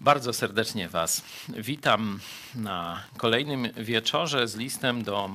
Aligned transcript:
Bardzo 0.00 0.32
serdecznie 0.32 0.88
Was 0.88 1.22
witam 1.48 2.20
na 2.54 3.02
kolejnym 3.16 3.68
wieczorze 3.76 4.48
z 4.48 4.56
listem 4.56 5.02
do 5.02 5.30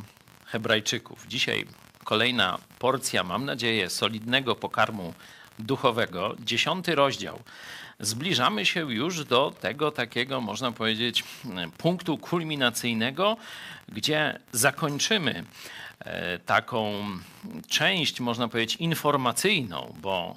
Hebrajczyków. 0.46 1.28
Dzisiaj 1.28 1.66
kolejna 2.04 2.58
porcja, 2.80 3.24
mam 3.24 3.46
nadzieję, 3.46 3.90
solidnego 3.90 4.56
pokarmu 4.56 5.14
duchowego, 5.60 6.36
dziesiąty 6.40 6.96
rozdział. 6.96 7.40
Zbliżamy 8.00 8.66
się 8.66 8.94
już 8.94 9.26
do 9.26 9.54
tego 9.62 9.92
takiego, 9.92 10.42
można 10.42 10.72
powiedzieć, 10.72 11.24
punktu 11.78 12.18
kulminacyjnego, 12.18 13.38
gdzie 13.90 14.40
zakończymy 14.52 15.44
e, 16.00 16.40
taką 16.40 17.06
część, 17.68 18.20
można 18.20 18.48
powiedzieć, 18.48 18.76
informacyjną, 18.76 19.96
bo 20.02 20.36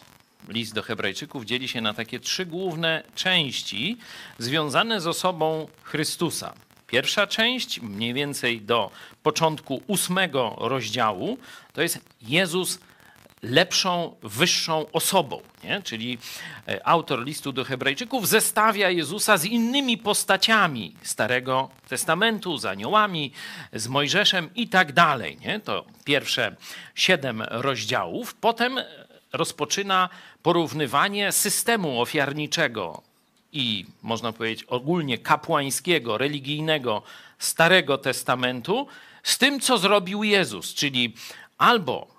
list 0.49 0.75
do 0.75 0.83
Hebrajczyków 0.83 1.45
dzieli 1.45 1.69
się 1.69 1.81
na 1.81 1.95
takie 1.95 2.21
trzy 2.21 2.47
główne 2.47 3.03
części 3.15 3.97
związane 4.39 5.01
z 5.01 5.07
osobą 5.07 5.69
Chrystusa. 5.83 6.55
Pierwsza 6.87 7.27
część, 7.27 7.81
mniej 7.81 8.15
więcej 8.15 8.61
do 8.61 8.91
początku 9.23 9.83
ósmego 9.87 10.57
rozdziału, 10.59 11.39
to 11.73 11.83
jest 11.83 11.99
Jezus 12.23 12.79
lepszą, 13.43 14.17
wyższą 14.23 14.87
osobą. 14.93 15.41
Nie? 15.65 15.83
Czyli 15.83 16.19
e, 16.69 16.87
autor 16.87 17.25
listu 17.25 17.53
do 17.53 17.65
Hebrajczyków 17.65 18.29
zestawia 18.29 18.91
Jezusa 18.91 19.37
z 19.37 19.45
innymi 19.45 19.99
postaciami 19.99 20.95
Starego 21.03 21.69
Testamentu, 21.89 22.59
z 22.59 22.65
aniołami, 22.65 23.33
z 23.73 23.89
Mojżeszem 23.89 24.51
i 24.55 24.69
tak 24.69 24.93
dalej. 24.93 25.39
Nie? 25.41 25.61
To 25.61 25.85
pierwsze 26.05 26.57
siedem 26.95 27.43
rozdziałów. 27.43 28.35
Potem 28.35 28.81
rozpoczyna 29.39 30.09
porównywanie 30.43 31.33
systemu 31.33 32.01
ofiarniczego 32.01 33.03
i 33.53 33.87
można 34.03 34.33
powiedzieć 34.33 34.65
ogólnie 34.65 35.19
kapłańskiego, 35.19 36.19
religijnego 36.19 37.03
Starego 37.39 37.99
Testamentu 37.99 38.87
z 39.23 39.39
tym, 39.39 39.61
co 39.61 39.79
zrobił 39.79 40.25
Jezus, 40.25 40.75
czyli 40.75 41.15
albo 41.59 42.19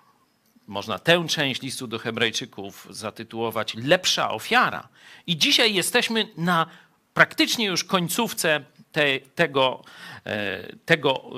można 0.67 0.99
tę 0.99 1.25
część 1.27 1.61
listu 1.61 1.87
do 1.87 1.99
Hebrajczyków 1.99 2.87
zatytułować 2.89 3.75
lepsza 3.75 4.31
ofiara. 4.31 4.87
I 5.27 5.37
dzisiaj 5.37 5.73
jesteśmy 5.73 6.27
na 6.37 6.65
praktycznie 7.13 7.65
już 7.65 7.83
końcówce 7.83 8.63
te, 8.91 9.19
tego, 9.19 9.83
e, 10.25 10.75
tego 10.85 11.29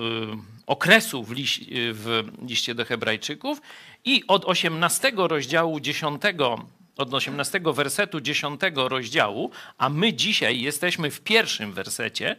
okresu 0.67 1.23
w, 1.23 1.31
liś, 1.31 1.59
w 1.72 2.23
liście 2.48 2.76
do 2.76 2.86
Hebrajczyków 2.86 3.62
i 4.06 4.23
od 4.28 4.45
18 4.45 5.12
rozdziału 5.16 5.80
10 5.80 6.22
od 6.98 7.14
18 7.14 7.62
wersetu 7.66 8.22
10 8.22 8.62
rozdziału, 8.76 9.52
a 9.78 9.90
my 9.90 10.14
dzisiaj 10.14 10.62
jesteśmy 10.62 11.12
w 11.12 11.22
pierwszym 11.22 11.73
wersecie 11.73 12.36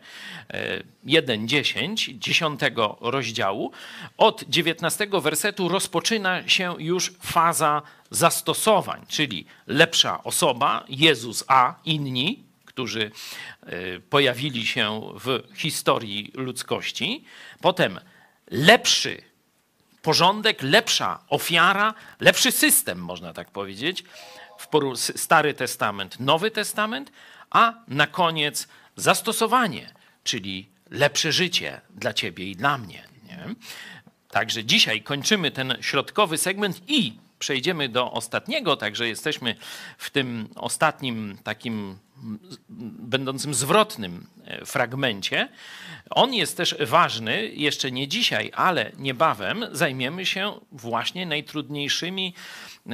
1:10 1.06 2.18
10 2.18 2.60
rozdziału. 3.00 3.72
Od 4.16 4.44
19 4.48 5.08
wersetu 5.20 5.68
rozpoczyna 5.68 6.48
się 6.48 6.74
już 6.78 7.12
faza 7.20 7.82
zastosowań, 8.10 9.04
czyli 9.08 9.46
lepsza 9.66 10.24
osoba, 10.24 10.84
Jezus 10.88 11.44
a 11.48 11.74
inni, 11.84 12.42
którzy 12.64 13.10
e, 13.62 14.00
pojawili 14.00 14.66
się 14.66 15.00
w 15.14 15.42
historii 15.56 16.32
ludzkości. 16.34 17.24
Potem 17.60 18.00
lepszy 18.52 19.22
porządek, 20.02 20.62
lepsza 20.62 21.24
ofiara, 21.28 21.94
lepszy 22.20 22.52
system, 22.52 22.98
można 22.98 23.32
tak 23.32 23.50
powiedzieć, 23.50 24.04
w 24.58 24.68
Stary 24.96 25.54
Testament, 25.54 26.20
Nowy 26.20 26.50
Testament, 26.50 27.12
a 27.50 27.74
na 27.88 28.06
koniec 28.06 28.68
zastosowanie, 28.96 29.90
czyli 30.24 30.68
lepsze 30.90 31.32
życie 31.32 31.80
dla 31.90 32.12
ciebie 32.12 32.50
i 32.50 32.56
dla 32.56 32.78
mnie. 32.78 33.08
Nie? 33.24 33.54
Także 34.30 34.64
dzisiaj 34.64 35.02
kończymy 35.02 35.50
ten 35.50 35.76
środkowy 35.80 36.38
segment 36.38 36.80
i 36.88 37.18
przejdziemy 37.38 37.88
do 37.88 38.12
ostatniego, 38.12 38.76
także 38.76 39.08
jesteśmy 39.08 39.54
w 39.98 40.10
tym 40.10 40.48
ostatnim 40.54 41.38
takim 41.44 41.98
będącym 42.98 43.54
zwrotnym 43.54 44.26
e, 44.44 44.64
fragmencie. 44.64 45.48
On 46.10 46.34
jest 46.34 46.56
też 46.56 46.76
ważny, 46.80 47.48
jeszcze 47.48 47.92
nie 47.92 48.08
dzisiaj, 48.08 48.50
ale 48.54 48.92
niebawem 48.98 49.64
zajmiemy 49.72 50.26
się 50.26 50.52
właśnie 50.72 51.26
najtrudniejszymi 51.26 52.34
e, 52.86 52.90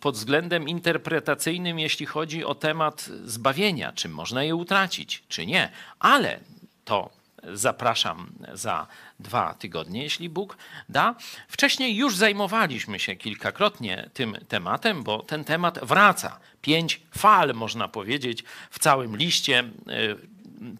pod 0.00 0.14
względem 0.14 0.68
interpretacyjnym, 0.68 1.78
jeśli 1.78 2.06
chodzi 2.06 2.44
o 2.44 2.54
temat 2.54 3.10
zbawienia, 3.24 3.92
czy 3.92 4.08
można 4.08 4.44
je 4.44 4.54
utracić, 4.54 5.22
czy 5.28 5.46
nie. 5.46 5.70
Ale 5.98 6.40
to 6.84 7.23
zapraszam 7.52 8.32
za 8.52 8.86
dwa 9.20 9.54
tygodnie, 9.54 10.02
jeśli 10.02 10.28
Bóg 10.28 10.56
da. 10.88 11.14
Wcześniej 11.48 11.96
już 11.96 12.16
zajmowaliśmy 12.16 12.98
się 12.98 13.16
kilkakrotnie 13.16 14.10
tym 14.14 14.36
tematem, 14.48 15.02
bo 15.02 15.22
ten 15.22 15.44
temat 15.44 15.78
wraca. 15.82 16.40
Pięć 16.62 17.00
fal, 17.18 17.54
można 17.54 17.88
powiedzieć, 17.88 18.44
w 18.70 18.78
całym 18.78 19.16
liście 19.16 19.58
e, 19.58 19.64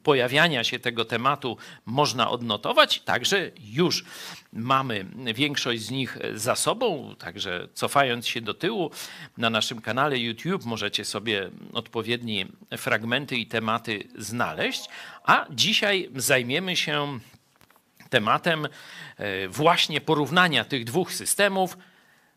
pojawiania 0.03 0.65
się 0.65 0.79
tego 0.79 1.05
tematu 1.05 1.57
można 1.87 2.31
odnotować, 2.31 3.01
także 3.01 3.51
już 3.65 4.05
mamy 4.53 5.07
większość 5.35 5.83
z 5.83 5.91
nich 5.91 6.19
za 6.35 6.57
sobą, 6.57 7.15
także 7.19 7.69
cofając 7.75 8.27
się 8.27 8.41
do 8.41 8.55
tyłu 8.55 8.91
na 9.39 9.51
naszym 9.51 9.81
kanale 9.81 10.19
YouTube 10.19 10.65
możecie 10.65 11.05
sobie 11.05 11.51
odpowiednie 11.73 12.47
fragmenty 12.77 13.37
i 13.37 13.47
tematy 13.47 14.09
znaleźć, 14.19 14.89
a 15.25 15.47
dzisiaj 15.51 16.11
zajmiemy 16.17 16.77
się 16.77 17.19
tematem 18.11 18.67
e, 19.17 19.49
właśnie 19.49 20.01
porównania 20.01 20.65
tych 20.65 20.85
dwóch 20.85 21.13
systemów. 21.13 21.79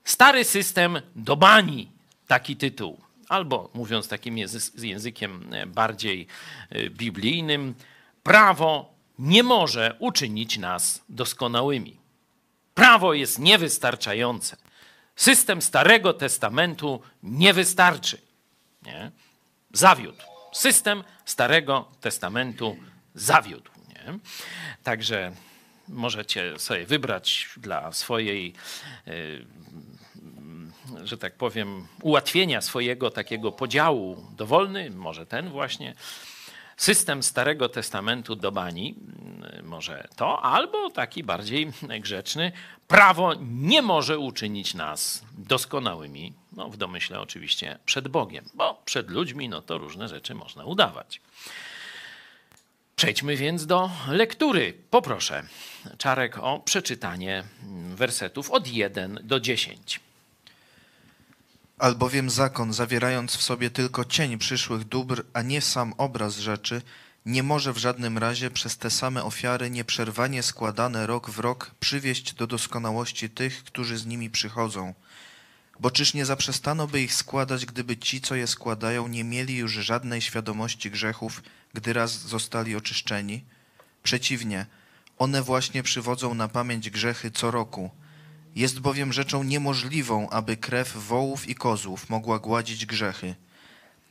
Stary 0.04 0.44
system 0.44 1.02
do 1.16 1.36
bani, 1.36 1.92
taki 2.28 2.56
tytuł. 2.56 3.07
Albo 3.30 3.70
mówiąc 3.74 4.08
takim 4.08 4.38
językiem 4.78 5.54
e, 5.54 5.66
bardziej 5.66 6.28
e, 6.70 6.90
biblijnym, 6.90 7.76
prawo 8.24 8.94
nie 9.20 9.44
może 9.44 9.96
uczynić 10.00 10.58
nas 10.58 11.04
doskonałymi. 11.10 11.98
Prawo 12.74 13.14
jest 13.14 13.40
niewystarczające. 13.40 14.58
System 15.16 15.62
Starego 15.62 16.14
Testamentu 16.14 17.02
nie 17.24 17.54
wystarczy. 17.54 18.22
Nie? 18.86 19.12
Zawiódł. 19.74 20.24
System 20.54 21.04
Starego 21.26 21.92
Testamentu 22.02 22.78
zawiódł. 23.16 23.72
Nie? 23.88 24.20
Także 24.84 25.32
możecie 25.88 26.60
sobie 26.60 26.86
wybrać 26.86 27.50
dla 27.58 27.92
swojej, 27.92 28.54
e, 29.08 29.12
że 31.04 31.18
tak 31.18 31.36
powiem, 31.36 31.88
ułatwienia 32.02 32.62
swojego 32.62 33.12
takiego 33.12 33.52
podziału 33.52 34.26
dowolny, 34.38 34.90
może 34.90 35.26
ten 35.26 35.50
właśnie, 35.50 35.94
system 36.78 37.24
Starego 37.24 37.70
Testamentu 37.70 38.36
do 38.36 38.52
bani, 38.52 38.96
może 39.64 40.08
to, 40.16 40.42
albo 40.42 40.90
taki 40.90 41.24
bardziej 41.24 41.72
grzeczny, 42.00 42.52
prawo 42.88 43.34
nie 43.42 43.82
może 43.82 44.20
uczynić 44.20 44.74
nas 44.74 45.26
doskonałymi, 45.38 46.34
no 46.52 46.70
w 46.70 46.78
domyśle 46.78 47.20
oczywiście 47.20 47.80
przed 47.86 48.08
Bogiem, 48.08 48.46
bo 48.54 48.82
przed 48.86 49.10
ludźmi 49.10 49.50
no 49.50 49.62
to 49.62 49.78
różne 49.78 50.08
rzeczy 50.08 50.36
można 50.36 50.66
udawać. 50.66 51.22
Przejdźmy 52.96 53.36
więc 53.36 53.66
do 53.66 53.90
lektury. 54.08 54.74
Poproszę 54.90 55.44
Czarek 55.98 56.38
o 56.38 56.60
przeczytanie 56.60 57.44
wersetów 57.96 58.52
od 58.52 58.68
1 58.68 59.20
do 59.24 59.40
10. 59.40 60.00
Albowiem 61.78 62.30
zakon, 62.30 62.74
zawierając 62.74 63.36
w 63.36 63.42
sobie 63.42 63.70
tylko 63.70 64.06
cień 64.06 64.38
przyszłych 64.38 64.84
dóbr, 64.84 65.26
a 65.34 65.42
nie 65.42 65.62
sam 65.62 65.94
obraz 65.98 66.38
rzeczy, 66.38 66.82
nie 67.26 67.44
może 67.44 67.74
w 67.74 67.78
żadnym 67.78 68.18
razie 68.18 68.52
przez 68.52 68.78
te 68.78 68.90
same 68.90 69.24
ofiary 69.24 69.70
nieprzerwanie 69.70 70.44
składane 70.44 71.08
rok 71.08 71.30
w 71.30 71.40
rok 71.40 71.72
przywieść 71.80 72.34
do 72.34 72.48
doskonałości 72.48 73.30
tych, 73.30 73.64
którzy 73.64 73.98
z 73.98 74.06
nimi 74.06 74.30
przychodzą. 74.30 74.94
Bo 75.80 75.92
czyż 75.92 76.14
nie 76.14 76.26
zaprzestano 76.26 76.88
by 76.88 77.02
ich 77.02 77.14
składać, 77.14 77.66
gdyby 77.66 77.98
ci, 77.98 78.22
co 78.22 78.36
je 78.36 78.48
składają, 78.48 79.08
nie 79.08 79.24
mieli 79.24 79.58
już 79.58 79.72
żadnej 79.72 80.22
świadomości 80.22 80.92
grzechów, 80.92 81.44
gdy 81.74 81.94
raz 81.94 82.12
zostali 82.12 82.76
oczyszczeni? 82.76 83.44
Przeciwnie, 84.04 84.66
one 85.18 85.42
właśnie 85.42 85.84
przywodzą 85.84 86.34
na 86.34 86.48
pamięć 86.48 86.90
grzechy 86.90 87.32
co 87.32 87.52
roku. 87.52 87.92
Jest 88.58 88.80
bowiem 88.80 89.14
rzeczą 89.14 89.44
niemożliwą, 89.44 90.30
aby 90.30 90.58
krew 90.58 90.98
wołów 90.98 91.50
i 91.50 91.56
kozłów 91.56 92.10
mogła 92.10 92.40
gładzić 92.40 92.86
grzechy. 92.86 93.36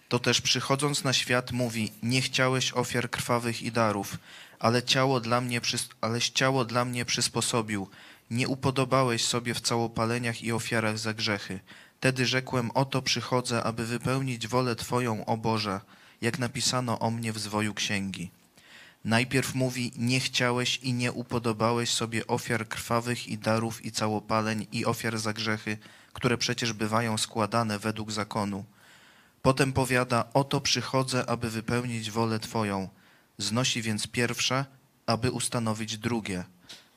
To 0.09 0.19
też 0.19 0.41
przychodząc 0.41 1.05
na 1.05 1.13
świat 1.13 1.53
mówi, 1.53 1.93
nie 2.03 2.23
chciałeś 2.23 2.73
ofiar 2.73 3.11
krwawych 3.11 3.63
i 3.63 3.73
darów, 3.73 4.19
ale 4.59 4.83
ciało 4.83 5.21
dla 5.21 5.41
mnie, 5.41 5.61
aleś 6.01 6.29
ciało 6.29 6.65
dla 6.65 6.85
mnie 6.85 7.05
przysposobił. 7.05 7.89
Nie 8.31 8.49
upodobałeś 8.49 9.25
sobie 9.25 9.55
w 9.55 9.61
całopaleniach 9.61 10.43
i 10.43 10.53
ofiarach 10.53 10.99
za 10.99 11.15
grzechy. 11.15 11.61
Tedy 12.01 12.27
rzekłem, 12.27 12.71
oto 12.71 13.03
przychodzę, 13.03 13.63
aby 13.63 13.87
wypełnić 13.87 14.49
wolę 14.49 14.77
Twoją, 14.77 15.25
o 15.27 15.37
Boże. 15.37 15.81
jak 16.21 16.39
napisano 16.39 16.99
o 16.99 17.11
mnie 17.11 17.33
w 17.33 17.39
zwoju 17.39 17.75
księgi. 17.75 18.31
Najpierw 19.07 19.55
mówi, 19.55 19.93
nie 19.97 20.21
chciałeś 20.21 20.77
i 20.77 20.93
nie 20.93 21.13
upodobałeś 21.13 21.91
sobie 21.91 22.27
ofiar 22.27 22.69
krwawych 22.69 23.29
i 23.29 23.39
darów 23.39 23.85
i 23.85 23.93
całopaleń 23.93 24.67
i 24.73 24.85
ofiar 24.85 25.19
za 25.19 25.33
grzechy, 25.33 25.79
które 26.13 26.39
przecież 26.39 26.73
bywają 26.73 27.19
składane 27.19 27.79
według 27.79 28.13
zakonu. 28.13 28.65
Potem 29.43 29.73
powiada, 29.73 30.25
oto 30.35 30.61
przychodzę, 30.61 31.31
aby 31.31 31.51
wypełnić 31.51 32.11
wolę 32.11 32.39
Twoją. 32.39 32.89
Znosi 33.39 33.83
więc 33.83 34.07
pierwsze, 34.07 34.65
aby 35.07 35.31
ustanowić 35.31 35.99
drugie. 35.99 36.45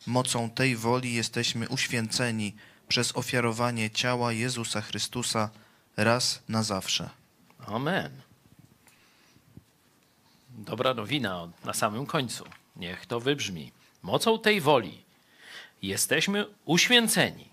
Mocą 0.07 0.49
tej 0.49 0.75
woli 0.75 1.13
jesteśmy 1.13 1.69
uświęceni 1.69 2.55
przez 2.87 3.15
ofiarowanie 3.15 3.89
ciała 3.91 4.33
Jezusa 4.33 4.81
Chrystusa 4.81 5.49
raz 5.97 6.41
na 6.47 6.63
zawsze. 6.63 7.09
Amen. 7.67 8.28
Dobra 10.59 10.93
nowina 10.93 11.47
na 11.63 11.73
samym 11.73 12.05
końcu. 12.05 12.45
Niech 12.75 13.05
to 13.05 13.19
wybrzmi. 13.19 13.71
Mocą 14.01 14.39
tej 14.39 14.61
woli 14.61 15.03
jesteśmy 15.81 16.45
uświęceni 16.65 17.49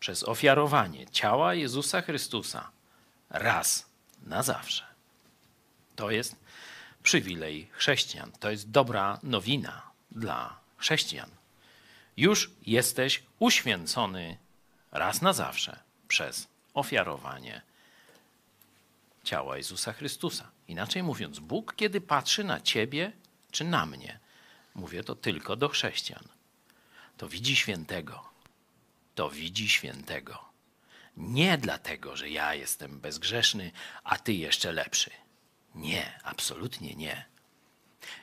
przez 0.00 0.22
ofiarowanie 0.24 1.06
ciała 1.06 1.54
Jezusa 1.54 2.02
Chrystusa 2.02 2.70
raz 3.30 3.86
na 4.22 4.42
zawsze. 4.42 4.84
To 5.96 6.10
jest 6.10 6.36
przywilej 7.02 7.68
chrześcijan. 7.72 8.32
To 8.40 8.50
jest 8.50 8.70
dobra 8.70 9.18
nowina 9.22 9.82
dla 10.10 10.56
chrześcijan. 10.76 11.30
Już 12.16 12.50
jesteś 12.66 13.22
uświęcony 13.38 14.36
raz 14.92 15.22
na 15.22 15.32
zawsze 15.32 15.78
przez 16.08 16.48
ofiarowanie 16.74 17.62
ciała 19.24 19.56
Jezusa 19.56 19.92
Chrystusa. 19.92 20.50
Inaczej 20.72 21.02
mówiąc, 21.02 21.38
Bóg, 21.38 21.74
kiedy 21.76 22.00
patrzy 22.00 22.44
na 22.44 22.60
ciebie 22.60 23.12
czy 23.50 23.64
na 23.64 23.86
mnie, 23.86 24.18
mówię 24.74 25.04
to 25.04 25.14
tylko 25.14 25.56
do 25.56 25.68
chrześcijan, 25.68 26.24
to 27.16 27.28
widzi 27.28 27.56
świętego. 27.56 28.24
To 29.14 29.30
widzi 29.30 29.68
świętego. 29.68 30.44
Nie 31.16 31.58
dlatego, 31.58 32.16
że 32.16 32.30
ja 32.30 32.54
jestem 32.54 33.00
bezgrzeszny, 33.00 33.72
a 34.04 34.18
ty 34.18 34.32
jeszcze 34.32 34.72
lepszy. 34.72 35.10
Nie, 35.74 36.20
absolutnie 36.22 36.94
nie. 36.94 37.24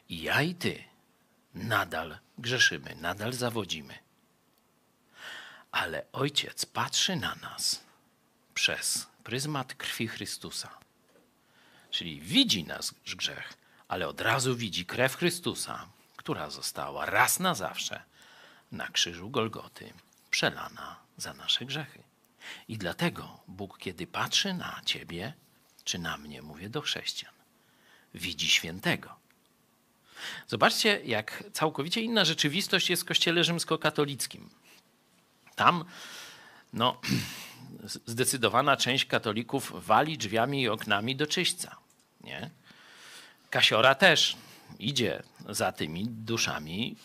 I 0.09 0.21
ja 0.21 0.41
i 0.41 0.55
ty 0.55 0.83
nadal 1.53 2.19
grzeszymy, 2.37 2.95
nadal 2.95 3.33
zawodzimy. 3.33 3.97
Ale 5.71 6.05
Ojciec 6.11 6.65
patrzy 6.65 7.15
na 7.15 7.35
nas 7.35 7.83
przez 8.53 9.07
pryzmat 9.23 9.73
krwi 9.73 10.07
Chrystusa. 10.07 10.78
Czyli 11.91 12.21
widzi 12.21 12.63
nasz 12.63 13.15
grzech, 13.15 13.53
ale 13.87 14.07
od 14.07 14.21
razu 14.21 14.55
widzi 14.55 14.85
krew 14.85 15.15
Chrystusa, 15.15 15.89
która 16.15 16.49
została 16.49 17.05
raz 17.05 17.39
na 17.39 17.55
zawsze 17.55 18.03
na 18.71 18.87
krzyżu 18.87 19.29
Golgoty 19.29 19.93
przelana 20.29 20.95
za 21.17 21.33
nasze 21.33 21.65
grzechy. 21.65 22.03
I 22.67 22.77
dlatego 22.77 23.39
Bóg, 23.47 23.77
kiedy 23.77 24.07
patrzy 24.07 24.53
na 24.53 24.81
ciebie, 24.85 25.33
czy 25.83 25.99
na 25.99 26.17
mnie, 26.17 26.41
mówię 26.41 26.69
do 26.69 26.81
chrześcijan, 26.81 27.33
widzi 28.13 28.49
świętego. 28.49 29.15
Zobaczcie, 30.47 31.01
jak 31.05 31.43
całkowicie 31.53 32.01
inna 32.01 32.25
rzeczywistość 32.25 32.89
jest 32.89 33.01
w 33.03 33.05
kościele 33.05 33.43
rzymskokatolickim. 33.43 34.49
Tam 35.55 35.85
no, 36.73 37.01
zdecydowana 37.83 38.77
część 38.77 39.05
katolików 39.05 39.85
wali 39.85 40.17
drzwiami 40.17 40.61
i 40.61 40.69
oknami 40.69 41.15
do 41.15 41.27
czyśćca. 41.27 41.75
Nie? 42.21 42.49
Kasiora 43.49 43.95
też 43.95 44.37
idzie 44.79 45.23
za 45.49 45.71
tymi 45.71 46.05
duszami 46.07 46.95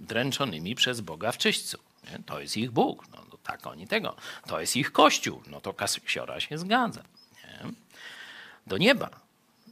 dręczonymi 0.00 0.74
przez 0.74 1.00
Boga 1.00 1.32
w 1.32 1.38
czyśćcu. 1.38 1.78
Nie? 2.10 2.18
To 2.26 2.40
jest 2.40 2.56
ich 2.56 2.70
Bóg. 2.70 3.08
No, 3.12 3.18
no, 3.32 3.38
tak 3.42 3.66
oni 3.66 3.86
tego. 3.86 4.16
To 4.46 4.60
jest 4.60 4.76
ich 4.76 4.92
Kościół. 4.92 5.42
No 5.46 5.60
to 5.60 5.72
kasiora 5.72 6.40
się 6.40 6.58
zgadza. 6.58 7.02
Nie? 7.44 7.72
Do 8.66 8.78
nieba 8.78 9.10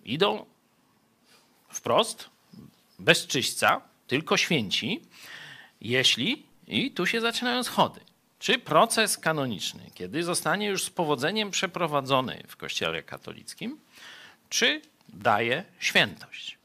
idą 0.04 0.46
wprost, 1.68 2.30
bez 2.98 3.26
czyśćca, 3.26 3.80
tylko 4.06 4.36
święci, 4.36 5.02
jeśli, 5.80 6.46
i 6.66 6.90
tu 6.90 7.06
się 7.06 7.20
zaczynają 7.20 7.62
schody, 7.62 8.00
czy 8.42 8.58
proces 8.58 9.18
kanoniczny, 9.18 9.90
kiedy 9.94 10.24
zostanie 10.24 10.66
już 10.66 10.84
z 10.84 10.90
powodzeniem 10.90 11.50
przeprowadzony 11.50 12.42
w 12.48 12.56
Kościele 12.56 13.02
katolickim, 13.02 13.80
czy 14.48 14.82
daje 15.08 15.64
świętość. 15.78 16.58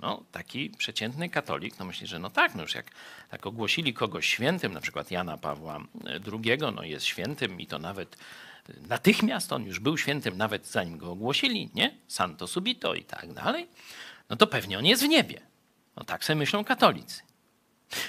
No, 0.00 0.24
taki 0.32 0.70
przeciętny 0.70 1.28
katolik 1.28 1.78
no 1.78 1.84
myśli, 1.84 2.06
że 2.06 2.18
no 2.18 2.30
tak, 2.30 2.54
no 2.54 2.62
już 2.62 2.74
jak 2.74 2.90
tak 3.30 3.46
ogłosili 3.46 3.94
kogoś 3.94 4.26
świętym, 4.26 4.72
na 4.72 4.80
przykład 4.80 5.10
Jana 5.10 5.36
Pawła 5.36 5.80
II, 6.32 6.58
no 6.74 6.82
jest 6.82 7.06
świętym 7.06 7.60
i 7.60 7.66
to 7.66 7.78
nawet 7.78 8.16
natychmiast 8.88 9.52
on 9.52 9.64
już 9.64 9.80
był 9.80 9.98
świętym, 9.98 10.36
nawet 10.36 10.66
zanim 10.66 10.98
go 10.98 11.10
ogłosili, 11.12 11.70
nie? 11.74 11.94
Santo 12.08 12.46
subito 12.46 12.94
i 12.94 13.04
tak 13.04 13.32
dalej, 13.32 13.68
no 14.28 14.36
to 14.36 14.46
pewnie 14.46 14.78
on 14.78 14.86
jest 14.86 15.02
w 15.02 15.08
niebie. 15.08 15.40
No 15.96 16.04
tak 16.04 16.24
sobie 16.24 16.36
myślą 16.36 16.64
katolicy. 16.64 17.22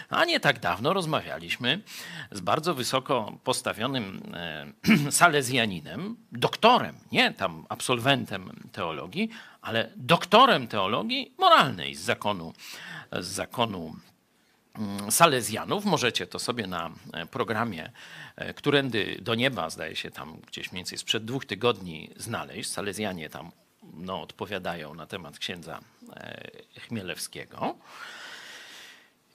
A 0.09 0.25
nie 0.25 0.39
tak 0.39 0.59
dawno 0.59 0.93
rozmawialiśmy 0.93 1.81
z 2.31 2.39
bardzo 2.39 2.73
wysoko 2.73 3.37
postawionym 3.43 4.21
e, 4.33 5.11
salezjaninem, 5.11 6.17
doktorem, 6.31 6.95
nie 7.11 7.33
tam 7.33 7.65
absolwentem 7.69 8.69
teologii, 8.71 9.29
ale 9.61 9.91
doktorem 9.95 10.67
teologii 10.67 11.33
moralnej 11.37 11.95
z 11.95 11.99
zakonu, 11.99 12.53
z 13.11 13.27
zakonu 13.27 13.95
mm, 14.75 15.11
Salezjanów. 15.11 15.85
Możecie 15.85 16.27
to 16.27 16.39
sobie 16.39 16.67
na 16.67 16.91
e, 17.13 17.25
programie 17.25 17.91
e, 18.35 18.53
Którędy 18.53 19.17
do 19.21 19.35
nieba, 19.35 19.69
zdaje 19.69 19.95
się 19.95 20.11
tam 20.11 20.37
gdzieś 20.47 20.71
mniej 20.71 20.79
więcej 20.79 20.97
sprzed 20.97 21.25
dwóch 21.25 21.45
tygodni 21.45 22.09
znaleźć. 22.17 22.69
Salezjanie 22.69 23.29
tam 23.29 23.51
no, 23.93 24.21
odpowiadają 24.21 24.93
na 24.93 25.05
temat 25.05 25.39
księdza 25.39 25.79
Chmielewskiego. 26.87 27.75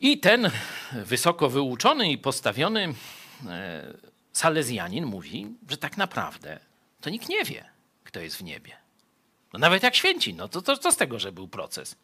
I 0.00 0.18
ten 0.18 0.50
wysoko 0.92 1.50
wyuczony 1.50 2.10
i 2.10 2.18
postawiony 2.18 2.94
e, 3.46 3.94
Salezjanin 4.32 5.06
mówi, 5.06 5.46
że 5.68 5.76
tak 5.76 5.96
naprawdę 5.96 6.60
to 7.00 7.10
nikt 7.10 7.28
nie 7.28 7.44
wie, 7.44 7.64
kto 8.04 8.20
jest 8.20 8.36
w 8.36 8.42
niebie. 8.42 8.76
No 9.52 9.58
nawet 9.58 9.82
jak 9.82 9.96
święci, 9.96 10.34
no 10.34 10.48
to, 10.48 10.62
to 10.62 10.76
co 10.76 10.92
z 10.92 10.96
tego, 10.96 11.18
że 11.18 11.32
był 11.32 11.48
proces? 11.48 11.96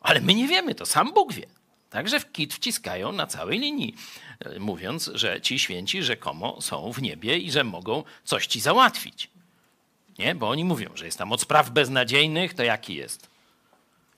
Ale 0.00 0.20
my 0.20 0.34
nie 0.34 0.48
wiemy, 0.48 0.74
to 0.74 0.86
sam 0.86 1.12
Bóg 1.12 1.32
wie. 1.32 1.46
Także 1.90 2.20
w 2.20 2.32
kit 2.32 2.54
wciskają 2.54 3.12
na 3.12 3.26
całej 3.26 3.58
linii, 3.58 3.94
e, 4.40 4.58
mówiąc, 4.58 5.10
że 5.14 5.40
ci 5.40 5.58
święci 5.58 6.02
rzekomo 6.02 6.60
są 6.60 6.92
w 6.92 7.02
niebie 7.02 7.38
i 7.38 7.50
że 7.50 7.64
mogą 7.64 8.04
coś 8.24 8.46
ci 8.46 8.60
załatwić. 8.60 9.30
Nie? 10.18 10.34
Bo 10.34 10.48
oni 10.48 10.64
mówią, 10.64 10.90
że 10.94 11.04
jest 11.04 11.18
tam 11.18 11.32
od 11.32 11.40
spraw 11.40 11.70
beznadziejnych, 11.70 12.54
to 12.54 12.62
jaki 12.62 12.94
jest? 12.94 13.28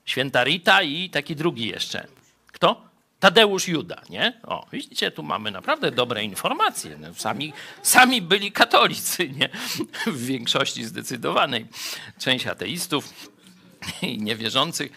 Święta 0.04 0.44
Rita 0.44 0.82
i 0.82 1.10
taki 1.10 1.36
drugi 1.36 1.68
jeszcze. 1.68 2.17
Kto? 2.52 2.88
Tadeusz 3.20 3.68
Juda, 3.68 4.02
nie? 4.10 4.40
O, 4.42 4.66
widzicie, 4.72 5.10
tu 5.10 5.22
mamy 5.22 5.50
naprawdę 5.50 5.90
dobre 5.90 6.24
informacje. 6.24 6.96
No, 7.00 7.14
sami, 7.14 7.52
sami 7.82 8.22
byli 8.22 8.52
katolicy, 8.52 9.28
nie? 9.28 9.48
W 10.06 10.26
większości 10.26 10.84
zdecydowanej. 10.84 11.66
Część 12.18 12.46
ateistów 12.46 13.12
i 14.02 14.18
niewierzących 14.18 14.92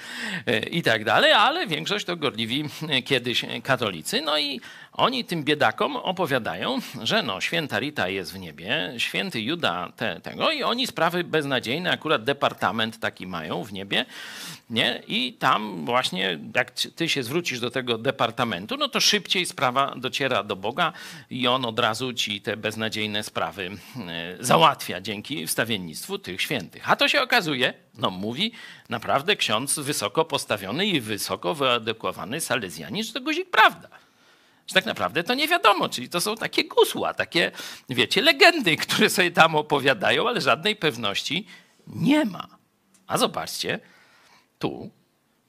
e, 0.45 0.59
i 0.59 0.81
tak 0.81 1.03
dalej, 1.03 1.31
ale 1.31 1.67
większość 1.67 2.05
to 2.05 2.15
gorliwi 2.15 2.63
e, 2.89 3.01
kiedyś 3.01 3.45
katolicy. 3.63 4.21
No 4.21 4.37
i 4.37 4.61
oni 4.93 5.25
tym 5.25 5.43
biedakom 5.43 5.95
opowiadają, 5.95 6.79
że 7.01 7.23
no, 7.23 7.41
święta 7.41 7.79
Rita 7.79 8.07
jest 8.07 8.33
w 8.33 8.39
niebie, 8.39 8.93
święty 8.97 9.41
Juda 9.41 9.91
te, 9.95 10.21
tego 10.21 10.51
i 10.51 10.63
oni 10.63 10.87
sprawy 10.87 11.23
beznadziejne, 11.23 11.91
akurat 11.91 12.23
departament 12.23 12.99
taki 12.99 13.27
mają 13.27 13.63
w 13.63 13.73
niebie, 13.73 14.05
nie? 14.69 15.03
I 15.07 15.33
tam 15.33 15.85
właśnie, 15.85 16.39
jak 16.55 16.71
ty 16.71 17.09
się 17.09 17.23
zwrócisz 17.23 17.59
do 17.59 17.71
tego 17.71 17.97
departamentu, 17.97 18.77
no 18.77 18.87
to 18.87 18.99
szybciej 18.99 19.45
sprawa 19.45 19.93
dociera 19.95 20.43
do 20.43 20.55
Boga 20.55 20.93
i 21.29 21.47
on 21.47 21.65
od 21.65 21.79
razu 21.79 22.13
ci 22.13 22.41
te 22.41 22.57
beznadziejne 22.57 23.23
sprawy 23.23 23.71
e, 24.07 24.37
załatwia 24.39 25.01
dzięki 25.01 25.47
wstawiennictwu 25.47 26.19
tych 26.19 26.41
świętych. 26.41 26.89
A 26.89 26.95
to 26.95 27.07
się 27.07 27.21
okazuje, 27.21 27.73
no 27.97 28.09
mówi 28.09 28.51
naprawdę 28.89 29.35
ksiądz 29.35 29.79
wysoko 29.79 30.25
postawiony 30.25 30.85
i 30.85 31.01
wysoko 31.01 31.55
wyadekowany 31.55 32.41
salezjanin, 32.41 33.03
że 33.03 33.13
to 33.13 33.21
guzik 33.21 33.49
prawda 33.49 33.89
że 34.71 34.73
tak 34.73 34.85
naprawdę 34.85 35.23
to 35.23 35.33
nie 35.33 35.47
wiadomo. 35.47 35.89
Czyli 35.89 36.09
to 36.09 36.21
są 36.21 36.35
takie 36.35 36.63
gusła, 36.63 37.13
takie, 37.13 37.51
wiecie, 37.89 38.21
legendy, 38.21 38.77
które 38.77 39.09
sobie 39.09 39.31
tam 39.31 39.55
opowiadają, 39.55 40.27
ale 40.27 40.41
żadnej 40.41 40.75
pewności 40.75 41.47
nie 41.87 42.25
ma. 42.25 42.47
A 43.07 43.17
zobaczcie, 43.17 43.79
tu 44.59 44.89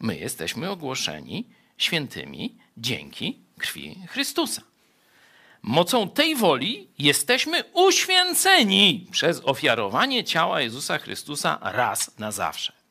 my 0.01 0.17
jesteśmy 0.17 0.71
ogłoszeni 0.71 1.49
świętymi 1.79 2.59
dzięki 2.77 3.39
krwi 3.59 4.03
Chrystusa. 4.09 4.63
Mocą 5.63 6.09
tej 6.09 6.37
woli 6.37 6.89
jesteśmy 6.99 7.65
uświęceni 7.73 9.07
przez 9.11 9.41
ofiarowanie 9.45 10.25
ciała 10.25 10.61
Jezusa 10.61 10.99
Chrystusa 10.99 11.59
raz 11.63 12.19
na 12.19 12.33
zawsze. 12.33 12.82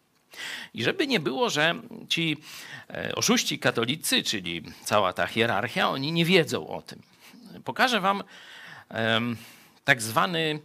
I 0.74 0.84
żeby 0.84 1.08
nie 1.08 1.20
było, 1.20 1.50
że 1.50 1.76
ci 2.10 2.38
e, 2.90 3.16
oszuści 3.16 3.60
katolicy, 3.60 4.24
czyli 4.24 4.64
cała 4.84 5.14
ta 5.14 5.28
hierarchia, 5.28 5.90
oni 5.90 6.12
nie 6.12 6.26
wiedzą 6.26 6.68
o 6.68 6.82
tym. 6.82 7.02
Pokażę 7.64 8.00
wam 8.00 8.24
tak 9.84 10.02
zwany 10.02 10.60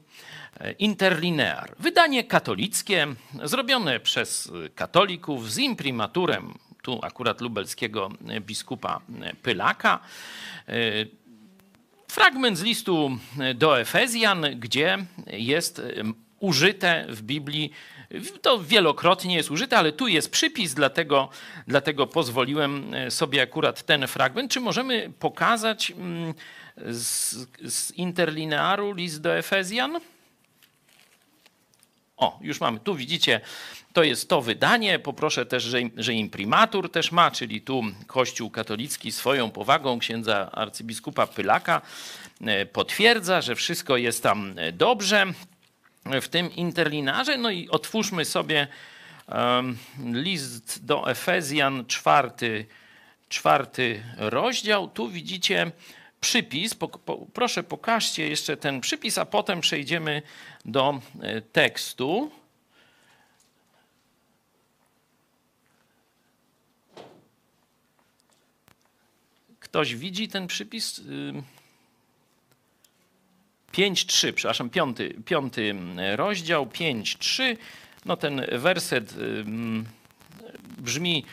e, 0.60 0.72
interlinear. 0.72 1.74
Wydanie 1.78 2.24
katolickie, 2.24 3.06
zrobione 3.44 4.00
przez 4.00 4.52
katolików 4.74 5.52
z 5.52 5.58
imprimaturem, 5.58 6.54
tu 6.82 7.00
akurat 7.02 7.40
lubelskiego 7.40 8.10
e, 8.28 8.40
biskupa 8.40 9.00
Pylaka. 9.42 10.00
Fragment 12.08 12.58
z 12.58 12.62
listu 12.62 13.18
do 13.54 13.80
Efezjan, 13.80 14.46
gdzie 14.56 14.98
jest 15.26 15.82
użyte 16.40 17.06
w 17.08 17.22
Biblii 17.22 17.72
to 18.42 18.58
wielokrotnie 18.64 19.36
jest 19.36 19.50
użyte, 19.50 19.78
ale 19.78 19.92
tu 19.92 20.08
jest 20.08 20.30
przypis, 20.30 20.74
dlatego, 20.74 21.28
dlatego 21.66 22.06
pozwoliłem 22.06 22.94
e, 22.94 23.10
sobie 23.10 23.42
akurat 23.42 23.82
ten 23.82 24.06
fragment. 24.06 24.52
Czy 24.52 24.60
możemy 24.60 25.12
pokazać 25.18 25.90
mm, 25.90 26.34
z, 26.76 27.34
z 27.64 27.90
interlinearu 27.90 28.92
list 28.92 29.20
do 29.20 29.38
Efezjan? 29.38 30.00
O, 32.16 32.38
już 32.40 32.60
mamy. 32.60 32.80
Tu 32.80 32.94
widzicie, 32.94 33.40
to 33.92 34.02
jest 34.02 34.28
to 34.28 34.42
wydanie. 34.42 34.98
Poproszę 34.98 35.46
też, 35.46 35.62
że, 35.62 35.78
że 35.96 36.12
imprimatur 36.12 36.90
też 36.90 37.12
ma, 37.12 37.30
czyli 37.30 37.60
tu 37.60 37.82
Kościół 38.06 38.50
katolicki 38.50 39.12
swoją 39.12 39.50
powagą 39.50 39.98
księdza 39.98 40.50
arcybiskupa 40.52 41.26
Pylaka 41.26 41.82
e, 42.40 42.66
potwierdza, 42.66 43.40
że 43.40 43.54
wszystko 43.54 43.96
jest 43.96 44.22
tam 44.22 44.54
e, 44.56 44.72
dobrze 44.72 45.26
w 46.20 46.28
tym 46.28 46.52
interlinarze. 46.52 47.36
No 47.36 47.50
i 47.50 47.68
otwórzmy 47.68 48.24
sobie 48.24 48.68
list 50.12 50.84
do 50.84 51.10
Efezjan, 51.10 51.86
czwarty, 51.86 52.66
czwarty 53.28 54.02
rozdział. 54.16 54.88
Tu 54.88 55.08
widzicie 55.08 55.72
przypis. 56.20 56.74
Po, 56.74 56.88
po, 56.88 57.26
proszę, 57.34 57.62
pokażcie 57.62 58.28
jeszcze 58.28 58.56
ten 58.56 58.80
przypis, 58.80 59.18
a 59.18 59.26
potem 59.26 59.60
przejdziemy 59.60 60.22
do 60.64 61.00
e, 61.22 61.40
tekstu. 61.40 62.30
Ktoś 69.60 69.94
widzi 69.94 70.28
ten 70.28 70.46
przypis? 70.46 71.00
5-3, 73.76 74.32
przepraszam, 74.32 74.70
piąty, 74.70 75.14
piąty 75.24 75.70
mm, 75.70 76.14
rozdział, 76.16 76.66
5-3. 76.66 77.56
No 78.04 78.16
ten 78.16 78.46
werset 78.52 79.12
y, 79.12 79.24
mm, 79.24 79.84
brzmi, 80.78 81.24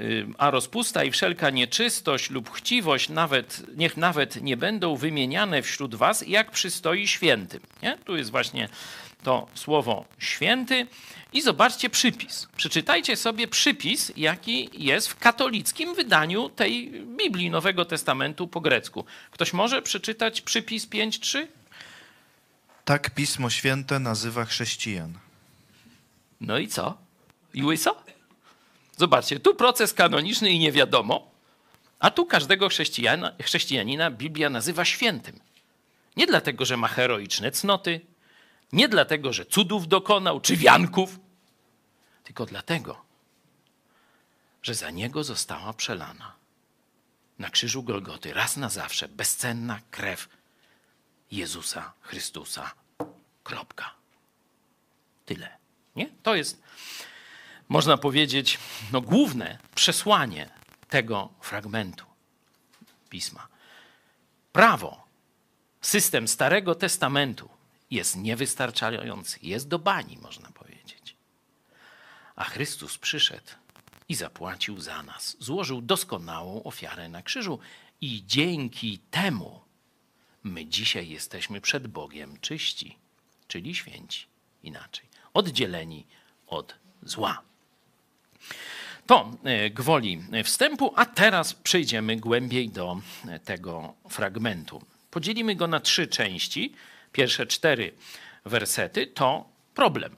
y, 0.00 0.26
a 0.38 0.50
rozpusta 0.50 1.04
i 1.04 1.10
wszelka 1.10 1.50
nieczystość 1.50 2.30
lub 2.30 2.50
chciwość 2.50 3.08
nawet, 3.08 3.62
niech 3.76 3.96
nawet 3.96 4.42
nie 4.42 4.56
będą 4.56 4.96
wymieniane 4.96 5.62
wśród 5.62 5.94
was, 5.94 6.24
jak 6.26 6.50
przystoi 6.50 7.06
świętym. 7.06 7.60
Nie? 7.82 7.98
Tu 8.04 8.16
jest 8.16 8.30
właśnie 8.30 8.68
to 9.22 9.46
słowo 9.54 10.04
święty. 10.18 10.86
I 11.32 11.42
zobaczcie 11.42 11.90
przypis. 11.90 12.48
Przeczytajcie 12.56 13.16
sobie 13.16 13.48
przypis, 13.48 14.12
jaki 14.16 14.70
jest 14.72 15.08
w 15.08 15.18
katolickim 15.18 15.94
wydaniu 15.94 16.48
tej 16.48 16.90
Biblii 17.16 17.50
Nowego 17.50 17.84
Testamentu 17.84 18.48
po 18.48 18.60
grecku. 18.60 19.04
Ktoś 19.30 19.52
może 19.52 19.82
przeczytać 19.82 20.40
przypis 20.40 20.86
5.3? 20.86 21.46
Tak 22.88 23.10
Pismo 23.10 23.50
Święte 23.50 23.98
nazywa 23.98 24.44
chrześcijan. 24.44 25.18
No 26.40 26.58
i 26.58 26.68
co? 26.68 26.98
I 27.54 27.64
łyso? 27.64 28.02
Zobaczcie, 28.96 29.40
tu 29.40 29.54
proces 29.54 29.94
kanoniczny 29.94 30.50
i 30.50 30.58
nie 30.58 30.72
wiadomo, 30.72 31.30
a 31.98 32.10
tu 32.10 32.26
każdego 32.26 32.68
chrześcijana, 32.68 33.32
chrześcijanina 33.42 34.10
Biblia 34.10 34.50
nazywa 34.50 34.84
świętym. 34.84 35.40
Nie 36.16 36.26
dlatego, 36.26 36.64
że 36.64 36.76
ma 36.76 36.88
heroiczne 36.88 37.50
cnoty, 37.50 38.00
nie 38.72 38.88
dlatego, 38.88 39.32
że 39.32 39.46
cudów 39.46 39.88
dokonał 39.88 40.40
czy 40.40 40.56
wianków, 40.56 41.18
tylko 42.24 42.46
dlatego, 42.46 43.04
że 44.62 44.74
za 44.74 44.90
niego 44.90 45.24
została 45.24 45.72
przelana 45.72 46.34
na 47.38 47.50
krzyżu 47.50 47.82
Golgoty 47.82 48.34
raz 48.34 48.56
na 48.56 48.68
zawsze 48.68 49.08
bezcenna 49.08 49.80
krew 49.90 50.28
Jezusa 51.30 51.92
Chrystusa. 52.00 52.72
Kropka. 53.44 53.94
Tyle. 55.26 55.56
Nie? 55.96 56.10
To 56.22 56.34
jest, 56.34 56.62
można 57.68 57.96
powiedzieć, 57.96 58.58
no, 58.92 59.00
główne 59.00 59.58
przesłanie 59.74 60.50
tego 60.88 61.28
fragmentu 61.40 62.04
pisma. 63.08 63.48
Prawo, 64.52 65.04
system 65.80 66.28
Starego 66.28 66.74
Testamentu 66.74 67.48
jest 67.90 68.16
niewystarczający, 68.16 69.38
jest 69.42 69.68
do 69.68 69.78
bani, 69.78 70.18
można 70.22 70.50
powiedzieć. 70.50 71.16
A 72.36 72.44
Chrystus 72.44 72.98
przyszedł 72.98 73.50
i 74.08 74.14
zapłacił 74.14 74.80
za 74.80 75.02
nas. 75.02 75.36
Złożył 75.40 75.82
doskonałą 75.82 76.62
ofiarę 76.62 77.08
na 77.08 77.22
krzyżu 77.22 77.58
i 78.00 78.22
dzięki 78.26 78.98
temu 78.98 79.60
my 80.48 80.66
dzisiaj 80.66 81.08
jesteśmy 81.08 81.60
przed 81.60 81.86
Bogiem 81.86 82.40
czyści, 82.40 82.96
czyli 83.48 83.74
święci 83.74 84.26
inaczej, 84.62 85.06
oddzieleni 85.34 86.06
od 86.46 86.74
zła. 87.02 87.42
To 89.06 89.30
e, 89.44 89.70
gwoli 89.70 90.22
wstępu, 90.44 90.92
a 90.96 91.06
teraz 91.06 91.54
przejdziemy 91.54 92.16
głębiej 92.16 92.68
do 92.68 93.00
e, 93.28 93.38
tego 93.38 93.94
fragmentu. 94.08 94.82
Podzielimy 95.10 95.54
go 95.54 95.66
na 95.66 95.80
trzy 95.80 96.06
części. 96.06 96.72
Pierwsze 97.12 97.46
cztery 97.46 97.92
wersety 98.44 99.06
to 99.06 99.48
problem. 99.74 100.16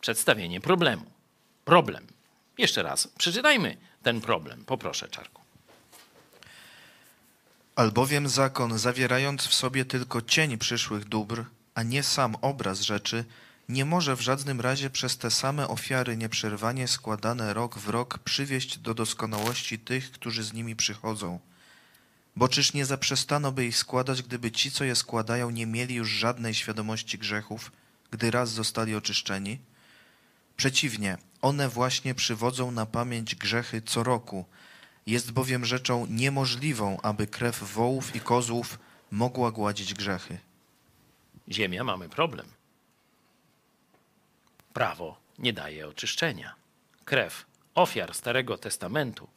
Przedstawienie 0.00 0.60
problemu. 0.60 1.04
Problem. 1.64 2.06
Jeszcze 2.58 2.82
raz 2.82 3.08
przeczytajmy 3.08 3.76
ten 4.02 4.20
problem. 4.20 4.64
Poproszę, 4.64 5.08
Czarku. 5.08 5.42
Albowiem 7.78 8.28
zakon, 8.28 8.78
zawierając 8.78 9.46
w 9.46 9.54
sobie 9.54 9.84
tylko 9.84 10.22
cień 10.22 10.58
przyszłych 10.58 11.04
dóbr, 11.04 11.44
a 11.74 11.82
nie 11.82 12.02
sam 12.02 12.36
obraz 12.40 12.80
rzeczy, 12.80 13.24
nie 13.68 13.84
może 13.84 14.16
w 14.16 14.20
żadnym 14.20 14.60
razie 14.60 14.90
przez 14.90 15.18
te 15.18 15.30
same 15.30 15.68
ofiary 15.68 16.16
nieprzerwanie 16.16 16.88
składane 16.88 17.54
rok 17.54 17.78
w 17.78 17.88
rok 17.88 18.18
przywieść 18.18 18.78
do 18.78 18.94
doskonałości 18.94 19.78
tych, 19.78 20.10
którzy 20.10 20.44
z 20.44 20.52
nimi 20.52 20.76
przychodzą. 20.76 21.40
Bo 22.36 22.48
czyż 22.48 22.72
nie 22.72 22.86
zaprzestano 22.86 23.52
by 23.52 23.66
ich 23.66 23.76
składać, 23.76 24.22
gdyby 24.22 24.50
ci, 24.50 24.70
co 24.70 24.84
je 24.84 24.96
składają, 24.96 25.50
nie 25.50 25.66
mieli 25.66 25.94
już 25.94 26.08
żadnej 26.08 26.54
świadomości 26.54 27.18
grzechów, 27.18 27.72
gdy 28.10 28.30
raz 28.30 28.50
zostali 28.50 28.94
oczyszczeni? 28.94 29.58
Przeciwnie, 30.56 31.18
one 31.42 31.68
właśnie 31.68 32.14
przywodzą 32.14 32.70
na 32.70 32.86
pamięć 32.86 33.34
grzechy 33.34 33.82
co 33.82 34.02
roku– 34.02 34.44
jest 35.08 35.32
bowiem 35.32 35.64
rzeczą 35.64 36.06
niemożliwą, 36.06 37.00
aby 37.02 37.26
krew 37.26 37.62
wołów 37.62 38.16
i 38.16 38.20
kozłów 38.20 38.78
mogła 39.10 39.50
gładzić 39.50 39.94
grzechy. 39.94 40.38
Ziemia 41.48 41.84
mamy 41.84 42.08
problem. 42.08 42.46
Prawo 44.72 45.20
nie 45.38 45.52
daje 45.52 45.88
oczyszczenia. 45.88 46.54
Krew 47.04 47.46
ofiar 47.74 48.14
Starego 48.14 48.58
Testamentu 48.58 49.28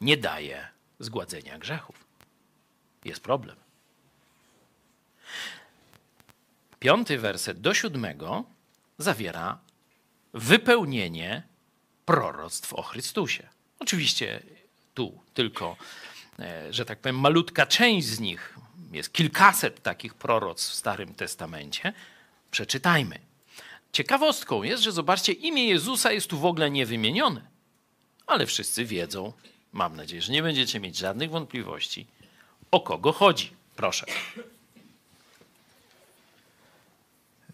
nie 0.00 0.16
daje 0.16 0.68
zgładzenia 0.98 1.58
grzechów. 1.58 2.04
Jest 3.04 3.20
problem. 3.20 3.56
Piąty 6.78 7.18
werset 7.18 7.60
do 7.60 7.74
siódmego 7.74 8.44
zawiera 8.98 9.58
wypełnienie 10.34 11.42
proroctw 12.04 12.74
o 12.74 12.82
Chrystusie. 12.82 13.48
Oczywiście 13.78 14.42
tu 14.94 15.20
tylko, 15.34 15.76
e, 16.38 16.72
że 16.72 16.84
tak 16.84 16.98
powiem, 16.98 17.18
malutka 17.18 17.66
część 17.66 18.06
z 18.06 18.20
nich, 18.20 18.58
jest 18.92 19.12
kilkaset 19.12 19.82
takich 19.82 20.14
proroc 20.14 20.68
w 20.68 20.74
Starym 20.74 21.14
Testamencie, 21.14 21.92
przeczytajmy. 22.50 23.18
Ciekawostką 23.92 24.62
jest, 24.62 24.82
że 24.82 24.92
zobaczcie, 24.92 25.32
imię 25.32 25.66
Jezusa 25.66 26.12
jest 26.12 26.26
tu 26.26 26.38
w 26.38 26.44
ogóle 26.44 26.70
niewymienione, 26.70 27.42
ale 28.26 28.46
wszyscy 28.46 28.84
wiedzą, 28.84 29.32
mam 29.72 29.96
nadzieję, 29.96 30.22
że 30.22 30.32
nie 30.32 30.42
będziecie 30.42 30.80
mieć 30.80 30.96
żadnych 30.96 31.30
wątpliwości, 31.30 32.06
o 32.70 32.80
kogo 32.80 33.12
chodzi. 33.12 33.50
Proszę. 33.76 34.06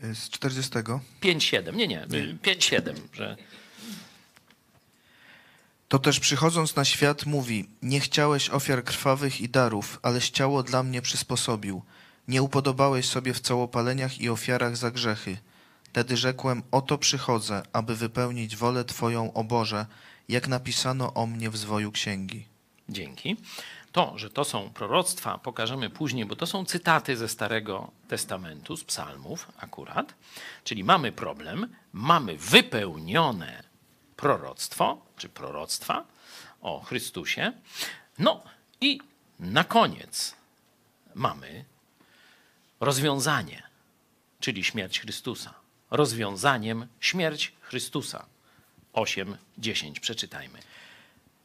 Z 0.00 0.30
40. 0.30 0.70
5-7, 1.22 1.74
nie, 1.74 1.88
nie, 1.88 2.06
5-7, 2.42 2.94
że 3.12 3.36
to 5.88 5.98
też 5.98 6.20
przychodząc 6.20 6.76
na 6.76 6.84
świat 6.84 7.26
mówi, 7.26 7.68
nie 7.82 8.00
chciałeś 8.00 8.50
ofiar 8.50 8.84
krwawych 8.84 9.40
i 9.40 9.48
darów, 9.48 10.00
aleś 10.02 10.30
ciało 10.30 10.62
dla 10.62 10.82
mnie 10.82 11.02
przysposobił. 11.02 11.82
Nie 12.28 12.42
upodobałeś 12.42 13.08
sobie 13.08 13.34
w 13.34 13.40
całopaleniach 13.40 14.20
i 14.20 14.28
ofiarach 14.28 14.76
za 14.76 14.90
grzechy. 14.90 15.36
Wtedy 15.84 16.16
rzekłem, 16.16 16.62
oto 16.70 16.98
przychodzę, 16.98 17.62
aby 17.72 17.96
wypełnić 17.96 18.56
wolę 18.56 18.84
Twoją, 18.84 19.32
o 19.32 19.44
Boże, 19.44 19.86
jak 20.28 20.48
napisano 20.48 21.14
o 21.14 21.26
mnie 21.26 21.50
w 21.50 21.56
zwoju 21.56 21.92
księgi. 21.92 22.46
Dzięki. 22.88 23.36
To, 23.92 24.18
że 24.18 24.30
to 24.30 24.44
są 24.44 24.70
proroctwa, 24.70 25.38
pokażemy 25.38 25.90
później, 25.90 26.26
bo 26.26 26.36
to 26.36 26.46
są 26.46 26.64
cytaty 26.64 27.16
ze 27.16 27.28
Starego 27.28 27.90
Testamentu, 28.08 28.76
z 28.76 28.84
psalmów 28.84 29.52
akurat. 29.58 30.14
Czyli 30.64 30.84
mamy 30.84 31.12
problem, 31.12 31.68
mamy 31.92 32.36
wypełnione 32.36 33.65
proroctwo, 34.16 35.02
czy 35.16 35.28
proroctwa 35.28 36.04
o 36.60 36.80
Chrystusie. 36.80 37.52
No 38.18 38.42
i 38.80 39.00
na 39.40 39.64
koniec 39.64 40.34
mamy 41.14 41.64
rozwiązanie, 42.80 43.62
czyli 44.40 44.64
śmierć 44.64 45.00
Chrystusa. 45.00 45.54
Rozwiązaniem 45.90 46.86
śmierć 47.00 47.52
Chrystusa. 47.60 48.26
8, 48.92 49.36
10 49.58 50.00
przeczytajmy. 50.00 50.58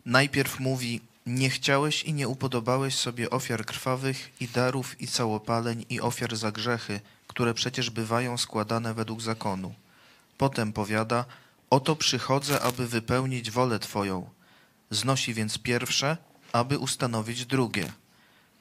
Najpierw 0.05 0.59
mówi, 0.59 1.01
nie 1.25 1.49
chciałeś 1.49 2.03
i 2.03 2.13
nie 2.13 2.27
upodobałeś 2.27 2.95
sobie 2.95 3.29
ofiar 3.29 3.65
krwawych 3.65 4.31
i 4.39 4.47
darów 4.47 5.01
i 5.01 5.07
całopaleń 5.07 5.85
i 5.89 6.01
ofiar 6.01 6.35
za 6.35 6.51
grzechy, 6.51 6.99
które 7.27 7.53
przecież 7.53 7.89
bywają 7.89 8.37
składane 8.37 8.93
według 8.93 9.21
zakonu. 9.21 9.73
Potem 10.37 10.73
powiada, 10.73 11.25
oto 11.71 11.95
przychodzę, 11.95 12.61
aby 12.61 12.87
wypełnić 12.87 13.51
wolę 13.51 13.79
Twoją. 13.79 14.29
Znosi 14.89 15.33
więc 15.33 15.57
pierwsze, 15.57 16.17
aby 16.53 16.79
ustanowić 16.79 17.45
drugie. 17.45 17.91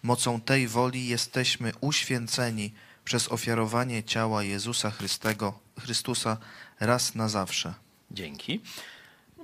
Mocą 0.02 0.40
tej 0.40 0.68
woli 0.68 1.08
jesteśmy 1.08 1.72
uświęceni 1.80 2.72
przez 3.04 3.32
ofiarowanie 3.32 4.04
ciała 4.04 4.42
Jezusa 4.42 4.90
Chrystego, 4.90 5.58
Chrystusa 5.80 6.36
raz 6.80 7.14
na 7.14 7.28
zawsze. 7.28 7.74
Dzięki. 8.10 8.60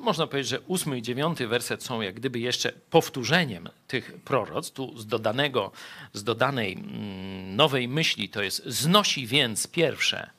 Można 0.00 0.26
powiedzieć, 0.26 0.50
że 0.50 0.60
ósmy 0.60 0.98
i 0.98 1.02
dziewiąty 1.02 1.48
werset 1.48 1.82
są 1.82 2.00
jak 2.00 2.14
gdyby 2.14 2.38
jeszcze 2.38 2.72
powtórzeniem 2.72 3.68
tych 3.88 4.12
proroc. 4.24 4.70
Tu 4.70 4.98
z, 4.98 5.06
dodanego, 5.06 5.72
z 6.12 6.24
dodanej 6.24 6.72
mm, 6.72 7.56
nowej 7.56 7.88
myśli 7.88 8.28
to 8.28 8.42
jest 8.42 8.62
znosi 8.66 9.26
więc 9.26 9.66
pierwsze, 9.66 10.30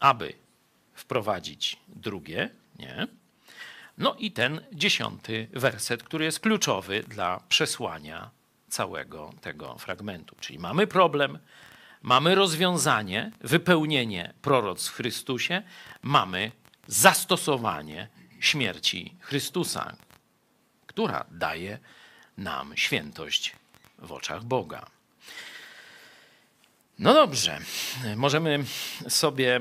aby 0.00 0.43
wprowadzić 0.94 1.76
drugie. 1.88 2.50
Nie? 2.78 3.06
No 3.98 4.14
i 4.14 4.32
ten 4.32 4.60
dziesiąty 4.72 5.48
werset, 5.52 6.02
który 6.02 6.24
jest 6.24 6.40
kluczowy 6.40 7.02
dla 7.02 7.40
przesłania 7.48 8.30
całego 8.68 9.32
tego 9.40 9.78
fragmentu. 9.78 10.36
Czyli 10.40 10.58
mamy 10.58 10.86
problem, 10.86 11.38
mamy 12.02 12.34
rozwiązanie, 12.34 13.32
wypełnienie 13.40 14.32
proroc 14.42 14.88
w 14.88 14.94
Chrystusie, 14.94 15.62
mamy 16.02 16.52
zastosowanie 16.86 18.08
śmierci 18.40 19.14
Chrystusa, 19.20 19.96
która 20.86 21.24
daje 21.30 21.78
nam 22.38 22.76
świętość 22.76 23.56
w 23.98 24.12
oczach 24.12 24.44
Boga. 24.44 24.93
No 26.98 27.14
dobrze, 27.14 27.58
możemy 28.16 28.64
sobie 29.08 29.60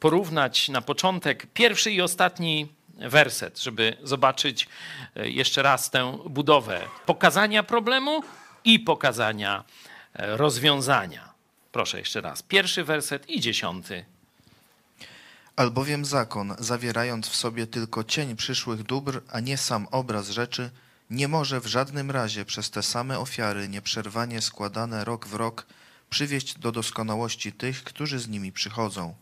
porównać 0.00 0.68
na 0.68 0.80
początek 0.80 1.46
pierwszy 1.54 1.92
i 1.92 2.00
ostatni 2.00 2.68
werset, 2.98 3.58
żeby 3.58 3.96
zobaczyć 4.02 4.68
jeszcze 5.14 5.62
raz 5.62 5.90
tę 5.90 6.18
budowę 6.30 6.80
pokazania 7.06 7.62
problemu 7.62 8.22
i 8.64 8.80
pokazania 8.80 9.64
rozwiązania. 10.14 11.28
Proszę 11.72 11.98
jeszcze 11.98 12.20
raz, 12.20 12.42
pierwszy 12.42 12.84
werset 12.84 13.30
i 13.30 13.40
dziesiąty 13.40 14.04
Albowiem 15.58 16.04
zakon, 16.04 16.54
zawierając 16.58 17.28
w 17.28 17.36
sobie 17.36 17.66
tylko 17.66 18.04
cień 18.04 18.36
przyszłych 18.36 18.82
dóbr, 18.82 19.22
a 19.32 19.40
nie 19.40 19.56
sam 19.56 19.86
obraz 19.90 20.30
rzeczy, 20.30 20.70
nie 21.10 21.28
może 21.28 21.60
w 21.60 21.66
żadnym 21.66 22.10
razie 22.10 22.44
przez 22.44 22.70
te 22.70 22.82
same 22.82 23.18
ofiary 23.18 23.68
nieprzerwanie 23.68 24.42
składane 24.42 25.04
rok 25.04 25.26
w 25.26 25.34
rok 25.34 25.66
przywieść 26.10 26.58
do 26.58 26.72
doskonałości 26.72 27.52
tych, 27.52 27.84
którzy 27.84 28.18
z 28.18 28.28
nimi 28.28 28.52
przychodzą. 28.52 29.14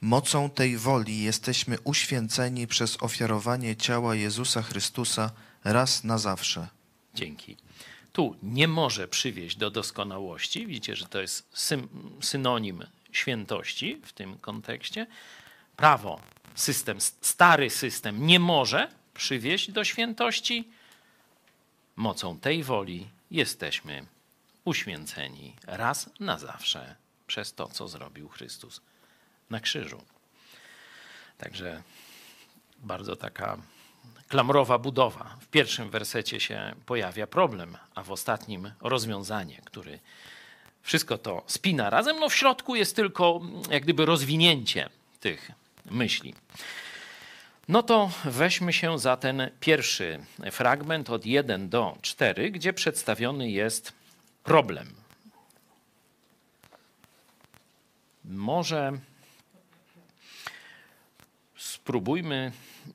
Mocą 0.00 0.50
tej 0.50 0.76
woli 0.76 1.22
jesteśmy 1.22 1.80
uświęceni 1.84 2.66
przez 2.66 3.02
ofiarowanie 3.02 3.76
ciała 3.76 4.14
Jezusa 4.14 4.62
Chrystusa 4.62 5.30
raz 5.64 6.04
na 6.04 6.18
zawsze. 6.18 6.68
Dzięki. 7.14 7.56
Tu 8.12 8.36
nie 8.42 8.68
może 8.68 9.08
przywieść 9.08 9.56
do 9.56 9.70
doskonałości. 9.70 10.66
Widzicie, 10.66 10.96
że 10.96 11.06
to 11.06 11.20
jest 11.20 11.48
synonim 12.20 12.84
świętości 13.12 14.00
w 14.04 14.12
tym 14.12 14.38
kontekście. 14.38 15.06
Prawo, 15.76 16.20
system, 16.54 16.98
stary 17.20 17.70
system 17.70 18.26
nie 18.26 18.40
może 18.40 18.88
przywieść 19.14 19.72
do 19.72 19.84
świętości. 19.84 20.68
Mocą 21.96 22.38
tej 22.40 22.62
woli 22.62 23.08
jesteśmy 23.30 24.06
uświęceni 24.68 25.56
raz 25.66 26.10
na 26.20 26.38
zawsze 26.38 26.96
przez 27.26 27.54
to, 27.54 27.66
co 27.66 27.88
zrobił 27.88 28.28
Chrystus 28.28 28.80
na 29.50 29.60
krzyżu. 29.60 30.02
Także 31.38 31.82
bardzo 32.78 33.16
taka 33.16 33.58
klamrowa 34.28 34.78
budowa. 34.78 35.36
W 35.40 35.46
pierwszym 35.46 35.90
wersecie 35.90 36.40
się 36.40 36.74
pojawia 36.86 37.26
problem, 37.26 37.76
a 37.94 38.02
w 38.02 38.10
ostatnim 38.10 38.70
rozwiązanie, 38.80 39.60
który 39.64 39.98
wszystko 40.82 41.18
to 41.18 41.42
spina 41.46 41.90
razem. 41.90 42.20
No 42.20 42.28
w 42.28 42.34
środku 42.34 42.76
jest 42.76 42.96
tylko 42.96 43.40
mm, 43.42 43.62
jak 43.70 43.82
gdyby 43.82 44.06
rozwinięcie 44.06 44.88
tych 45.20 45.50
myśli. 45.90 46.34
No 47.68 47.82
to 47.82 48.10
weźmy 48.24 48.72
się 48.72 48.98
za 48.98 49.16
ten 49.16 49.50
pierwszy 49.60 50.18
fragment 50.50 51.10
od 51.10 51.26
1 51.26 51.68
do 51.68 51.98
4, 52.02 52.50
gdzie 52.50 52.72
przedstawiony 52.72 53.50
jest 53.50 53.97
problem. 54.48 54.94
Może 58.24 58.92
spróbujmy 61.56 62.52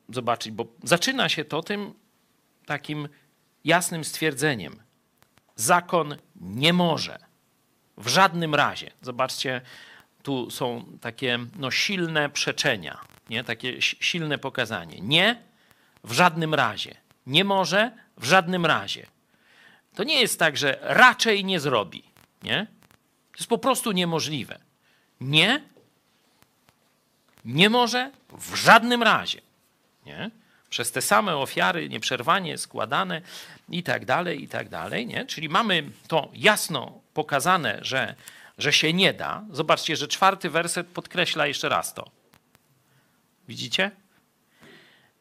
zobaczyć, 0.09 0.53
bo 0.53 0.65
zaczyna 0.83 1.29
się 1.29 1.45
to 1.45 1.63
tym 1.63 1.93
takim 2.65 3.09
jasnym 3.65 4.03
stwierdzeniem. 4.03 4.81
Zakon 5.55 6.17
nie 6.35 6.73
może 6.73 7.19
w 7.97 8.07
żadnym 8.07 8.55
razie. 8.55 8.91
Zobaczcie, 9.01 9.61
tu 10.23 10.51
są 10.51 10.85
takie 11.01 11.39
no, 11.55 11.71
silne 11.71 12.29
przeczenia, 12.29 13.01
nie? 13.29 13.43
takie 13.43 13.81
silne 13.81 14.37
pokazanie. 14.37 15.01
Nie, 15.01 15.41
w 16.03 16.11
żadnym 16.11 16.53
razie. 16.53 16.95
Nie 17.27 17.43
może, 17.43 17.91
w 18.17 18.25
żadnym 18.25 18.65
razie. 18.65 19.12
To 19.95 20.03
nie 20.03 20.21
jest 20.21 20.39
tak, 20.39 20.57
że 20.57 20.77
raczej 20.81 21.45
nie 21.45 21.59
zrobi. 21.59 22.03
Nie? 22.43 22.67
To 23.31 23.37
jest 23.37 23.49
po 23.49 23.57
prostu 23.57 23.91
niemożliwe. 23.91 24.59
Nie, 25.21 25.63
nie 27.45 27.69
może, 27.69 28.11
w 28.37 28.55
żadnym 28.55 29.03
razie. 29.03 29.41
Nie? 30.05 30.31
Przez 30.69 30.91
te 30.91 31.01
same 31.01 31.37
ofiary 31.37 31.89
nieprzerwanie 31.89 32.57
składane 32.57 33.21
i 33.69 33.83
tak 33.83 34.05
dalej, 34.05 34.43
i 34.43 34.47
tak 34.47 34.69
dalej. 34.69 35.07
Nie? 35.07 35.25
Czyli 35.25 35.49
mamy 35.49 35.83
to 36.07 36.29
jasno 36.33 37.01
pokazane, 37.13 37.79
że, 37.81 38.15
że 38.57 38.73
się 38.73 38.93
nie 38.93 39.13
da. 39.13 39.43
Zobaczcie, 39.51 39.95
że 39.95 40.07
czwarty 40.07 40.49
werset 40.49 40.87
podkreśla 40.87 41.47
jeszcze 41.47 41.69
raz 41.69 41.93
to. 41.93 42.11
Widzicie? 43.47 43.91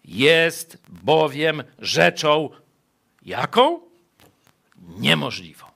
Jest 0.04 0.78
bowiem 0.88 1.62
rzeczą 1.78 2.50
jaką? 3.22 3.91
Niemożliwą. 4.82 5.66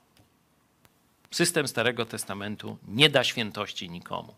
System 1.31 1.69
Starego 1.69 2.07
Testamentu 2.07 2.79
nie 2.89 3.11
da 3.11 3.25
świętości 3.25 3.91
nikomu. 3.91 4.35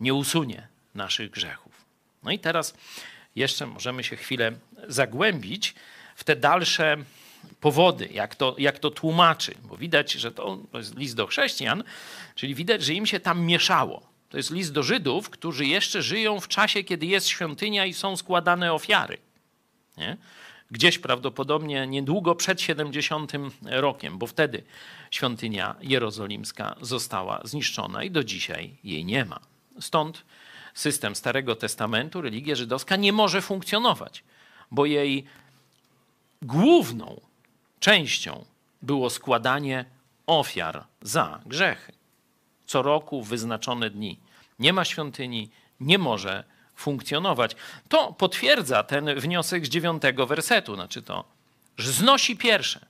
Nie 0.00 0.14
usunie 0.14 0.68
naszych 0.94 1.30
grzechów. 1.30 1.84
No 2.22 2.30
i 2.30 2.38
teraz 2.38 2.74
jeszcze 3.36 3.66
możemy 3.66 4.04
się 4.04 4.16
chwilę 4.16 4.52
zagłębić 4.88 5.74
w 6.16 6.24
te 6.24 6.36
dalsze 6.36 6.96
powody, 7.60 8.08
jak 8.12 8.34
to, 8.34 8.54
jak 8.58 8.78
to 8.78 8.90
tłumaczy, 8.90 9.54
bo 9.62 9.76
widać, 9.76 10.12
że 10.12 10.32
to, 10.32 10.58
to 10.72 10.78
jest 10.78 10.96
list 10.96 11.16
do 11.16 11.26
chrześcijan, 11.26 11.84
czyli 12.34 12.54
widać, 12.54 12.84
że 12.84 12.94
im 12.94 13.06
się 13.06 13.20
tam 13.20 13.40
mieszało. 13.40 14.02
To 14.28 14.36
jest 14.36 14.50
list 14.50 14.72
do 14.72 14.82
Żydów, 14.82 15.30
którzy 15.30 15.66
jeszcze 15.66 16.02
żyją 16.02 16.40
w 16.40 16.48
czasie, 16.48 16.84
kiedy 16.84 17.06
jest 17.06 17.28
świątynia 17.28 17.86
i 17.86 17.94
są 17.94 18.16
składane 18.16 18.72
ofiary. 18.72 19.18
Nie? 19.96 20.16
Gdzieś 20.70 20.98
prawdopodobnie 20.98 21.86
niedługo 21.86 22.34
przed 22.34 22.60
70 22.60 23.32
rokiem, 23.62 24.18
bo 24.18 24.26
wtedy 24.26 24.62
świątynia 25.10 25.74
jerozolimska 25.80 26.76
została 26.80 27.40
zniszczona 27.44 28.04
i 28.04 28.10
do 28.10 28.24
dzisiaj 28.24 28.76
jej 28.84 29.04
nie 29.04 29.24
ma. 29.24 29.40
Stąd 29.80 30.24
system 30.74 31.16
Starego 31.16 31.56
Testamentu, 31.56 32.20
religia 32.20 32.54
żydowska 32.54 32.96
nie 32.96 33.12
może 33.12 33.42
funkcjonować, 33.42 34.24
bo 34.70 34.86
jej 34.86 35.24
główną 36.42 37.20
częścią 37.80 38.44
było 38.82 39.10
składanie 39.10 39.84
ofiar 40.26 40.84
za 41.02 41.40
grzechy. 41.46 41.92
Co 42.66 42.82
roku 42.82 43.22
wyznaczone 43.22 43.90
dni. 43.90 44.18
Nie 44.58 44.72
ma 44.72 44.84
świątyni, 44.84 45.50
nie 45.80 45.98
może 45.98 46.44
funkcjonować. 46.76 47.56
To 47.88 48.12
potwierdza 48.12 48.82
ten 48.82 49.20
wniosek 49.20 49.66
z 49.66 49.68
dziewiątego 49.68 50.26
wersetu, 50.26 50.74
znaczy 50.74 51.02
to, 51.02 51.24
że 51.78 51.92
znosi 51.92 52.36
pierwsze. 52.36 52.86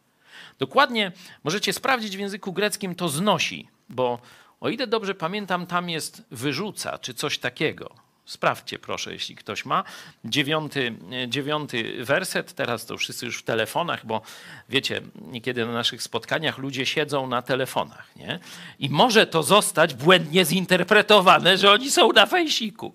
Dokładnie 0.59 1.13
możecie 1.45 1.73
sprawdzić 1.73 2.17
w 2.17 2.21
języku 2.21 2.53
greckim 2.53 2.95
to 2.95 3.09
znosi, 3.09 3.69
bo 3.89 4.19
o 4.61 4.69
ile 4.69 4.87
dobrze 4.87 5.15
pamiętam, 5.15 5.67
tam 5.67 5.91
jest 5.91 6.23
wyrzuca 6.31 6.99
czy 6.99 7.15
coś 7.15 7.39
takiego. 7.39 8.07
Sprawdźcie 8.27 8.79
proszę, 8.79 9.13
jeśli 9.13 9.37
ktoś 9.37 9.65
ma. 9.65 9.85
Dziewiąty, 10.25 10.95
dziewiąty 11.29 12.05
werset, 12.05 12.53
teraz 12.53 12.87
to 12.87 12.97
wszyscy 12.97 13.27
już 13.27 13.39
w 13.39 13.43
telefonach, 13.43 14.07
bo 14.07 14.23
wiecie, 14.69 15.01
niekiedy 15.15 15.67
na 15.67 15.73
naszych 15.73 16.03
spotkaniach 16.03 16.59
ludzie 16.59 16.87
siedzą 16.87 17.27
na 17.27 17.43
telefonach, 17.43 18.17
nie? 18.17 18.39
I 18.79 18.91
może 18.91 19.27
to 19.27 19.43
zostać 19.43 19.95
błędnie 19.95 20.45
zinterpretowane, 20.45 21.59
że 21.59 21.73
oni 21.73 21.91
są 21.91 22.13
na 22.13 22.27
fejsiku. 22.27 22.95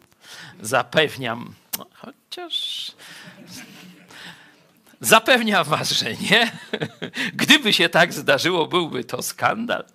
Zapewniam, 0.61 1.53
chociaż 1.93 2.91
Zapewniam 5.01 5.63
was, 5.63 5.91
że 5.91 6.13
nie. 6.13 6.51
Gdyby 7.33 7.73
się 7.73 7.89
tak 7.89 8.13
zdarzyło, 8.13 8.67
byłby 8.67 9.03
to 9.03 9.21
skandal. 9.21 9.85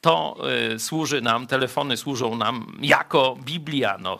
To 0.00 0.36
e, 0.74 0.78
służy 0.78 1.20
nam, 1.20 1.46
telefony 1.46 1.96
służą 1.96 2.36
nam 2.36 2.78
jako 2.82 3.36
Biblia. 3.44 3.98
No, 4.00 4.18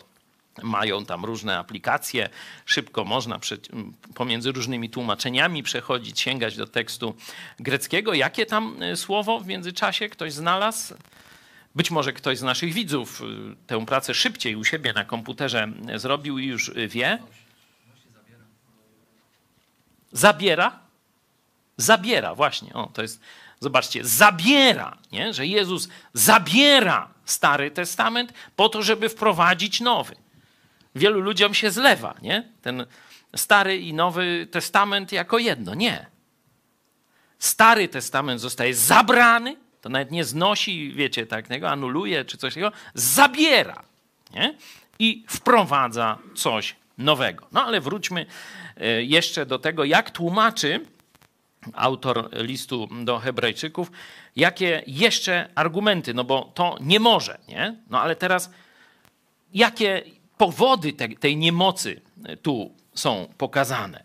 mają 0.63 1.05
tam 1.05 1.25
różne 1.25 1.57
aplikacje, 1.57 2.29
szybko 2.65 3.03
można 3.03 3.39
pomiędzy 4.15 4.51
różnymi 4.51 4.89
tłumaczeniami 4.89 5.63
przechodzić, 5.63 6.19
sięgać 6.19 6.57
do 6.57 6.67
tekstu 6.67 7.15
greckiego. 7.59 8.13
Jakie 8.13 8.45
tam 8.45 8.75
e, 8.83 8.95
słowo 8.95 9.39
w 9.39 9.47
międzyczasie 9.47 10.09
ktoś 10.09 10.33
znalazł? 10.33 10.93
Być 11.75 11.91
może 11.91 12.13
ktoś 12.13 12.37
z 12.37 12.43
naszych 12.43 12.73
widzów 12.73 13.21
e, 13.21 13.25
tę 13.67 13.85
pracę 13.85 14.13
szybciej 14.13 14.55
u 14.55 14.63
siebie 14.63 14.93
na 14.93 15.05
komputerze 15.05 15.67
zrobił 15.95 16.39
i 16.39 16.45
już 16.45 16.71
wie. 16.87 17.19
Zabiera? 20.11 20.79
Zabiera, 21.77 22.35
właśnie. 22.35 22.73
O, 22.73 22.87
to 22.93 23.01
jest, 23.01 23.21
zobaczcie, 23.59 24.05
zabiera, 24.05 24.97
nie? 25.11 25.33
że 25.33 25.47
Jezus 25.47 25.89
zabiera 26.13 27.09
Stary 27.25 27.71
Testament 27.71 28.33
po 28.55 28.69
to, 28.69 28.83
żeby 28.83 29.09
wprowadzić 29.09 29.81
nowy. 29.81 30.15
Wielu 30.95 31.19
ludziom 31.19 31.53
się 31.53 31.71
zlewa, 31.71 32.15
nie? 32.21 32.49
Ten 32.61 32.85
Stary 33.35 33.77
i 33.77 33.93
Nowy 33.93 34.47
Testament 34.51 35.11
jako 35.11 35.37
jedno. 35.37 35.75
Nie. 35.75 36.05
Stary 37.39 37.87
Testament 37.87 38.41
zostaje 38.41 38.75
zabrany, 38.75 39.55
to 39.81 39.89
nawet 39.89 40.11
nie 40.11 40.23
znosi, 40.23 40.93
wiecie, 40.93 41.25
tak, 41.25 41.45
anuluje 41.67 42.25
czy 42.25 42.37
coś 42.37 42.53
takiego, 42.53 42.71
zabiera 42.93 43.83
nie? 44.33 44.55
i 44.99 45.25
wprowadza 45.27 46.17
coś 46.35 46.75
nowego. 46.97 47.47
No 47.51 47.65
ale 47.65 47.81
wróćmy 47.81 48.25
E, 48.79 49.03
jeszcze 49.03 49.45
do 49.45 49.59
tego, 49.59 49.83
jak 49.83 50.11
tłumaczy 50.11 50.85
autor 51.73 52.29
listu 52.31 52.87
do 53.03 53.19
Hebrajczyków, 53.19 53.91
jakie 54.35 54.83
jeszcze 54.87 55.49
argumenty, 55.55 56.13
no 56.13 56.23
bo 56.23 56.51
to 56.55 56.77
nie 56.81 56.99
może, 56.99 57.37
nie? 57.47 57.75
No 57.89 58.01
ale 58.01 58.15
teraz, 58.15 58.51
jakie 59.53 60.03
powody 60.37 60.93
te, 60.93 61.09
tej 61.09 61.37
niemocy 61.37 62.01
tu 62.41 62.75
są 62.93 63.27
pokazane? 63.37 64.03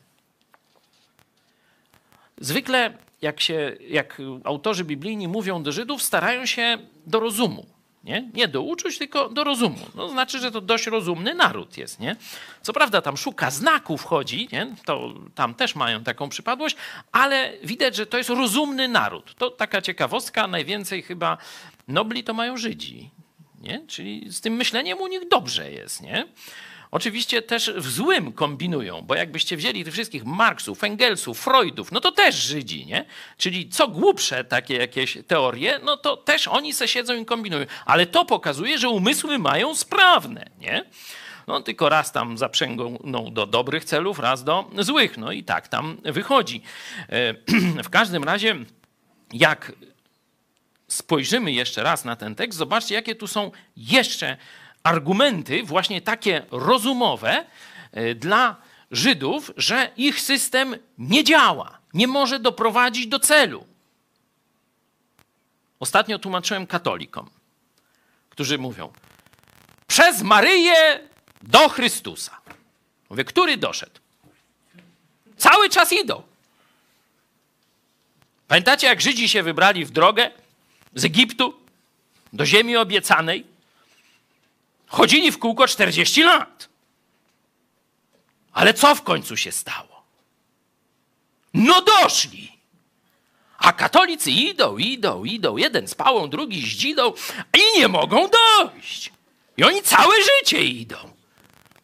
Zwykle, 2.39 2.99
jak, 3.25 3.41
się, 3.41 3.77
jak 3.89 4.23
autorzy 4.45 4.85
biblijni 4.85 5.29
mówią 5.29 5.63
do 5.63 5.73
Żydów, 5.73 6.03
starają 6.03 6.47
się 6.47 6.79
do 7.07 7.21
rozumu. 7.21 7.67
Nie? 8.05 8.31
nie 8.35 8.49
do 8.49 8.63
uczuć, 8.63 8.99
tylko 8.99 9.29
do 9.29 9.45
rozumu. 9.45 9.79
No, 9.95 10.09
znaczy, 10.09 10.39
że 10.39 10.51
to 10.51 10.61
dość 10.61 10.87
rozumny 10.87 11.35
naród 11.35 11.77
jest. 11.79 12.01
Nie? 12.01 12.17
Co 12.63 12.73
prawda 12.73 13.03
tam 13.03 13.17
szuka 13.17 13.51
znaków, 13.51 14.05
chodzi, 14.05 14.49
nie? 14.53 14.67
to 14.85 15.15
tam 15.35 15.55
też 15.55 15.75
mają 15.75 16.05
taką 16.05 16.29
przypadłość, 16.29 16.77
ale 17.13 17.53
widać, 17.63 17.97
że 17.97 18.07
to 18.07 18.19
jest 18.19 18.31
rozumny 18.31 18.89
naród. 18.89 19.35
To 19.35 19.51
taka 19.51 19.83
ciekawostka, 19.83 20.47
najwięcej 20.47 21.03
chyba 21.03 21.39
nobli 21.89 22.25
to 22.25 22.35
mają 22.35 22.57
Żydzi. 22.57 23.11
Nie? 23.61 23.87
Czyli 23.87 24.33
z 24.33 24.41
tym 24.41 24.55
myśleniem 24.55 25.01
u 25.01 25.07
nich 25.07 25.29
dobrze 25.29 25.73
jest. 25.73 26.03
Nie? 26.03 26.27
Oczywiście 26.95 27.43
też 27.43 27.71
w 27.77 27.91
złym 27.91 28.33
kombinują, 28.33 29.03
bo 29.03 29.15
jakbyście 29.15 29.57
wzięli 29.57 29.85
tych 29.85 29.93
wszystkich 29.93 30.25
Marksów, 30.25 30.85
Engelsów, 30.85 31.41
Freudów, 31.41 31.93
no 31.93 32.01
to 32.01 32.13
też 32.13 32.35
Żydzi, 32.35 32.87
nie? 32.87 33.05
Czyli 33.37 33.69
co 33.69 33.89
głupsze 33.89 34.45
takie 34.45 34.77
jakieś 34.77 35.19
teorie, 35.27 35.81
no 35.85 35.97
to 35.97 36.17
też 36.17 36.49
oni 36.49 36.73
se 36.73 36.89
siedzą 36.89 37.15
i 37.15 37.25
kombinują. 37.25 37.67
Ale 37.87 38.07
to 38.07 38.25
pokazuje, 38.25 38.79
że 38.79 38.89
umysły 38.89 39.39
mają 39.39 39.75
sprawne, 39.75 40.47
nie? 40.61 40.85
No 41.47 41.61
tylko 41.61 41.89
raz 41.89 42.13
tam 42.13 42.39
zaprzęgną 42.39 42.99
do 43.33 43.47
dobrych 43.47 43.85
celów, 43.85 44.19
raz 44.19 44.45
do 44.45 44.71
złych. 44.79 45.19
No 45.19 45.33
i 45.33 45.45
tak 45.45 45.69
tam 45.69 45.97
wychodzi. 46.05 46.63
E, 47.09 47.35
w 47.89 47.91
każdym 47.91 48.25
razie, 48.25 48.57
jak 49.33 49.73
spojrzymy 50.89 51.53
jeszcze 51.53 51.83
raz 51.83 52.05
na 52.05 52.17
ten 52.17 52.35
tekst, 52.35 52.59
zobaczcie, 52.59 52.95
jakie 52.95 53.15
tu 53.15 53.27
są 53.27 53.51
jeszcze 53.77 54.37
argumenty, 54.85 55.63
właśnie 55.63 56.01
takie 56.01 56.47
rozumowe, 56.51 57.47
e, 57.93 58.15
dla 58.15 58.57
Żydów, 58.91 59.51
że 59.57 59.91
ich 59.97 60.21
system 60.21 60.77
nie 60.99 61.25
działa, 61.25 61.79
nie 61.95 62.07
może 62.07 62.39
doprowadzić 62.41 63.07
do 63.07 63.19
celu. 63.19 63.67
Ostatnio 65.81 66.19
tłumaczyłem 66.19 66.67
katolikom, 66.67 67.31
którzy 68.31 68.59
mówią: 68.59 68.93
przez 69.87 70.23
Maryję 70.23 71.01
do 71.43 71.69
Chrystusa. 71.69 72.41
Mówię, 73.11 73.25
który 73.25 73.57
doszedł? 73.57 74.01
Cały 75.37 75.69
czas 75.69 75.93
idą. 75.93 76.23
Pamiętacie, 78.49 78.87
jak 78.87 79.01
Żydzi 79.01 79.29
się 79.29 79.43
wybrali 79.43 79.85
w 79.85 79.91
drogę 79.91 80.31
z 80.95 81.05
Egiptu 81.05 81.61
do 82.33 82.47
ziemi 82.47 82.77
obiecanej? 82.77 83.54
Chodzili 84.95 85.33
w 85.33 85.39
kółko 85.39 85.67
40 85.69 86.23
lat. 86.23 86.69
Ale 88.53 88.75
co 88.75 88.95
w 88.95 89.03
końcu 89.03 89.37
się 89.37 89.53
stało? 89.53 90.05
No 91.55 91.81
doszli. 91.81 92.53
A 93.59 93.73
katolicy 93.73 94.31
idą, 94.31 94.79
idą, 94.79 95.25
idą. 95.25 95.57
Jeden 95.57 95.89
z 95.89 95.95
pałą, 95.95 96.31
drugi 96.31 96.63
z 96.63 96.65
dzidą 96.65 97.13
i 97.55 97.79
nie 97.79 97.89
mogą 97.89 98.29
dojść. 98.29 99.13
I 99.57 99.65
oni 99.65 99.83
całe 99.83 100.15
życie 100.23 100.65
idą. 100.65 100.97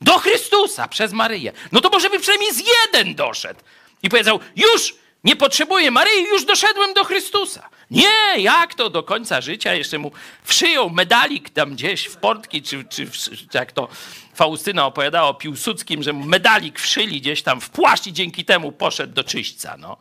Do 0.01 0.19
Chrystusa 0.19 0.89
przez 0.89 1.13
Maryję. 1.13 1.53
No 1.73 1.81
to 1.81 1.91
może 1.91 2.11
by 2.11 2.21
przynajmniej 2.21 2.55
z 2.55 2.63
jeden 2.67 3.15
doszedł. 3.15 3.61
I 4.03 4.09
powiedział, 4.09 4.41
już 4.57 4.95
nie 5.25 5.37
potrzebuję 5.37 5.91
Maryi, 5.91 6.25
już 6.33 6.45
doszedłem 6.45 6.95
do 6.95 7.05
Chrystusa. 7.05 7.69
Nie, 7.91 8.43
jak 8.43 8.75
to 8.75 8.91
do 8.91 9.03
końca 9.03 9.41
życia? 9.41 9.75
Jeszcze 9.75 9.99
mu 9.99 10.13
wszyją 10.43 10.89
medalik 10.89 11.51
tam 11.51 11.75
gdzieś 11.75 12.07
w 12.07 12.17
portki, 12.17 12.63
czy, 12.63 12.85
czy, 12.85 13.11
czy 13.11 13.37
jak 13.55 13.73
to 13.73 13.89
Faustyna 14.35 14.87
opowiadała 14.87 15.29
o 15.29 15.35
Piłsudskim, 15.35 16.03
że 16.03 16.13
mu 16.13 16.25
medalik 16.25 16.81
wszyli 16.81 17.21
gdzieś 17.21 17.43
tam 17.43 17.61
w 17.61 17.71
płaszcz 17.71 18.07
i 18.07 18.13
dzięki 18.13 18.45
temu 18.45 18.73
poszedł 18.73 19.15
do 19.15 19.25
czyśćca. 19.25 19.77
No. 19.77 19.97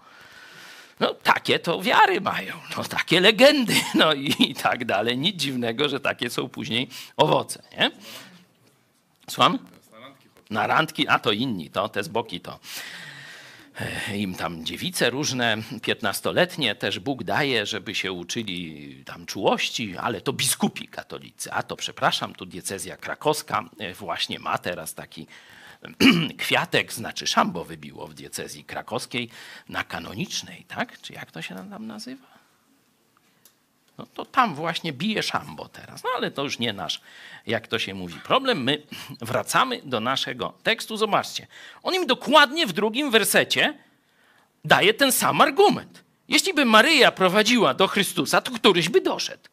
No 1.00 1.14
takie 1.14 1.60
to 1.60 1.82
wiary 1.82 2.22
mają, 2.22 2.54
no 2.78 2.84
takie 2.84 3.22
legendy, 3.22 3.74
no 3.96 4.14
i, 4.14 4.36
i 4.40 4.56
tak 4.56 4.86
dalej. 4.86 5.18
Nic 5.18 5.36
dziwnego, 5.36 5.90
że 5.90 6.00
takie 6.00 6.30
są 6.30 6.50
później 6.50 6.90
owoce, 7.18 7.64
nie? 7.78 7.92
Słucham? 9.30 9.60
Na 10.50 10.68
randki, 10.68 11.08
a 11.08 11.20
to 11.20 11.32
inni, 11.32 11.70
to 11.70 11.90
te 11.90 12.04
z 12.04 12.08
boki 12.08 12.40
to 12.40 12.60
im 14.16 14.36
tam 14.36 14.66
dziewice 14.66 15.10
różne, 15.10 15.58
piętnastoletnie 15.82 16.76
też 16.76 17.00
Bóg 17.00 17.24
daje, 17.24 17.66
żeby 17.66 17.96
się 17.96 18.12
uczyli 18.12 19.04
tam 19.06 19.26
czułości, 19.26 19.98
ale 19.98 20.22
to 20.22 20.34
biskupi 20.34 20.88
katolicy. 20.88 21.52
A 21.52 21.64
to 21.64 21.76
przepraszam, 21.76 22.34
tu 22.34 22.46
diecezja 22.46 22.98
krakowska 22.98 23.70
e, 23.80 23.94
właśnie 23.94 24.40
ma 24.40 24.58
teraz 24.58 24.94
taki 24.94 25.28
kwiatek, 26.38 26.94
znaczy 26.94 27.28
szambo 27.28 27.66
wybiło 27.66 28.08
w 28.08 28.14
diecezji 28.14 28.64
krakowskiej 28.64 29.30
na 29.70 29.84
kanonicznej, 29.84 30.66
tak? 30.68 31.02
Czy 31.02 31.14
jak 31.14 31.32
to 31.32 31.42
się 31.42 31.56
tam 31.56 31.88
nazywa? 31.88 32.29
No 34.00 34.06
to 34.14 34.26
tam 34.26 34.56
właśnie 34.56 34.94
bije 34.94 35.24
szambo 35.24 35.68
teraz. 35.68 36.04
No 36.04 36.10
ale 36.16 36.32
to 36.32 36.44
już 36.44 36.60
nie 36.60 36.74
nasz, 36.74 37.02
jak 37.48 37.68
to 37.68 37.80
się 37.80 37.94
mówi, 37.94 38.16
problem. 38.24 38.64
My 38.64 38.84
wracamy 39.22 39.82
do 39.84 40.00
naszego 40.00 40.54
tekstu. 40.64 40.98
Zobaczcie, 40.98 41.48
on 41.84 41.96
im 41.96 42.08
dokładnie 42.08 42.68
w 42.68 42.74
drugim 42.74 43.12
wersecie 43.12 43.74
daje 44.66 44.94
ten 44.94 45.12
sam 45.12 45.42
argument. 45.42 46.04
Jeśli 46.28 46.54
by 46.54 46.66
Maryja 46.66 47.12
prowadziła 47.12 47.74
do 47.74 47.88
Chrystusa, 47.88 48.42
to 48.42 48.52
któryś 48.52 48.90
by 48.90 49.02
doszedł 49.02 49.50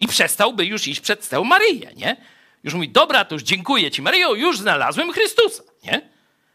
i 0.00 0.06
przestałby 0.06 0.66
już 0.66 0.88
iść 0.88 1.00
przed 1.00 1.28
tę 1.28 1.40
Maryję, 1.40 1.92
nie? 1.96 2.16
Już 2.64 2.74
mówi, 2.74 2.88
dobra, 2.88 3.24
to 3.24 3.34
już 3.34 3.42
dziękuję 3.42 3.90
ci 3.90 4.02
Maryjo, 4.02 4.34
już 4.34 4.58
znalazłem 4.58 5.12
Chrystusa, 5.12 5.62
nie? 5.84 6.08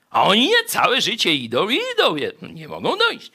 A 0.10 0.23
oni 0.23 0.47
nie, 0.47 0.63
całe 0.67 1.01
życie 1.01 1.36
idą 1.36 1.69
i 1.69 1.80
idą, 1.95 2.15
nie 2.41 2.67
mogą 2.67 2.97
dojść. 2.97 3.32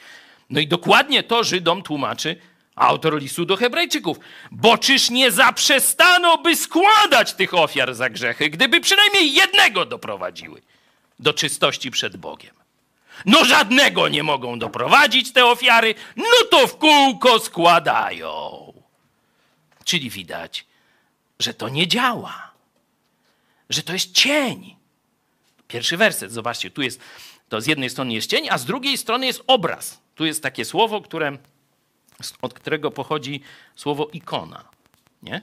No 0.50 0.60
i 0.60 0.66
dokładnie 0.66 1.22
to 1.22 1.44
Żydom 1.44 1.82
tłumaczy 1.82 2.36
autor 2.76 3.20
listu 3.20 3.44
do 3.44 3.56
Hebrajczyków. 3.56 4.18
Bo 4.50 4.78
czyż 4.78 5.10
nie 5.10 5.30
zaprzestano, 5.30 6.38
by 6.38 6.56
składać 6.56 7.34
tych 7.34 7.54
ofiar 7.54 7.94
za 7.94 8.10
grzechy, 8.10 8.50
gdyby 8.50 8.80
przynajmniej 8.80 9.32
jednego 9.32 9.84
doprowadziły 9.84 10.62
do 11.18 11.32
czystości 11.32 11.90
przed 11.90 12.16
Bogiem? 12.16 12.54
No 13.26 13.44
żadnego 13.44 14.08
nie 14.08 14.22
mogą 14.22 14.58
doprowadzić 14.58 15.32
te 15.32 15.46
ofiary, 15.46 15.94
no 16.16 16.24
to 16.50 16.66
w 16.66 16.78
kółko 16.78 17.38
składają. 17.38 18.72
Czyli 19.84 20.10
widać, 20.10 20.66
że 21.38 21.54
to 21.54 21.68
nie 21.68 21.88
działa, 21.88 22.50
że 23.70 23.82
to 23.82 23.92
jest 23.92 24.12
cień. 24.12 24.76
Pierwszy 25.68 25.96
werset, 25.96 26.32
zobaczcie, 26.32 26.70
tu 26.70 26.82
jest, 26.82 27.00
to 27.48 27.60
z 27.60 27.66
jednej 27.66 27.90
strony 27.90 28.14
jest 28.14 28.30
cień, 28.30 28.48
a 28.50 28.58
z 28.58 28.64
drugiej 28.64 28.98
strony 28.98 29.26
jest 29.26 29.42
obraz. 29.46 30.00
Tu 30.14 30.26
jest 30.26 30.42
takie 30.42 30.64
słowo, 30.64 31.00
które, 31.00 31.38
od 32.42 32.54
którego 32.54 32.90
pochodzi 32.90 33.40
słowo 33.76 34.08
ikona, 34.12 34.64
nie? 35.22 35.42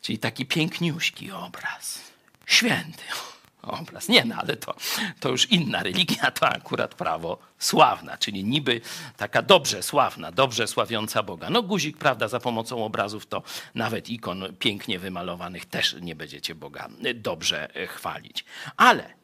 Czyli 0.00 0.18
taki 0.18 0.46
piękniuśki 0.46 1.32
obraz, 1.32 2.12
święty 2.46 3.02
obraz. 3.62 4.08
Nie, 4.08 4.24
no 4.24 4.34
ale 4.34 4.56
to, 4.56 4.74
to 5.20 5.28
już 5.28 5.50
inna 5.50 5.82
religia, 5.82 6.30
to 6.30 6.48
akurat 6.48 6.94
prawo 6.94 7.38
sławna, 7.58 8.18
czyli 8.18 8.44
niby 8.44 8.80
taka 9.16 9.42
dobrze 9.42 9.82
sławna, 9.82 10.32
dobrze 10.32 10.66
sławiąca 10.66 11.22
Boga. 11.22 11.50
No 11.50 11.62
guzik, 11.62 11.96
prawda, 11.96 12.28
za 12.28 12.40
pomocą 12.40 12.84
obrazów 12.84 13.26
to 13.26 13.42
nawet 13.74 14.08
ikon 14.08 14.56
pięknie 14.58 14.98
wymalowanych 14.98 15.66
też 15.66 15.96
nie 16.00 16.14
będziecie 16.14 16.54
Boga 16.54 16.88
dobrze 17.14 17.68
chwalić. 17.88 18.44
Ale 18.76 19.14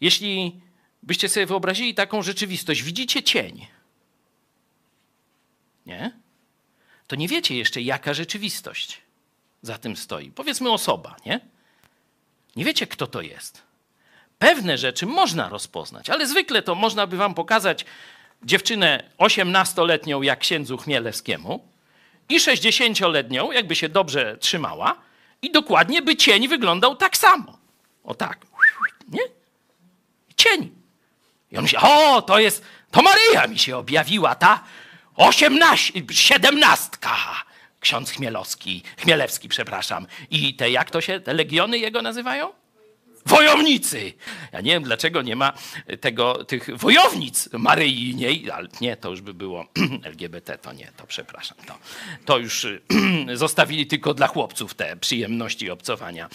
jeśli 0.00 0.60
byście 1.02 1.28
sobie 1.28 1.46
wyobrazili 1.46 1.94
taką 1.94 2.22
rzeczywistość, 2.22 2.82
widzicie 2.82 3.22
cień, 3.22 3.66
nie? 5.90 6.12
To 7.06 7.16
nie 7.16 7.28
wiecie 7.28 7.56
jeszcze, 7.56 7.80
jaka 7.80 8.14
rzeczywistość 8.14 9.00
za 9.62 9.78
tym 9.78 9.96
stoi. 9.96 10.30
Powiedzmy 10.30 10.70
osoba, 10.70 11.16
nie? 11.26 11.40
Nie 12.56 12.64
wiecie, 12.64 12.86
kto 12.86 13.06
to 13.06 13.20
jest. 13.20 13.62
Pewne 14.38 14.78
rzeczy 14.78 15.06
można 15.06 15.48
rozpoznać, 15.48 16.10
ale 16.10 16.26
zwykle 16.26 16.62
to 16.62 16.74
można 16.74 17.06
by 17.06 17.16
wam 17.16 17.34
pokazać 17.34 17.84
dziewczynę 18.42 19.10
18-letnią 19.18 20.22
jak 20.22 20.38
księdzu 20.38 20.76
Chmielewskiemu 20.78 21.68
i 22.28 22.38
60-letnią, 22.38 23.52
jakby 23.52 23.76
się 23.76 23.88
dobrze 23.88 24.36
trzymała 24.40 24.96
i 25.42 25.50
dokładnie 25.50 26.02
by 26.02 26.16
cień 26.16 26.48
wyglądał 26.48 26.96
tak 26.96 27.16
samo. 27.16 27.58
O 28.04 28.14
tak. 28.14 28.38
Nie? 29.08 29.22
Cień. 30.36 30.70
I 31.52 31.56
on 31.56 31.62
myśli, 31.62 31.78
o, 31.82 32.22
to 32.22 32.38
jest, 32.38 32.64
to 32.90 33.02
Maryja 33.02 33.46
mi 33.46 33.58
się 33.58 33.76
objawiła, 33.76 34.34
ta 34.34 34.64
18, 35.20 35.92
17. 36.10 36.98
Ksiądz 37.80 38.10
Chmielowski, 38.10 38.82
Chmielewski, 38.98 39.48
przepraszam. 39.48 40.06
I 40.30 40.54
te, 40.54 40.70
jak 40.70 40.90
to 40.90 41.00
się, 41.00 41.20
te 41.20 41.34
legiony 41.34 41.78
jego 41.78 42.02
nazywają? 42.02 42.52
Wojownicy! 43.26 44.12
Ja 44.52 44.60
nie 44.60 44.72
wiem, 44.72 44.82
dlaczego 44.82 45.22
nie 45.22 45.36
ma 45.36 45.52
tego, 46.00 46.44
tych 46.44 46.78
wojownic 46.78 47.48
Maryjniej, 47.52 48.50
ale 48.50 48.68
nie, 48.80 48.96
to 48.96 49.10
już 49.10 49.20
by 49.20 49.34
było 49.34 49.66
LGBT, 50.04 50.58
to 50.58 50.72
nie, 50.72 50.92
to 50.96 51.06
przepraszam. 51.06 51.58
To, 51.66 51.78
to 52.24 52.38
już 52.38 52.66
zostawili 53.34 53.86
tylko 53.86 54.14
dla 54.14 54.26
chłopców 54.26 54.74
te 54.74 54.96
przyjemności 54.96 55.70
obcowania 55.70 56.28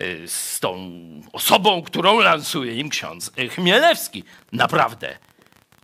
y, 0.00 0.28
z 0.28 0.60
tą 0.60 0.90
osobą, 1.32 1.82
którą 1.82 2.20
lansuje 2.20 2.74
im 2.74 2.88
ksiądz 2.88 3.32
Chmielewski. 3.50 4.24
Naprawdę, 4.52 5.18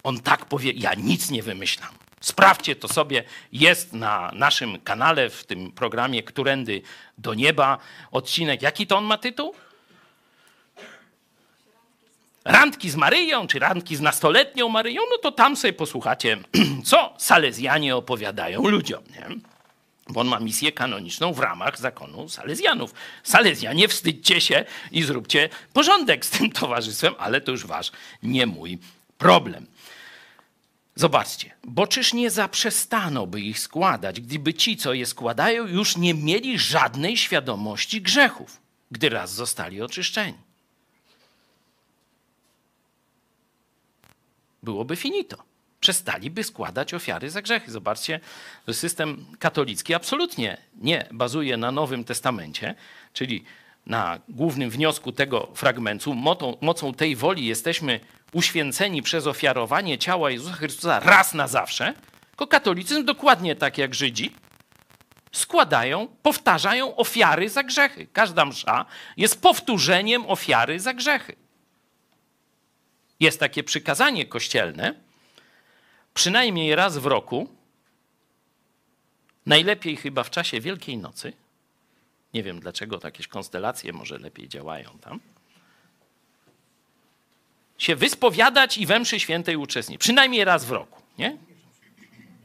on 0.03 0.21
tak 0.21 0.45
powie, 0.45 0.73
ja 0.73 0.95
nic 0.95 1.31
nie 1.31 1.43
wymyślam. 1.43 2.06
Sprawdźcie 2.21 2.77
to 2.77 2.89
sobie, 2.89 3.25
jest 3.53 3.93
na 3.93 4.31
naszym 4.35 4.81
kanale 4.81 5.31
w 5.31 5.45
tym 5.45 5.73
programie 5.73 6.23
Którędy 6.23 6.83
do 7.19 7.35
nieba 7.35 7.79
odcinek. 8.11 8.63
Jaki 8.63 8.87
to 8.87 8.97
on 8.97 9.05
ma 9.05 9.19
tytuł? 9.19 9.55
Randki 12.45 12.91
z 12.91 12.97
Maryją, 12.97 13.47
czy 13.47 13.59
randki 13.59 13.97
z 13.97 14.01
nastoletnią 14.01 14.69
Maryją, 14.69 15.03
no 15.11 15.19
to 15.19 15.33
tam 15.33 15.57
sobie 15.57 15.73
posłuchacie, 15.73 16.39
co 16.85 17.15
Salezjanie 17.19 17.97
opowiadają 17.97 18.69
ludziom. 18.69 19.03
Nie? 19.11 19.37
Bo 20.09 20.21
on 20.21 20.29
ma 20.29 20.41
misję 20.41 20.73
kanoniczną 20.73 21.33
w 21.33 21.39
ramach 21.39 21.79
zakonu 21.79 22.29
Salezjanów. 22.29 22.95
Salezjanie, 23.23 23.89
wstydźcie 23.89 24.41
się 24.41 24.65
i 24.93 25.03
zróbcie 25.03 25.49
porządek 25.73 26.27
z 26.27 26.31
tym 26.31 26.51
towarzystwem, 26.51 27.15
ale 27.19 27.41
to 27.41 27.53
już 27.53 27.67
wasz, 27.67 27.93
nie 28.23 28.47
mój 28.47 28.79
problem. 29.19 29.67
Zobaczcie, 30.99 31.55
bo 31.65 31.87
czyż 31.87 32.13
nie 32.13 32.31
zaprzestano, 32.31 33.27
by 33.27 33.41
ich 33.41 33.59
składać, 33.59 34.21
gdyby 34.21 34.55
ci, 34.55 34.77
co 34.77 34.95
je 34.95 35.07
składają, 35.07 35.67
już 35.67 35.97
nie 35.97 36.15
mieli 36.15 36.59
żadnej 36.59 37.17
świadomości 37.17 38.03
grzechów, 38.03 38.61
gdy 38.91 39.09
raz 39.09 39.35
zostali 39.35 39.83
oczyszczeni. 39.83 40.39
Byłoby 44.63 44.97
finito. 44.97 45.43
Przestaliby 45.81 46.45
składać 46.45 46.95
ofiary 46.95 47.31
za 47.31 47.43
grzechy. 47.43 47.71
Zobaczcie, 47.71 48.21
że 48.69 48.75
system 48.75 49.27
katolicki 49.39 49.95
absolutnie 49.95 50.57
nie 50.75 51.09
bazuje 51.13 51.57
na 51.57 51.73
Nowym 51.73 52.05
Testamencie, 52.05 52.75
czyli 53.13 53.45
na 53.87 54.21
głównym 54.29 54.71
wniosku 54.71 55.13
tego 55.13 55.49
fragmentu. 55.55 56.15
Mocą, 56.15 56.57
mocą 56.61 56.95
tej 56.95 57.17
woli 57.17 57.47
jesteśmy 57.47 58.01
uświęceni 58.33 59.03
przez 59.03 59.27
ofiarowanie 59.27 59.99
ciała 59.99 60.31
Jezusa 60.31 60.55
Chrystusa 60.55 61.01
raz 61.01 61.35
na 61.35 61.49
zawsze, 61.49 61.95
tylko 62.31 62.47
katolicyzm 62.47 63.05
dokładnie 63.05 63.57
tak 63.57 63.79
jak 63.79 63.95
Żydzi 63.95 64.33
składają, 65.33 66.09
powtarzają 66.23 66.97
ofiary 66.97 67.49
za 67.49 67.63
grzechy. 67.63 68.07
Każda 68.13 68.45
msza 68.45 68.87
jest 69.17 69.43
powtórzeniem 69.43 70.27
ofiary 70.27 70.81
za 70.81 70.95
grzechy. 70.95 71.37
Jest 73.21 73.41
takie 73.41 73.65
przykazanie 73.65 74.27
kościelne, 74.27 74.95
przynajmniej 76.15 76.75
raz 76.75 76.99
w 76.99 77.07
roku, 77.07 77.49
najlepiej 79.47 79.97
chyba 79.97 80.25
w 80.25 80.31
czasie 80.31 80.61
Wielkiej 80.61 80.99
Nocy. 80.99 81.33
Nie 82.37 82.43
wiem 82.43 82.61
dlaczego 82.61 83.01
jakieś 83.05 83.29
konstelacje 83.29 83.93
może 83.93 84.19
lepiej 84.19 84.49
działają 84.49 84.99
tam 85.01 85.21
się 87.79 87.97
wyspowiadać 87.97 88.79
i 88.79 88.87
we 88.87 89.01
mszy 89.01 89.21
świętej 89.21 89.57
uczestniczyć. 89.57 90.01
Przynajmniej 90.01 90.45
raz 90.45 90.65
w 90.65 90.71
roku, 90.71 91.03
nie? 91.19 91.37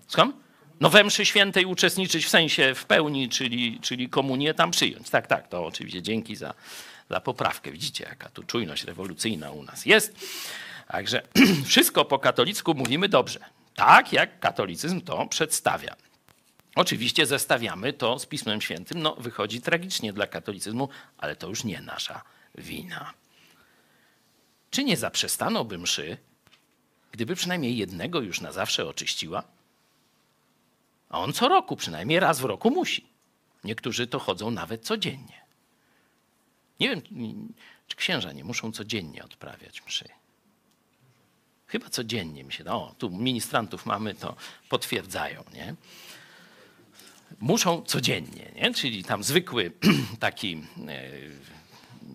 Skąd? 0.08 0.36
No 0.80 0.90
we 0.90 1.04
mszy 1.04 1.26
świętej 1.26 1.66
uczestniczyć 1.66 2.26
w 2.26 2.30
sensie 2.30 2.76
w 2.76 2.86
pełni, 2.86 3.30
czyli, 3.30 3.80
czyli 3.82 4.10
komunię 4.10 4.54
tam 4.54 4.72
przyjąć. 4.72 5.10
Tak, 5.10 5.28
tak, 5.28 5.48
to 5.48 5.66
oczywiście 5.66 6.02
dzięki 6.02 6.36
za, 6.36 6.54
za 7.10 7.22
poprawkę. 7.22 7.72
Widzicie, 7.72 8.06
jaka 8.10 8.30
tu 8.30 8.44
czujność 8.44 8.84
rewolucyjna 8.84 9.52
u 9.52 9.64
nas 9.64 9.86
jest. 9.86 10.16
Także 10.88 11.22
wszystko 11.72 12.06
po 12.06 12.20
katolicku 12.20 12.74
mówimy 12.74 13.10
dobrze. 13.10 13.40
Tak, 13.76 14.14
jak 14.14 14.40
katolicyzm 14.40 15.02
to 15.02 15.26
przedstawia. 15.26 15.96
Oczywiście 16.76 17.26
zestawiamy 17.26 17.94
to 17.94 18.20
z 18.20 18.26
Pismem 18.26 18.62
Świętym. 18.62 19.02
No, 19.02 19.16
wychodzi 19.16 19.62
tragicznie 19.62 20.14
dla 20.14 20.28
katolicyzmu, 20.28 20.90
ale 21.18 21.36
to 21.36 21.48
już 21.48 21.64
nie 21.64 21.82
nasza 21.82 22.22
wina. 22.56 23.14
Czy 24.72 24.84
nie 24.84 24.98
zaprzestano 24.98 25.66
by 25.66 25.78
mszy, 25.78 26.18
gdyby 27.12 27.36
przynajmniej 27.36 27.78
jednego 27.78 28.22
już 28.22 28.42
na 28.42 28.52
zawsze 28.52 28.88
oczyściła? 28.88 29.44
A 31.10 31.20
on 31.20 31.34
co 31.34 31.48
roku, 31.48 31.76
przynajmniej 31.76 32.20
raz 32.20 32.40
w 32.40 32.46
roku 32.46 32.72
musi. 32.72 33.08
Niektórzy 33.64 34.08
to 34.08 34.20
chodzą 34.20 34.52
nawet 34.52 34.86
codziennie. 34.86 35.42
Nie 36.80 36.90
wiem, 36.90 37.02
czy 37.88 37.96
księża 37.96 38.32
nie 38.32 38.44
muszą 38.44 38.72
codziennie 38.72 39.24
odprawiać 39.24 39.86
mszy. 39.86 40.10
Chyba 41.68 41.90
codziennie 41.90 42.44
mi 42.44 42.54
się 42.54 42.64
da. 42.64 42.76
O, 42.76 42.96
tu 42.98 43.10
ministrantów 43.10 43.86
mamy, 43.86 44.16
to 44.16 44.36
potwierdzają, 44.70 45.44
nie? 45.54 45.76
Muszą 47.42 47.82
codziennie, 47.82 48.52
nie? 48.56 48.74
Czyli 48.74 49.04
tam 49.04 49.24
zwykły 49.24 49.72
taki 50.20 50.64
e, 50.88 51.02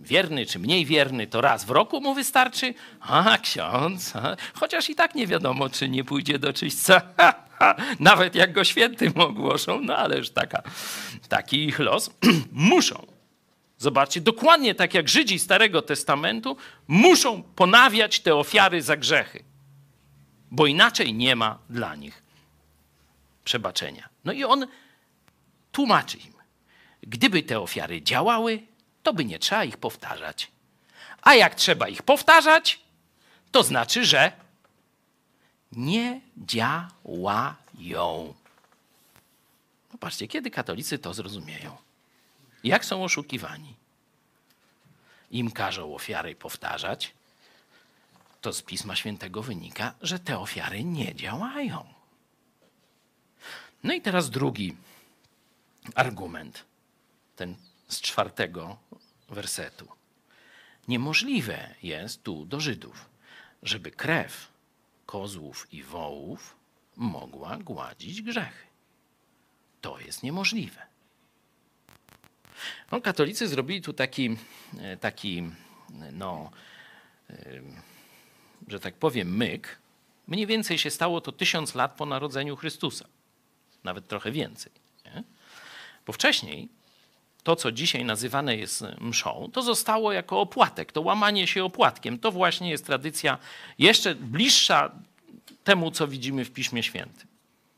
wierny 0.03 0.47
czy 0.47 0.59
mniej 0.59 0.87
wierny, 0.87 1.27
to 1.27 1.41
raz 1.41 1.65
w 1.65 1.71
roku 1.71 2.01
mu 2.01 2.15
wystarczy? 2.15 2.75
A, 3.01 3.39
ksiądz, 3.39 4.17
a, 4.17 4.37
chociaż 4.55 4.91
i 4.91 4.95
tak 4.95 5.15
nie 5.15 5.27
wiadomo, 5.27 5.71
czy 5.71 5.89
nie 5.89 6.05
pójdzie 6.05 6.39
do 6.39 6.53
czyśćca. 6.53 7.03
Nawet 8.01 8.35
jak 8.35 8.53
go 8.53 8.65
świętym 8.65 9.13
ogłoszą, 9.21 9.81
no 9.81 9.97
ale 9.97 10.19
już 10.19 10.31
taka, 10.31 10.63
taki 11.29 11.65
ich 11.65 11.79
los. 11.79 12.11
muszą. 12.53 13.07
Zobaczcie, 13.79 14.21
dokładnie 14.21 14.75
tak 14.75 14.95
jak 14.95 15.09
Żydzi 15.09 15.39
Starego 15.39 15.83
Testamentu 15.83 16.57
muszą 16.89 17.43
ponawiać 17.43 18.21
te 18.21 18.35
ofiary 18.35 18.83
za 18.83 18.97
grzechy, 18.97 19.45
bo 20.51 20.67
inaczej 20.67 21.15
nie 21.15 21.37
ma 21.37 21.59
dla 21.71 21.95
nich 21.95 22.23
przebaczenia. 23.45 24.09
No 24.25 24.33
i 24.33 24.45
on 24.45 24.67
tłumaczy 25.77 26.19
im. 26.19 26.33
gdyby 27.03 27.43
te 27.43 27.61
ofiary 27.61 28.03
działały, 28.03 28.63
to 29.03 29.13
by 29.13 29.25
nie 29.25 29.39
trzeba 29.39 29.65
ich 29.65 29.77
powtarzać. 29.77 30.51
A 31.23 31.35
jak 31.35 31.55
trzeba 31.55 31.89
ich 31.89 32.03
powtarzać, 32.03 32.81
to 33.53 33.63
znaczy, 33.63 34.05
że 34.05 34.33
nie 35.73 36.21
działają. 36.37 38.35
Popatrzcie, 39.89 40.29
kiedy 40.29 40.51
katolicy 40.51 40.99
to 40.99 41.15
zrozumieją? 41.15 41.77
Jak 42.65 42.85
są 42.85 43.05
oszukiwani? 43.05 43.75
Im 45.31 45.51
każą 45.51 45.95
ofiary 45.95 46.35
powtarzać, 46.35 47.13
to 48.41 48.53
z 48.53 48.63
Pisma 48.63 48.97
Świętego 48.97 49.43
wynika, 49.43 49.95
że 50.03 50.19
te 50.19 50.39
ofiary 50.39 50.85
nie 50.85 51.15
działają. 51.15 51.87
No 53.85 53.95
i 53.95 54.01
teraz 54.01 54.31
drugi 54.31 54.77
argument, 55.95 56.65
ten 57.37 57.57
z 57.89 58.01
czwartego 58.01 58.77
wersetu. 59.29 59.89
Niemożliwe 60.89 61.75
jest 61.83 62.23
tu 62.23 62.45
do 62.45 62.61
Żydów, 62.61 63.11
żeby 63.63 63.91
krew 63.91 64.49
kozłów 65.07 65.73
i 65.73 65.83
wołów 65.83 66.57
mogła 66.97 67.57
gładzić 67.57 68.23
grzechy. 68.23 68.67
To 69.81 70.01
jest 70.01 70.23
niemożliwe. 70.23 70.87
No, 72.93 73.01
katolicy 73.01 73.49
zrobili 73.49 73.83
tu 73.83 73.93
taki, 73.93 74.37
e, 74.79 74.97
taki 74.97 75.51
no, 76.13 76.51
e, 77.31 77.35
że 78.69 78.81
tak 78.81 78.95
powiem, 78.95 79.37
myk. 79.37 79.79
Mniej 80.27 80.47
więcej 80.47 80.79
się 80.79 80.91
stało 80.91 81.21
to 81.21 81.33
tysiąc 81.33 81.75
lat 81.75 81.97
po 81.97 82.07
narodzeniu 82.07 82.57
Chrystusa. 82.57 83.07
Nawet 83.85 84.09
trochę 84.09 84.33
więcej. 84.33 84.73
Bo 86.07 86.13
wcześniej 86.13 86.69
to, 87.43 87.57
co 87.57 87.73
dzisiaj 87.73 88.05
nazywane 88.05 88.57
jest 88.57 88.85
mszą, 89.01 89.51
to 89.53 89.63
zostało 89.63 90.13
jako 90.13 90.41
opłatek. 90.41 90.93
To 90.93 91.01
łamanie 91.01 91.47
się 91.47 91.65
opłatkiem 91.65 92.19
to 92.19 92.33
właśnie 92.33 92.71
jest 92.71 92.87
tradycja 92.87 93.39
jeszcze 93.79 94.15
bliższa 94.15 94.91
temu, 95.65 95.91
co 95.91 96.09
widzimy 96.09 96.45
w 96.45 96.53
Piśmie 96.53 96.83
Świętym. 96.83 97.29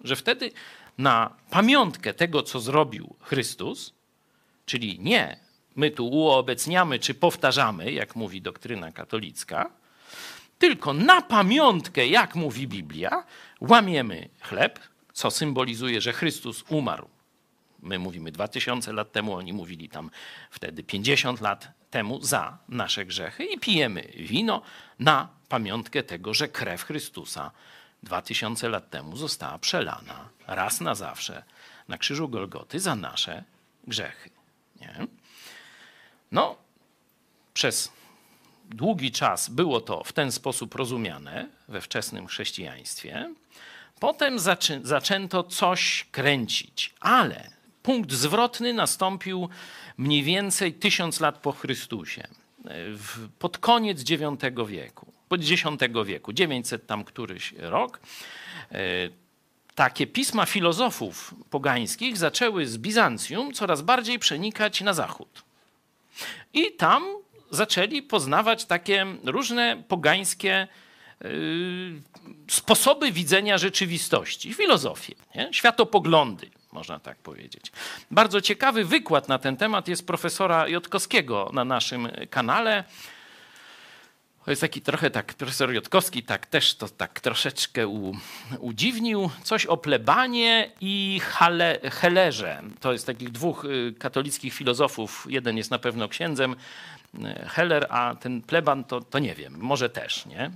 Że 0.05 0.17
wtedy 0.17 0.51
na 0.99 1.35
pamiątkę 1.51 2.15
tego, 2.15 2.43
co 2.43 2.61
zrobił 2.61 3.15
Chrystus, 3.21 3.95
czyli 4.67 5.01
nie 5.01 5.49
my 5.77 5.91
tu 5.91 6.09
uobecniamy 6.09 6.99
czy 6.99 7.15
powtarzamy, 7.15 7.93
jak 7.93 8.17
mówi 8.17 8.43
doktryna 8.43 8.93
katolicka, 8.93 9.71
tylko 10.59 10.93
na 10.93 11.23
pamiątkę, 11.23 12.07
jak 12.07 12.35
mówi 12.35 12.69
Biblia, 12.69 13.25
łamiemy 13.61 14.29
chleb, 14.41 14.81
co 15.13 15.31
symbolizuje, 15.31 16.01
że 16.01 16.13
Chrystus 16.13 16.65
umarł. 16.69 17.09
My 17.83 17.99
mówimy 17.99 18.33
2000 18.33 18.93
lat 18.93 19.13
temu, 19.13 19.35
oni 19.35 19.53
mówili 19.53 19.89
tam 19.89 20.11
wtedy 20.51 20.83
50 20.83 21.41
lat 21.41 21.69
temu 21.91 22.23
za 22.23 22.59
nasze 22.69 23.05
grzechy 23.05 23.45
i 23.45 23.59
pijemy 23.59 24.03
wino 24.17 24.63
na 24.99 25.29
pamiątkę 25.49 26.03
tego, 26.03 26.35
że 26.35 26.49
krew 26.49 26.83
Chrystusa 26.83 27.51
2000 28.03 28.69
lat 28.69 28.91
temu 28.91 29.17
została 29.17 29.59
przelana 29.59 30.29
raz 30.47 30.81
na 30.81 30.95
zawsze 30.95 31.43
na 31.89 31.99
krzyżu 31.99 32.29
Golgoty 32.29 32.81
za 32.81 32.95
nasze 32.95 33.45
grzechy. 33.87 34.31
Nie? 34.81 35.07
No, 36.33 36.57
przez 37.55 37.93
długi 38.65 39.13
czas 39.13 39.49
było 39.49 39.81
to 39.81 40.05
w 40.05 40.13
ten 40.13 40.33
sposób 40.33 40.75
rozumiane 40.75 41.49
we 41.69 41.81
wczesnym 41.81 42.27
chrześcijaństwie. 42.27 43.35
Potem 44.01 44.39
zaczę 44.39 44.81
zaczęto 44.85 45.43
coś 45.43 46.07
kręcić, 46.13 46.95
ale 47.01 47.58
punkt 47.89 48.13
zwrotny 48.13 48.73
nastąpił 48.73 49.49
mniej 49.99 50.23
więcej 50.23 50.73
tysiąc 50.73 51.21
lat 51.21 51.39
po 51.39 51.53
Chrystusie, 51.53 52.29
pod 53.39 53.59
koniec 53.59 54.11
IX 54.11 54.23
wieku, 54.67 55.13
pod 55.29 55.41
X 55.41 55.63
wieku, 56.07 56.33
900 56.33 56.87
tam 56.87 57.05
któryś 57.05 57.55
rok. 57.59 58.01
E, 58.73 58.79
takie 59.75 60.07
pisma 60.07 60.47
filozofów 60.47 61.35
pogańskich 61.51 62.17
zaczęły 62.17 62.67
z 62.67 62.79
Bizancjum 62.79 63.53
coraz 63.53 63.83
bardziej 63.83 64.19
przenikać 64.19 64.81
na 64.81 64.95
zachód. 64.95 65.43
I 66.53 66.73
tam 66.73 67.05
zaczęli 67.51 68.03
poznawać 68.03 68.65
takie 68.65 69.07
różne 69.25 69.83
pogańskie 69.89 70.69
y, 71.25 72.03
sposoby 72.49 73.13
widzenia 73.13 73.59
rzeczywistości, 73.59 74.55
filozofię, 74.55 75.15
nie? 75.35 75.49
światopoglądy, 75.53 76.51
można 76.73 76.99
tak 76.99 77.17
powiedzieć. 77.17 77.73
Bardzo 78.11 78.41
ciekawy 78.41 78.85
wykład 78.85 79.29
na 79.29 79.39
ten 79.39 79.57
temat 79.57 79.89
jest 79.89 80.07
profesora 80.07 80.69
Jotkowskiego 80.69 81.51
na 81.53 81.65
naszym 81.65 82.09
kanale. 82.31 82.85
To 84.49 84.53
jest 84.53 84.61
taki 84.61 84.81
trochę 84.81 85.11
tak, 85.11 85.35
profesor 85.35 85.73
Jotkowski 85.73 86.23
tak 86.23 86.47
też 86.47 86.75
to 86.75 86.89
tak 86.89 87.21
troszeczkę 87.21 87.89
u, 87.89 88.17
udziwnił. 88.59 89.31
Coś 89.43 89.67
o 89.67 89.77
plebanie 89.77 90.71
i 90.81 91.21
hale, 91.25 91.79
helerze. 91.83 92.63
To 92.81 92.93
jest 92.93 93.07
takich 93.07 93.31
dwóch 93.31 93.65
y, 93.65 93.95
katolickich 93.99 94.55
filozofów. 94.55 95.27
Jeden 95.31 95.57
jest 95.57 95.71
na 95.71 95.79
pewno 95.79 96.09
księdzem, 96.09 96.57
y, 97.15 97.19
Heller, 97.49 97.87
a 97.91 98.15
ten 98.21 98.43
pleban 98.43 98.85
to, 98.85 99.01
to 99.01 99.19
nie 99.19 99.35
wiem, 99.35 99.55
może 99.59 99.91
też, 99.91 100.27
nie? 100.27 100.47
Y, 100.47 100.51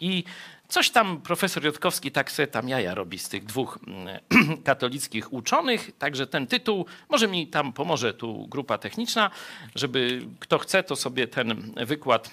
I 0.00 0.24
coś 0.68 0.90
tam 0.90 1.20
profesor 1.20 1.64
Jotkowski 1.64 2.12
tak 2.12 2.30
sobie 2.32 2.46
tam 2.46 2.68
jaja 2.68 2.94
robi 2.94 3.18
z 3.18 3.28
tych 3.28 3.44
dwóch 3.44 3.78
katolickich 4.64 5.32
uczonych, 5.32 5.90
także 5.98 6.26
ten 6.26 6.46
tytuł, 6.46 6.86
może 7.08 7.28
mi 7.28 7.46
tam 7.46 7.72
pomoże 7.72 8.14
tu 8.14 8.46
grupa 8.46 8.78
techniczna, 8.78 9.30
żeby 9.74 10.22
kto 10.40 10.58
chce, 10.58 10.82
to 10.82 10.96
sobie 10.96 11.28
ten 11.28 11.74
wykład 11.76 12.30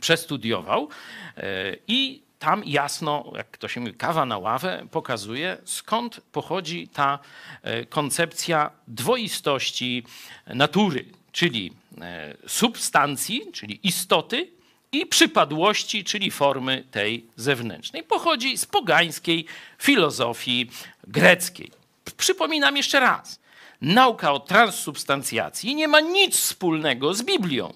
przestudiował. 0.00 0.88
E, 1.36 1.76
i 1.88 2.22
tam 2.38 2.62
jasno, 2.66 3.32
jak 3.36 3.58
to 3.58 3.68
się 3.68 3.80
mówi, 3.80 3.94
kawa 3.94 4.24
na 4.26 4.38
ławę, 4.38 4.86
pokazuje 4.90 5.56
skąd 5.64 6.20
pochodzi 6.32 6.88
ta 6.88 7.18
e, 7.62 7.86
koncepcja 7.86 8.70
dwoistości 8.88 10.04
natury, 10.46 11.04
czyli 11.32 11.72
e, 12.00 12.36
substancji, 12.46 13.42
czyli 13.52 13.80
istoty 13.82 14.59
i 14.92 15.06
przypadłości, 15.06 16.04
czyli 16.04 16.30
formy 16.30 16.84
tej 16.90 17.26
zewnętrznej. 17.36 18.02
Pochodzi 18.02 18.58
z 18.58 18.66
pogańskiej 18.66 19.46
filozofii 19.78 20.70
greckiej. 21.06 21.70
Przypominam 22.16 22.76
jeszcze 22.76 23.00
raz, 23.00 23.40
nauka 23.80 24.32
o 24.32 24.40
transsubstancjacji 24.40 25.74
nie 25.74 25.88
ma 25.88 26.00
nic 26.00 26.36
wspólnego 26.36 27.14
z 27.14 27.22
Biblią 27.22 27.72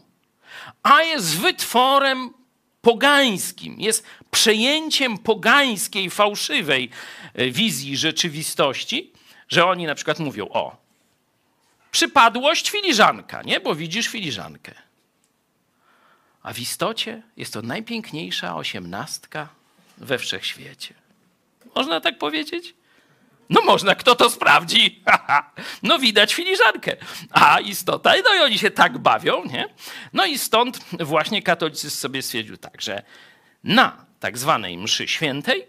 a 0.82 1.02
jest 1.02 1.38
wytworem 1.38 2.30
pogańskim, 2.82 3.80
jest 3.80 4.06
przejęciem 4.30 5.18
pogańskiej, 5.18 6.10
fałszywej 6.10 6.90
e, 7.34 7.50
wizji 7.50 7.96
rzeczywistości, 7.96 9.12
że 9.48 9.66
oni 9.66 9.86
na 9.86 9.94
przykład 9.94 10.18
mówią: 10.18 10.48
O, 10.50 10.76
przypadłość 11.90 12.70
filiżanka, 12.70 13.42
nie? 13.42 13.60
Bo 13.60 13.74
widzisz 13.74 14.08
filiżankę. 14.08 14.74
A 16.44 16.52
w 16.52 16.58
istocie 16.58 17.22
jest 17.36 17.52
to 17.52 17.62
najpiękniejsza 17.62 18.56
osiemnastka 18.56 19.48
we 19.98 20.18
wszechświecie. 20.18 20.94
Można 21.74 22.00
tak 22.00 22.18
powiedzieć? 22.18 22.74
No 23.50 23.60
można, 23.62 23.94
kto 23.94 24.14
to 24.14 24.30
sprawdzi? 24.30 25.02
no 25.82 25.98
widać 25.98 26.34
filiżankę. 26.34 26.96
A 27.30 27.60
istota, 27.60 28.12
no 28.24 28.34
i 28.34 28.38
oni 28.38 28.58
się 28.58 28.70
tak 28.70 28.98
bawią, 28.98 29.44
nie? 29.44 29.68
No 30.12 30.24
i 30.24 30.38
stąd 30.38 30.80
właśnie 31.00 31.42
katolicyzm 31.42 31.96
sobie 31.96 32.22
stwierdził 32.22 32.56
tak, 32.56 32.82
że 32.82 33.02
na 33.64 34.04
tak 34.20 34.38
zwanej 34.38 34.78
mszy 34.78 35.08
świętej, 35.08 35.66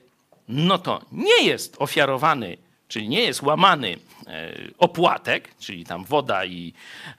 no 0.47 0.77
to 0.77 1.01
nie 1.11 1.43
jest 1.43 1.75
ofiarowany, 1.79 2.57
czyli 2.87 3.09
nie 3.09 3.21
jest 3.21 3.41
łamany 3.41 3.97
e, 4.27 4.53
opłatek, 4.77 5.55
czyli 5.59 5.85
tam 5.85 6.05
woda 6.05 6.45
i, 6.45 6.73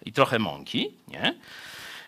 i 0.04 0.12
trochę 0.12 0.38
mąki, 0.38 0.90
nie? 1.08 1.34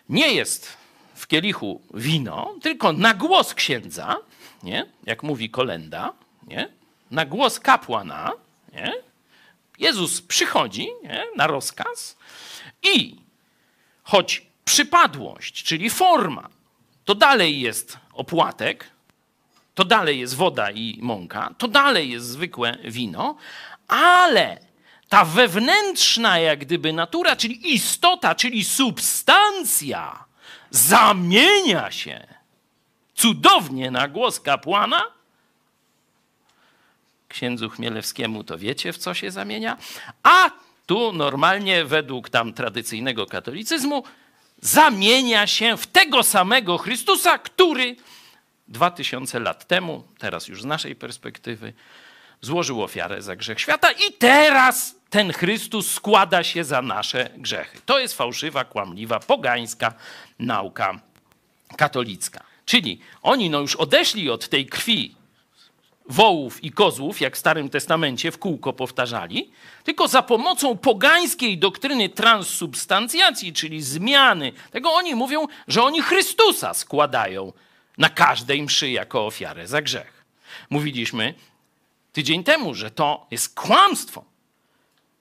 Nie 0.09 0.33
jest 0.33 0.78
w 1.19 1.27
kielichu 1.27 1.81
wino, 1.93 2.55
tylko 2.61 2.93
na 2.93 3.13
głos 3.13 3.53
księdza, 3.53 4.17
nie? 4.63 4.85
Jak 5.05 5.23
mówi 5.23 5.49
kolenda, 5.49 6.13
nie? 6.47 6.69
na 7.11 7.25
głos 7.25 7.59
kapłana, 7.59 8.31
nie? 8.73 8.93
Jezus 9.79 10.21
przychodzi 10.21 10.87
nie? 11.03 11.25
na 11.35 11.47
rozkaz 11.47 12.17
i 12.83 13.15
choć 14.03 14.45
przypadłość, 14.65 15.63
czyli 15.63 15.89
forma, 15.89 16.49
to 17.05 17.15
dalej 17.15 17.61
jest 17.61 17.97
opłatek, 18.13 18.87
to 19.75 19.85
dalej 19.85 20.19
jest 20.19 20.35
woda 20.35 20.71
i 20.71 20.99
mąka, 21.01 21.53
to 21.57 21.67
dalej 21.67 22.09
jest 22.09 22.25
zwykłe 22.25 22.77
wino, 22.83 23.35
ale 23.87 24.59
ta 25.09 25.25
wewnętrzna 25.25 26.39
jak 26.39 26.59
gdyby 26.59 26.93
natura, 26.93 27.35
czyli 27.35 27.73
istota, 27.73 28.35
czyli 28.35 28.63
substancja 28.63 30.28
zamienia 30.71 31.91
się 31.91 32.27
cudownie 33.15 33.91
na 33.91 34.07
głos 34.07 34.39
kapłana 34.39 35.01
księdzu 37.27 37.69
Chmielewskiemu, 37.69 38.43
to 38.43 38.57
wiecie, 38.57 38.93
w 38.93 38.97
co 38.97 39.13
się 39.13 39.31
zamienia. 39.31 39.77
A 40.23 40.49
tu 40.85 41.13
normalnie 41.13 41.85
według 41.85 42.29
tam 42.29 42.53
tradycyjnego 42.53 43.25
katolicyzmu 43.25 44.03
zamienia 44.61 45.47
się 45.47 45.77
w 45.77 45.87
tego 45.87 46.23
samego 46.23 46.77
Chrystusa, 46.77 47.37
który 47.37 47.95
dwa 48.67 48.91
tysiące 48.91 49.39
lat 49.39 49.67
temu, 49.67 50.03
teraz 50.17 50.47
już 50.47 50.61
z 50.61 50.65
naszej 50.65 50.95
perspektywy, 50.95 51.73
złożył 52.41 52.83
ofiarę 52.83 53.21
za 53.21 53.35
grzech 53.35 53.59
świata 53.59 53.91
i 53.91 54.13
teraz 54.13 54.95
ten 55.09 55.33
Chrystus 55.33 55.91
składa 55.91 56.43
się 56.43 56.63
za 56.63 56.81
nasze 56.81 57.29
grzechy. 57.37 57.81
To 57.85 57.99
jest 57.99 58.17
fałszywa, 58.17 58.63
kłamliwa, 58.63 59.19
pogańska 59.19 59.93
nauka 60.39 60.99
katolicka. 61.77 62.43
Czyli 62.65 62.99
oni 63.21 63.49
no 63.49 63.59
już 63.59 63.75
odeszli 63.75 64.29
od 64.29 64.49
tej 64.49 64.65
krwi 64.65 65.15
wołów 66.09 66.63
i 66.63 66.71
kozłów, 66.71 67.21
jak 67.21 67.35
w 67.35 67.39
Starym 67.39 67.69
Testamencie 67.69 68.31
w 68.31 68.37
kółko 68.37 68.73
powtarzali, 68.73 69.51
tylko 69.83 70.07
za 70.07 70.21
pomocą 70.21 70.77
pogańskiej 70.77 71.57
doktryny 71.57 72.09
transsubstancjacji, 72.09 73.53
czyli 73.53 73.81
zmiany 73.81 74.51
tego, 74.71 74.93
oni 74.93 75.15
mówią, 75.15 75.47
że 75.67 75.83
oni 75.83 76.01
Chrystusa 76.01 76.73
składają 76.73 77.53
na 77.97 78.09
każdej 78.09 78.63
mszy 78.63 78.89
jako 78.89 79.25
ofiarę 79.25 79.67
za 79.67 79.81
grzech. 79.81 80.25
Mówiliśmy 80.69 81.33
tydzień 82.11 82.43
temu, 82.43 82.73
że 82.73 82.91
to 82.91 83.27
jest 83.31 83.55
kłamstwo, 83.55 84.25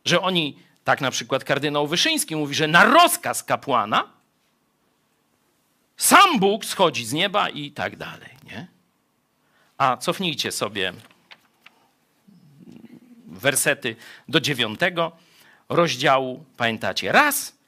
że 0.09 0.21
oni, 0.21 0.59
tak 0.85 1.01
na 1.01 1.11
przykład 1.11 1.45
kardynał 1.45 1.87
Wyszyński 1.87 2.37
mówi, 2.37 2.55
że 2.55 2.69
na 2.69 2.85
rozkaz 2.85 3.45
kapłana 3.45 4.13
sam 5.97 6.39
Bóg 6.41 6.65
schodzi 6.65 7.05
z 7.05 7.13
nieba 7.13 7.49
i 7.49 7.71
tak 7.71 7.97
dalej, 7.97 8.31
nie? 8.45 8.67
A 9.79 9.97
cofnijcie 9.97 10.53
sobie 10.53 10.93
wersety 13.27 13.97
do 14.29 14.41
dziewiątego 14.41 15.13
rozdziału. 15.69 16.45
Pamiętacie? 16.57 17.13
Raz, 17.13 17.59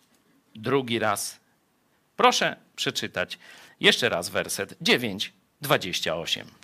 drugi 0.54 0.98
raz. 0.98 1.40
Proszę 2.16 2.56
przeczytać 2.76 3.38
jeszcze 3.80 4.08
raz 4.08 4.28
werset 4.28 4.76
9, 4.80 5.32
28. 5.60 6.59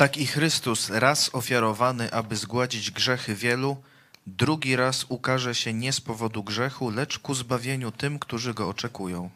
Tak 0.00 0.16
i 0.16 0.26
Chrystus 0.26 0.90
raz 0.90 1.34
ofiarowany, 1.34 2.12
aby 2.12 2.36
zgładzić 2.36 2.90
grzechy 2.90 3.34
wielu, 3.34 3.82
drugi 4.26 4.76
raz 4.76 5.06
ukaże 5.08 5.54
się 5.54 5.72
nie 5.72 5.92
z 5.92 6.00
powodu 6.00 6.44
grzechu, 6.44 6.90
lecz 6.90 7.18
ku 7.18 7.34
zbawieniu 7.34 7.92
tym, 7.92 8.18
którzy 8.18 8.54
go 8.54 8.68
oczekują. 8.68 9.30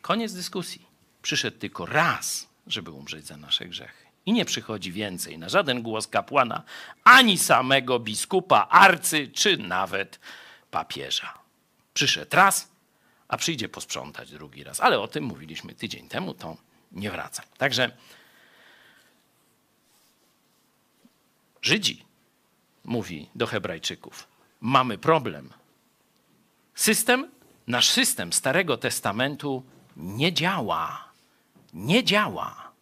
Koniec 0.00 0.32
dyskusji. 0.32 0.86
Przyszedł 1.22 1.58
tylko 1.58 1.86
raz, 1.86 2.46
żeby 2.66 2.90
umrzeć 2.90 3.26
za 3.26 3.36
nasze 3.36 3.64
grzechy. 3.64 4.06
I 4.26 4.32
nie 4.32 4.44
przychodzi 4.44 4.92
więcej 4.92 5.38
na 5.38 5.48
żaden 5.48 5.82
głos 5.82 6.06
kapłana, 6.06 6.62
ani 7.04 7.38
samego 7.38 7.98
biskupa, 7.98 8.66
arcy, 8.70 9.28
czy 9.28 9.56
nawet 9.56 10.20
papieża. 10.70 11.34
Przyszedł 11.94 12.36
raz, 12.36 12.68
a 13.28 13.36
przyjdzie 13.36 13.68
posprzątać 13.68 14.30
drugi 14.30 14.64
raz. 14.64 14.80
Ale 14.80 15.00
o 15.00 15.08
tym 15.08 15.24
mówiliśmy 15.24 15.74
tydzień 15.74 16.08
temu, 16.08 16.34
to 16.34 16.56
nie 16.92 17.10
wracam. 17.10 17.44
Także 17.58 17.96
Żydzi 21.62 22.04
mówi 22.84 23.28
do 23.34 23.46
Hebrajczyków: 23.46 24.28
Mamy 24.60 24.98
problem. 24.98 25.50
System, 26.74 27.30
nasz 27.66 27.88
system 27.88 28.32
Starego 28.32 28.76
Testamentu 28.76 29.62
nie 29.96 30.32
działa. 30.32 31.12
Nie 31.74 32.04
działa. 32.04 32.72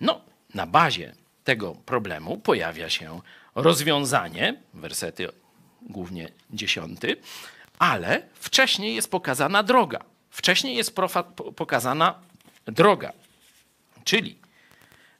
No, 0.00 0.20
na 0.54 0.66
bazie 0.66 1.14
tego 1.44 1.74
problemu 1.74 2.38
pojawia 2.38 2.90
się 2.90 3.20
rozwiązanie, 3.54 4.60
wersety 4.74 5.28
głównie 5.82 6.28
dziesiąty, 6.50 7.16
ale 7.78 8.22
wcześniej 8.34 8.94
jest 8.94 9.10
pokazana 9.10 9.62
droga. 9.62 10.04
Wcześniej 10.30 10.76
jest 10.76 10.96
pokazana 11.56 12.14
droga, 12.66 13.12
czyli 14.04 14.38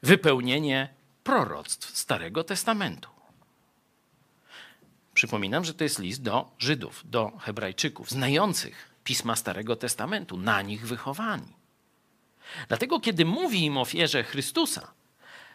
wypełnienie 0.03 0.96
proroctw 1.27 1.99
Starego 1.99 2.45
Testamentu. 2.45 3.09
Przypominam, 5.15 5.65
że 5.65 5.75
to 5.75 5.85
jest 5.85 5.99
list 5.99 6.23
do 6.23 6.51
Żydów, 6.59 7.03
do 7.05 7.33
Hebrajczyków, 7.39 8.11
znających 8.11 8.91
pisma 9.05 9.37
Starego 9.37 9.77
Testamentu, 9.77 10.37
na 10.37 10.63
nich 10.63 10.87
wychowani. 10.87 11.53
Dlatego, 12.69 13.01
kiedy 13.01 13.25
mówi 13.25 13.65
im 13.65 13.79
o 13.79 13.81
ofierze 13.81 14.25
Chrystusa, 14.25 14.93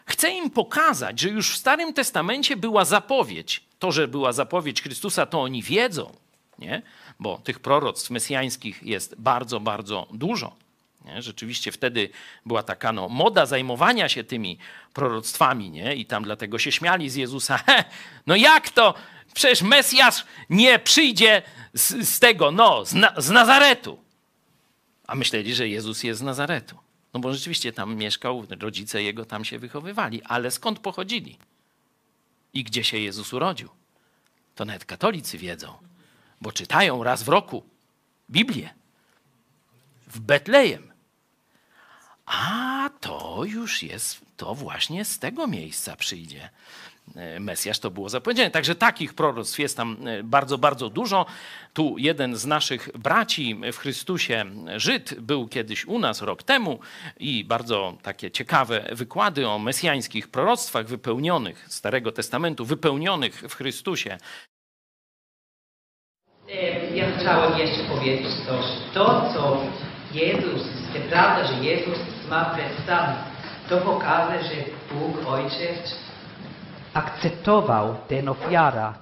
chce 0.06 0.30
im 0.30 0.50
pokazać, 0.50 1.20
że 1.20 1.28
już 1.28 1.54
w 1.54 1.56
Starym 1.56 1.94
Testamencie 1.94 2.56
była 2.56 2.84
zapowiedź. 2.84 3.64
To, 3.78 3.92
że 3.92 4.08
była 4.08 4.32
zapowiedź 4.32 4.82
Chrystusa, 4.82 5.26
to 5.26 5.42
oni 5.42 5.62
wiedzą, 5.62 6.16
nie? 6.58 6.82
bo 7.20 7.38
tych 7.44 7.60
proroctw 7.60 8.10
mesjańskich 8.10 8.82
jest 8.82 9.14
bardzo, 9.18 9.60
bardzo 9.60 10.06
dużo. 10.10 10.61
Nie? 11.04 11.22
Rzeczywiście 11.22 11.72
wtedy 11.72 12.08
była 12.46 12.62
taka 12.62 12.92
no, 12.92 13.08
moda 13.08 13.46
zajmowania 13.46 14.08
się 14.08 14.24
tymi 14.24 14.58
proroctwami 14.92 15.70
nie? 15.70 15.94
i 15.94 16.06
tam 16.06 16.24
dlatego 16.24 16.58
się 16.58 16.72
śmiali 16.72 17.10
z 17.10 17.14
Jezusa. 17.14 17.60
No 18.26 18.36
jak 18.36 18.70
to? 18.70 18.94
Przecież 19.34 19.62
Mesjasz 19.62 20.24
nie 20.50 20.78
przyjdzie 20.78 21.42
z, 21.74 22.08
z 22.08 22.18
tego, 22.18 22.50
no, 22.50 22.84
z, 22.84 22.94
na, 22.94 23.14
z 23.16 23.30
Nazaretu. 23.30 23.98
A 25.06 25.14
myśleli, 25.14 25.54
że 25.54 25.68
Jezus 25.68 26.02
jest 26.02 26.20
z 26.20 26.22
Nazaretu. 26.22 26.78
No 27.14 27.20
bo 27.20 27.32
rzeczywiście 27.32 27.72
tam 27.72 27.96
mieszkał, 27.96 28.46
rodzice 28.60 29.02
jego 29.02 29.24
tam 29.24 29.44
się 29.44 29.58
wychowywali, 29.58 30.22
ale 30.22 30.50
skąd 30.50 30.78
pochodzili? 30.78 31.38
I 32.54 32.64
gdzie 32.64 32.84
się 32.84 32.98
Jezus 32.98 33.32
urodził? 33.32 33.68
To 34.54 34.64
nawet 34.64 34.84
katolicy 34.84 35.38
wiedzą, 35.38 35.74
bo 36.40 36.52
czytają 36.52 37.04
raz 37.04 37.22
w 37.22 37.28
roku 37.28 37.62
Biblię 38.30 38.74
w 40.06 40.20
Betlejem. 40.20 40.91
A 42.26 42.90
to 43.00 43.42
już 43.46 43.82
jest, 43.82 44.20
to 44.36 44.54
właśnie 44.54 45.04
z 45.04 45.18
tego 45.18 45.46
miejsca 45.46 45.96
przyjdzie 45.96 46.50
E, 47.16 47.40
Mesjasz, 47.40 47.78
to 47.78 47.90
było 47.90 48.08
zapowiedziane. 48.08 48.50
Także 48.50 48.74
takich 48.74 49.14
proroctw 49.14 49.58
jest 49.58 49.76
tam 49.76 49.96
e, 50.06 50.22
bardzo, 50.22 50.58
bardzo 50.58 50.90
dużo. 50.90 51.26
Tu 51.72 51.94
jeden 51.98 52.36
z 52.36 52.46
naszych 52.46 52.88
braci 52.98 53.60
w 53.72 53.76
Chrystusie, 53.76 54.44
Żyd, 54.76 55.20
był 55.20 55.48
kiedyś 55.48 55.84
u 55.84 55.98
nas 55.98 56.22
rok 56.22 56.42
temu 56.42 56.78
i 57.20 57.44
bardzo 57.44 57.96
takie 58.02 58.30
ciekawe 58.30 58.88
wykłady 58.92 59.48
o 59.48 59.58
mesjańskich 59.58 60.28
proroctwach 60.28 60.86
wypełnionych 60.86 61.66
Starego 61.68 62.12
Testamentu, 62.12 62.64
wypełnionych 62.64 63.42
w 63.48 63.54
Chrystusie. 63.54 64.18
E, 66.48 66.96
ja 66.96 67.18
chciałem 67.18 67.58
jeszcze 67.58 67.84
powiedzieć 67.84 68.34
coś. 68.46 68.64
To, 68.94 69.32
co 69.34 69.62
Jezus, 70.14 70.62
to 70.92 71.00
prawda, 71.10 71.44
że 71.44 71.54
Jezus 71.54 71.98
ma 72.30 72.44
przedstawić, 72.44 73.18
to 73.68 73.78
pokaże, 73.78 74.42
że 74.42 74.54
Bóg 74.94 75.26
Ojciec 75.28 75.98
akceptował 76.94 77.96
tę 78.08 78.30
ofiarę. 78.30 78.92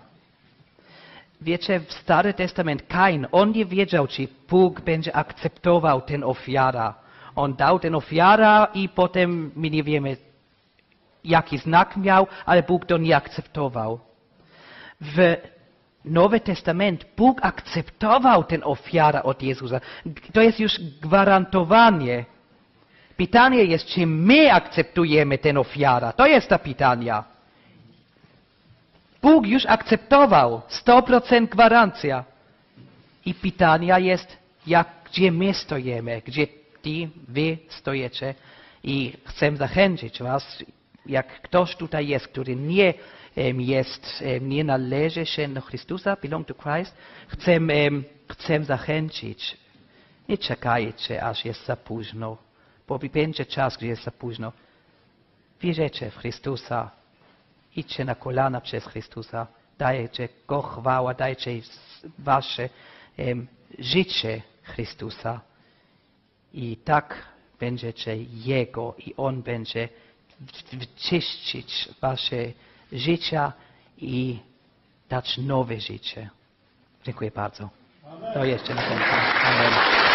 Wiecie, 1.41 1.81
w 1.81 1.93
Stary 1.93 2.35
Testament 2.35 2.83
Kain, 2.89 3.27
on 3.33 3.53
nie 3.53 3.67
wiedział, 3.67 4.07
czy 4.07 4.29
Bóg 4.49 4.81
będzie 4.81 5.17
akceptował 5.17 6.01
tę 6.01 6.27
ofiarę. 6.27 6.93
On 7.37 7.55
dał 7.55 7.79
tę 7.79 7.97
ofiarę 7.97 8.67
i 8.75 8.89
potem 8.89 9.53
my 9.57 9.71
nie 9.71 9.83
wiemy, 9.83 10.17
jaki 11.25 11.59
znak 11.59 11.97
miał, 11.97 12.27
ale 12.47 12.63
Bóg 12.63 12.87
to 12.87 12.99
nie 12.99 13.17
akceptował. 13.17 14.01
W 15.01 15.37
Nowy 16.05 16.41
Testament 16.41 17.07
Bóg 17.17 17.39
akceptował 17.43 18.45
tę 18.45 18.65
ofiarę 18.65 19.23
od 19.23 19.43
Jezusa. 19.43 19.81
To 20.33 20.43
jest 20.43 20.61
już 20.61 20.81
gwarantowanie. 20.81 22.25
Pytanie 23.17 23.65
jest, 23.65 23.87
czy 23.87 24.07
my 24.07 24.53
akceptujemy 24.53 25.39
tę 25.39 25.59
ofiarę. 25.59 26.13
To 26.17 26.27
jest 26.27 26.49
to 26.49 26.59
pytanie. 26.59 27.15
Bóg 29.23 29.47
już 29.47 29.67
akceptował 29.67 30.63
100% 30.71 31.49
gwarancja. 31.49 32.25
I 33.27 33.35
pytanie 33.35 33.95
jest, 33.99 34.37
jak, 34.67 34.89
gdzie 35.05 35.33
my 35.33 35.55
stoimy, 35.55 36.23
gdzie 36.25 36.47
ty, 36.83 37.09
wy 37.29 37.59
stoicie. 37.69 38.35
I 38.85 39.13
chcę 39.27 39.57
zachęcić 39.57 40.23
was, 40.23 40.65
jak 41.07 41.43
ktoś 41.43 41.77
tutaj 41.77 42.09
jest, 42.09 42.29
który 42.29 42.57
nie 42.57 42.95
jest, 43.59 44.25
nie 44.41 44.65
należy 44.65 45.27
się 45.27 45.49
do 45.49 45.61
Chrystusa, 45.61 46.17
belong 46.23 46.47
to 46.47 46.55
Christ, 46.55 46.97
chcę, 47.29 47.59
chcę 48.31 48.65
zachęcić. 48.65 49.57
Nie 50.29 50.39
czekajcie, 50.39 51.23
aż 51.23 51.45
jest 51.45 51.67
za 51.67 51.77
późno, 51.77 52.37
bo 52.89 52.99
będzie 52.99 53.47
czas, 53.47 53.77
gdzie 53.77 53.87
jest 53.87 54.05
za 54.05 54.11
późno. 54.11 54.53
Wierzycie 55.61 56.11
w 56.11 56.17
Chrystusa, 56.17 56.91
idźcie 57.77 58.05
na 58.05 58.15
kolana 58.15 58.61
przez 58.61 58.87
Chrystusa, 58.87 59.47
dajcie 59.79 60.29
Go 60.49 60.63
chwała, 60.63 61.15
dajcie 61.15 61.61
wasze 62.19 62.69
życie 63.79 64.43
Chrystusa 64.63 65.41
i 66.53 66.77
tak 66.77 67.27
będziecie 67.61 68.17
Jego 68.45 68.95
i 68.99 69.15
On 69.17 69.43
będzie 69.43 69.89
czyścić 70.97 71.89
wasze 72.01 72.53
życia 72.93 73.53
i 73.99 74.39
dać 75.09 75.39
nowe 75.39 75.81
życie. 75.81 76.31
Dziękuję 77.05 77.31
bardzo. 77.31 77.69
To 78.35 78.45
jeszcze 78.45 78.75
na. 78.75 78.83
Amen. 79.43 80.10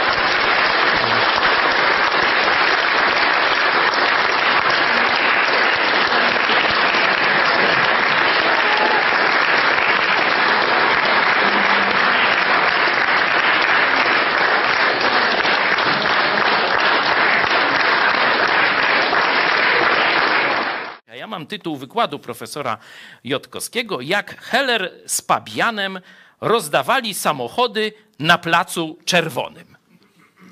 Tytuł 21.47 21.77
wykładu 21.77 22.19
profesora 22.19 22.77
Jotkowskiego, 23.23 24.01
jak 24.01 24.41
Heller 24.41 24.91
z 25.05 25.21
Pabianem 25.21 25.99
rozdawali 26.41 27.13
samochody 27.13 27.93
na 28.19 28.37
Placu 28.37 28.97
Czerwonym. 29.05 29.77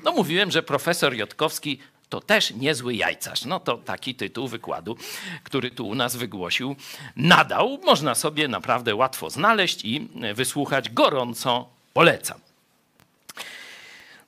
No 0.04 0.12
mówiłem, 0.12 0.50
że 0.50 0.62
profesor 0.62 1.14
Jotkowski 1.14 1.78
to 2.08 2.20
też 2.20 2.50
niezły 2.50 2.94
jajcarz. 2.94 3.44
No 3.44 3.60
to 3.60 3.76
taki 3.76 4.14
tytuł 4.14 4.48
wykładu, 4.48 4.96
który 5.44 5.70
tu 5.70 5.88
u 5.88 5.94
nas 5.94 6.16
wygłosił, 6.16 6.76
nadał. 7.16 7.80
Można 7.84 8.14
sobie 8.14 8.48
naprawdę 8.48 8.94
łatwo 8.94 9.30
znaleźć 9.30 9.84
i 9.84 10.08
wysłuchać. 10.34 10.90
Gorąco 10.90 11.68
polecam. 11.92 12.40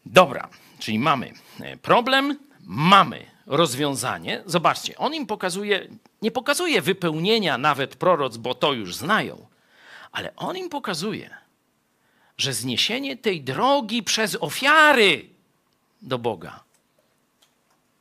Dobra, 0.06 0.48
czyli 0.78 0.98
mamy 0.98 1.32
e, 1.60 1.76
problem, 1.76 2.38
mamy 2.60 3.36
rozwiązanie. 3.47 4.42
Zobaczcie, 4.47 4.97
on 4.97 5.14
im 5.14 5.26
pokazuje, 5.26 5.88
nie 6.22 6.30
pokazuje 6.30 6.82
wypełnienia 6.82 7.59
nawet 7.59 7.97
proroc, 7.97 8.36
bo 8.36 8.55
to 8.55 8.72
już 8.72 8.97
znają, 8.97 9.47
ale 10.12 10.36
on 10.36 10.57
im 10.57 10.68
pokazuje, 10.68 11.30
że 12.38 12.53
zniesienie 12.53 13.16
tej 13.16 13.42
drogi 13.42 14.03
przez 14.03 14.36
ofiary 14.40 15.28
do 16.03 16.18
Boga, 16.18 16.61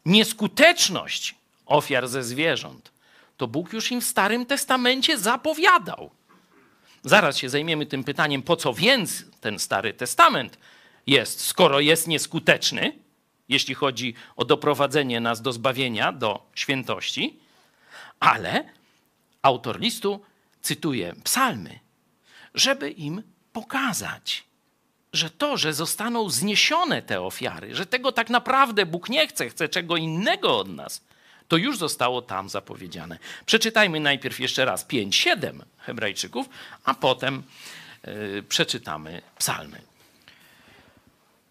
nieskuteczność 0.05 1.35
ofiar 1.65 2.07
ze 2.07 2.23
zwierząt, 2.23 2.91
to 3.37 3.47
Bóg 3.47 3.73
już 3.73 3.91
im 3.91 4.01
w 4.01 4.05
Starym 4.05 4.45
Testamencie 4.45 5.17
zapowiadał. 5.17 6.09
Zaraz 7.03 7.37
się 7.37 7.49
zajmiemy 7.49 7.85
tym 7.85 8.03
pytaniem, 8.03 8.41
po 8.41 8.55
co 8.55 8.73
więc 8.73 9.23
ten 9.41 9.59
Stary 9.59 9.93
Testament 9.93 10.57
jest, 11.07 11.41
skoro 11.41 11.79
jest 11.79 12.07
nieskuteczny, 12.07 13.04
jeśli 13.49 13.75
chodzi 13.75 14.13
o 14.35 14.45
doprowadzenie 14.45 15.19
nas 15.19 15.41
do 15.41 15.51
zbawienia, 15.51 16.11
do 16.11 16.49
świętości, 16.55 17.39
ale 18.19 18.63
autor 19.41 19.79
listu 19.79 20.21
cytuje 20.61 21.13
psalmy, 21.23 21.79
żeby 22.53 22.91
im 22.91 23.23
pokazać, 23.53 24.43
że 25.13 25.29
to, 25.29 25.57
że 25.57 25.73
zostaną 25.73 26.29
zniesione 26.29 27.01
te 27.01 27.21
ofiary, 27.21 27.75
że 27.75 27.85
tego 27.85 28.11
tak 28.11 28.29
naprawdę 28.29 28.85
Bóg 28.85 29.09
nie 29.09 29.27
chce, 29.27 29.49
chce 29.49 29.69
czego 29.69 29.97
innego 29.97 30.57
od 30.59 30.69
nas, 30.69 31.01
to 31.47 31.57
już 31.57 31.77
zostało 31.77 32.21
tam 32.21 32.49
zapowiedziane. 32.49 33.19
Przeczytajmy 33.45 33.99
najpierw 33.99 34.39
jeszcze 34.39 34.65
raz 34.65 34.87
5-7 34.87 35.59
Hebrajczyków, 35.77 36.49
a 36.83 36.93
potem 36.93 37.43
yy, 38.07 38.43
przeczytamy 38.49 39.21
psalmy. 39.37 39.81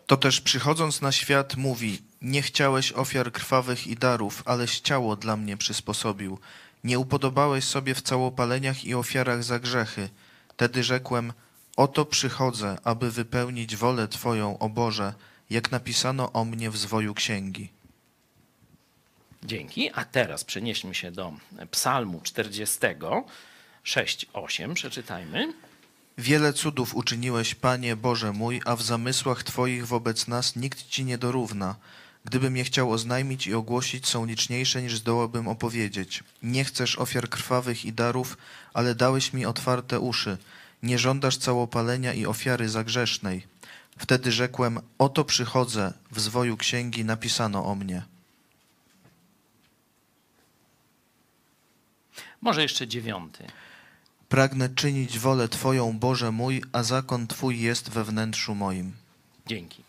To 0.06 0.16
też 0.16 0.40
przychodząc 0.40 1.00
na 1.00 1.12
świat 1.12 1.56
mówi, 1.56 2.02
nie 2.22 2.42
chciałeś 2.42 2.92
ofiar 2.92 3.32
krwawych 3.32 3.86
i 3.86 3.96
darów, 3.96 4.42
aleś 4.46 4.80
ciało 4.80 5.16
dla 5.16 5.36
mnie 5.36 5.56
przysposobił. 5.56 6.38
Nie 6.84 6.98
upodobałeś 6.98 7.64
sobie 7.64 7.94
w 7.94 8.02
całopaleniach 8.02 8.84
i 8.84 8.94
ofiarach 8.94 9.44
za 9.44 9.58
grzechy. 9.58 10.08
Tedy 10.56 10.82
rzekłem, 10.82 11.32
oto 11.76 12.04
przychodzę, 12.04 12.76
aby 12.84 13.10
wypełnić 13.10 13.76
wolę 13.76 14.08
Twoją, 14.08 14.58
o 14.58 14.68
Boże, 14.68 15.14
jak 15.50 15.70
napisano 15.70 16.32
o 16.32 16.44
mnie 16.44 16.70
w 16.70 16.76
zwoju 16.76 17.14
księgi. 17.14 17.68
Dzięki. 19.44 19.90
A 19.94 20.04
teraz 20.04 20.44
przenieśmy 20.44 20.94
się 20.94 21.10
do 21.10 21.32
Psalmu 21.70 22.20
40, 22.20 22.78
6-8. 23.84 24.74
Przeczytajmy. 24.74 25.52
Wiele 26.18 26.52
cudów 26.52 26.94
uczyniłeś, 26.94 27.54
Panie 27.54 27.96
Boże 27.96 28.32
mój, 28.32 28.60
a 28.64 28.76
w 28.76 28.82
zamysłach 28.82 29.42
Twoich 29.42 29.86
wobec 29.86 30.28
nas 30.28 30.56
nikt 30.56 30.88
Ci 30.88 31.04
nie 31.04 31.18
dorówna. 31.18 31.76
Gdybym 32.24 32.56
je 32.56 32.64
chciał 32.64 32.92
oznajmić 32.92 33.46
i 33.46 33.54
ogłosić, 33.54 34.06
są 34.06 34.24
liczniejsze 34.26 34.82
niż 34.82 34.96
zdołałbym 34.96 35.48
opowiedzieć. 35.48 36.24
Nie 36.42 36.64
chcesz 36.64 36.98
ofiar 36.98 37.28
krwawych 37.28 37.84
i 37.84 37.92
darów, 37.92 38.38
ale 38.74 38.94
dałeś 38.94 39.32
mi 39.32 39.46
otwarte 39.46 40.00
uszy. 40.00 40.38
Nie 40.82 40.98
żądasz 40.98 41.36
całopalenia 41.36 42.12
i 42.12 42.26
ofiary 42.26 42.68
zagrzesznej. 42.68 43.46
Wtedy 43.98 44.32
rzekłem, 44.32 44.80
oto 44.98 45.24
przychodzę, 45.24 45.92
w 46.10 46.20
zwoju 46.20 46.56
księgi 46.56 47.04
napisano 47.04 47.66
o 47.66 47.74
mnie. 47.74 48.02
Może 52.40 52.62
jeszcze 52.62 52.88
dziewiąty. 52.88 53.46
Pragnę 54.34 54.68
czynić 54.68 55.18
wolę 55.18 55.48
Twoją, 55.48 55.98
Boże 55.98 56.32
mój, 56.32 56.62
a 56.72 56.82
zakon 56.82 57.26
Twój 57.26 57.60
jest 57.60 57.90
we 57.90 58.04
wnętrzu 58.04 58.54
moim. 58.54 58.92
Dzięki. 59.46 59.82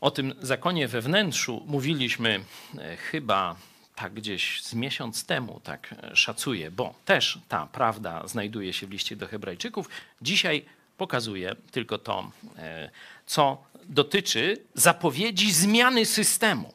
O 0.00 0.10
tym 0.10 0.34
zakonie 0.40 0.88
we 0.88 1.00
wnętrzu 1.00 1.62
mówiliśmy 1.66 2.44
e, 2.78 2.96
chyba 2.96 3.56
tak 3.94 4.14
gdzieś 4.14 4.62
z 4.62 4.74
miesiąc 4.74 5.24
temu, 5.24 5.60
tak 5.64 5.94
e, 6.02 6.16
szacuję, 6.16 6.70
bo 6.70 6.94
też 7.04 7.38
ta 7.48 7.66
prawda 7.66 8.26
znajduje 8.26 8.72
się 8.72 8.86
w 8.86 8.90
liście 8.90 9.16
do 9.16 9.28
Hebrajczyków. 9.28 9.88
Dzisiaj 10.22 10.64
pokazuję 10.96 11.56
tylko 11.70 11.98
to, 11.98 12.30
e, 12.56 12.90
co 13.26 13.64
dotyczy 13.88 14.56
zapowiedzi 14.74 15.52
zmiany 15.52 16.06
systemu. 16.06 16.72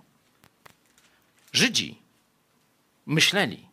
Żydzi 1.54 1.98
myśleli, 3.06 3.68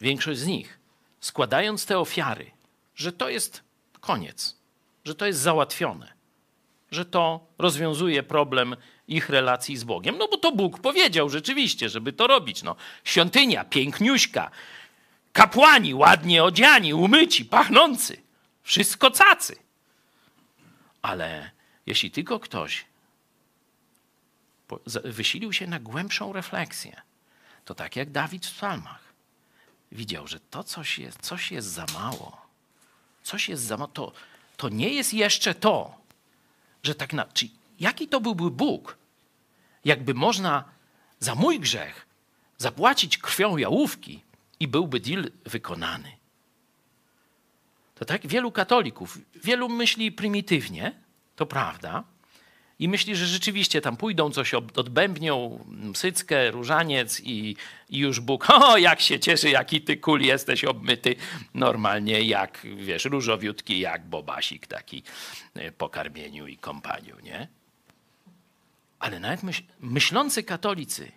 większość 0.00 0.40
z 0.40 0.46
nich, 0.46 0.77
składając 1.20 1.86
te 1.86 1.98
ofiary, 1.98 2.50
że 2.94 3.12
to 3.12 3.28
jest 3.28 3.62
koniec, 4.00 4.56
że 5.04 5.14
to 5.14 5.26
jest 5.26 5.40
załatwione, 5.40 6.12
że 6.90 7.04
to 7.04 7.46
rozwiązuje 7.58 8.22
problem 8.22 8.76
ich 9.08 9.28
relacji 9.28 9.76
z 9.76 9.84
Bogiem. 9.84 10.18
No 10.18 10.28
bo 10.28 10.36
to 10.36 10.52
Bóg 10.52 10.80
powiedział 10.80 11.28
rzeczywiście, 11.28 11.88
żeby 11.88 12.12
to 12.12 12.26
robić. 12.26 12.62
No, 12.62 12.76
świątynia, 13.04 13.64
piękniuśka, 13.64 14.50
kapłani 15.32 15.94
ładnie 15.94 16.44
odziani, 16.44 16.94
umyci, 16.94 17.44
pachnący, 17.44 18.22
wszystko 18.62 19.10
cacy. 19.10 19.56
Ale 21.02 21.50
jeśli 21.86 22.10
tylko 22.10 22.40
ktoś 22.40 22.84
wysilił 25.04 25.52
się 25.52 25.66
na 25.66 25.80
głębszą 25.80 26.32
refleksję, 26.32 27.02
to 27.64 27.74
tak 27.74 27.96
jak 27.96 28.10
Dawid 28.10 28.46
w 28.46 28.54
psalmach, 28.54 29.07
widział, 29.92 30.26
że 30.26 30.40
to 30.40 30.64
coś 30.64 30.98
jest, 30.98 31.20
coś 31.20 31.52
jest 31.52 31.68
za 31.68 31.86
mało. 31.94 32.46
Coś 33.22 33.48
jest 33.48 33.62
za 33.62 33.76
mało. 33.76 33.88
To, 33.88 34.12
to 34.56 34.68
nie 34.68 34.88
jest 34.88 35.14
jeszcze 35.14 35.54
to, 35.54 35.98
że 36.82 36.94
tak 36.94 37.12
na. 37.12 37.24
Czyli 37.24 37.50
jaki 37.80 38.08
to 38.08 38.20
byłby 38.20 38.50
Bóg, 38.50 38.98
jakby 39.84 40.14
można 40.14 40.64
za 41.20 41.34
mój 41.34 41.60
grzech 41.60 42.06
zapłacić 42.58 43.18
krwią 43.18 43.56
jałówki 43.56 44.22
i 44.60 44.68
byłby 44.68 45.00
deal 45.00 45.30
wykonany. 45.44 46.12
To 47.94 48.04
tak 48.04 48.26
wielu 48.26 48.52
katolików, 48.52 49.18
wielu 49.34 49.68
myśli 49.68 50.12
prymitywnie, 50.12 50.94
to 51.36 51.46
prawda, 51.46 52.04
i 52.78 52.88
myśli, 52.88 53.16
że 53.16 53.26
rzeczywiście 53.26 53.80
tam 53.80 53.96
pójdą, 53.96 54.30
coś 54.30 54.54
odbębnią, 54.54 55.64
syckę, 55.94 56.50
różaniec 56.50 57.20
i, 57.20 57.56
i, 57.88 57.98
już 57.98 58.20
Bóg, 58.20 58.50
o 58.64 58.76
jak 58.76 59.00
się 59.00 59.20
cieszy, 59.20 59.50
jaki 59.50 59.80
ty 59.80 59.96
kul 59.96 60.20
jesteś 60.20 60.64
obmyty, 60.64 61.16
normalnie 61.54 62.22
jak, 62.22 62.66
wiesz, 62.76 63.04
różowiutki, 63.04 63.80
jak 63.80 64.06
bobasik 64.06 64.66
taki 64.66 65.02
e, 65.54 65.72
po 65.72 65.88
karmieniu 65.88 66.46
i 66.46 66.56
kompaniu, 66.56 67.20
nie? 67.20 67.48
Ale 68.98 69.20
nawet 69.20 69.42
myśl, 69.42 69.62
myślący 69.80 70.42
katolicy 70.42 71.12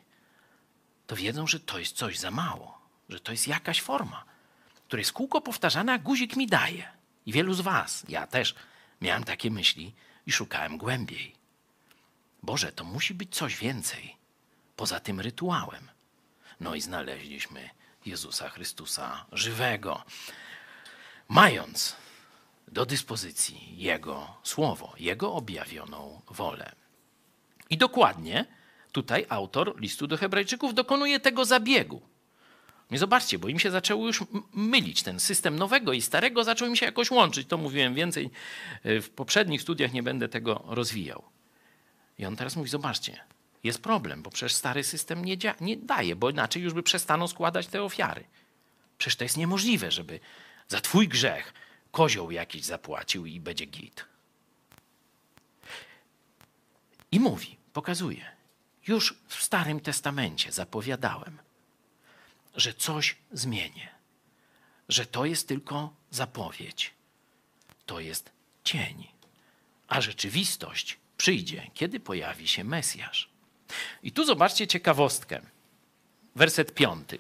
to 1.07 1.16
wiedzą, 1.16 1.47
że 1.47 1.59
to 1.59 1.80
jest 1.80 1.95
coś 1.95 2.20
za 2.20 2.32
mało, 2.32 2.82
że 3.09 3.20
to 3.20 3.32
jest 3.32 3.47
jakaś 3.47 3.82
forma, 3.82 4.24
która 4.88 4.99
jest 4.99 5.12
kółko 5.12 5.41
powtarzana, 5.41 5.93
a 5.93 5.97
guzik 5.97 6.36
mi 6.36 6.47
daje. 6.47 6.84
I 7.26 7.32
wielu 7.32 7.53
z 7.53 7.62
was, 7.62 8.05
ja 8.09 8.28
też 8.28 8.55
miałem 9.01 9.24
takie 9.24 9.51
myśli 9.51 9.93
i 10.26 10.32
szukałem 10.32 10.78
głębiej. 10.78 11.40
Boże, 12.43 12.71
to 12.71 12.83
musi 12.83 13.13
być 13.13 13.35
coś 13.35 13.57
więcej 13.57 14.15
poza 14.75 14.99
tym 14.99 15.19
rytuałem. 15.19 15.89
No 16.59 16.75
i 16.75 16.81
znaleźliśmy 16.81 17.69
Jezusa 18.05 18.49
Chrystusa 18.49 19.25
żywego, 19.31 20.03
mając 21.27 21.95
do 22.67 22.85
dyspozycji 22.85 23.77
Jego 23.77 24.37
słowo, 24.43 24.93
Jego 24.99 25.33
objawioną 25.33 26.21
wolę. 26.29 26.75
I 27.69 27.77
dokładnie 27.77 28.45
tutaj 28.91 29.25
autor 29.29 29.79
listu 29.79 30.07
do 30.07 30.17
Hebrajczyków 30.17 30.73
dokonuje 30.73 31.19
tego 31.19 31.45
zabiegu. 31.45 32.01
I 32.91 32.97
zobaczcie, 32.97 33.39
bo 33.39 33.47
im 33.47 33.59
się 33.59 33.71
zaczęło 33.71 34.07
już 34.07 34.23
mylić. 34.53 35.03
Ten 35.03 35.19
system 35.19 35.59
nowego 35.59 35.93
i 35.93 36.01
starego 36.01 36.43
zaczął 36.43 36.67
im 36.67 36.75
się 36.75 36.85
jakoś 36.85 37.11
łączyć. 37.11 37.47
To 37.47 37.57
mówiłem 37.57 37.93
więcej 37.93 38.29
w 38.83 39.09
poprzednich 39.15 39.61
studiach, 39.61 39.93
nie 39.93 40.03
będę 40.03 40.29
tego 40.29 40.63
rozwijał. 40.67 41.23
I 42.22 42.26
on 42.26 42.36
teraz 42.36 42.55
mówi: 42.55 42.69
Zobaczcie, 42.69 43.24
jest 43.63 43.82
problem, 43.82 44.22
bo 44.22 44.30
przecież 44.30 44.53
stary 44.53 44.84
system 44.84 45.26
nie, 45.26 45.38
nie 45.61 45.78
daje, 45.78 46.15
bo 46.15 46.30
inaczej 46.30 46.63
już 46.63 46.74
by 46.74 46.84
przestaną 46.84 47.28
składać 47.28 47.67
te 47.67 47.84
ofiary. 47.84 48.24
Przecież 48.97 49.15
to 49.15 49.24
jest 49.24 49.38
niemożliwe, 49.38 49.91
żeby 49.91 50.19
za 50.67 50.82
twój 50.82 51.07
grzech 51.07 51.53
kozioł 51.91 52.32
jakiś 52.32 52.63
zapłacił 52.63 53.26
i 53.26 53.39
będzie 53.39 53.65
git. 53.65 54.05
I 57.11 57.19
mówi, 57.19 57.57
pokazuje, 57.74 58.26
już 58.88 59.15
w 59.28 59.43
Starym 59.43 59.80
Testamencie 59.80 60.51
zapowiadałem, 60.51 61.38
że 62.55 62.74
coś 62.74 63.15
zmienię, 63.32 63.89
że 64.89 65.05
to 65.05 65.26
jest 65.26 65.47
tylko 65.47 65.93
zapowiedź, 66.11 66.93
to 67.86 67.99
jest 67.99 68.32
cień, 68.63 69.07
a 69.88 70.01
rzeczywistość 70.01 71.00
przyjdzie, 71.22 71.67
kiedy 71.74 71.99
pojawi 71.99 72.47
się 72.47 72.63
Mesjasz. 72.63 73.30
I 74.03 74.11
tu 74.11 74.26
zobaczcie 74.26 74.67
ciekawostkę. 74.67 75.41
Werset 76.36 76.74
piąty. 76.74 77.17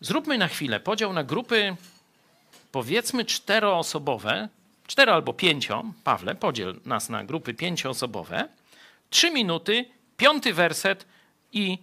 Zróbmy 0.00 0.38
na 0.38 0.48
chwilę 0.48 0.80
podział 0.80 1.12
na 1.12 1.24
grupy, 1.24 1.76
powiedzmy 2.72 3.24
czteroosobowe, 3.24 4.48
cztero 4.86 5.14
albo 5.14 5.32
pięcio. 5.32 5.84
Pawle, 6.04 6.34
podziel 6.34 6.80
nas 6.84 7.08
na 7.08 7.24
grupy 7.24 7.54
pięcioosobowe. 7.54 8.48
Trzy 9.10 9.30
minuty, 9.30 9.84
piąty 10.16 10.54
werset 10.54 11.06
i 11.52 11.78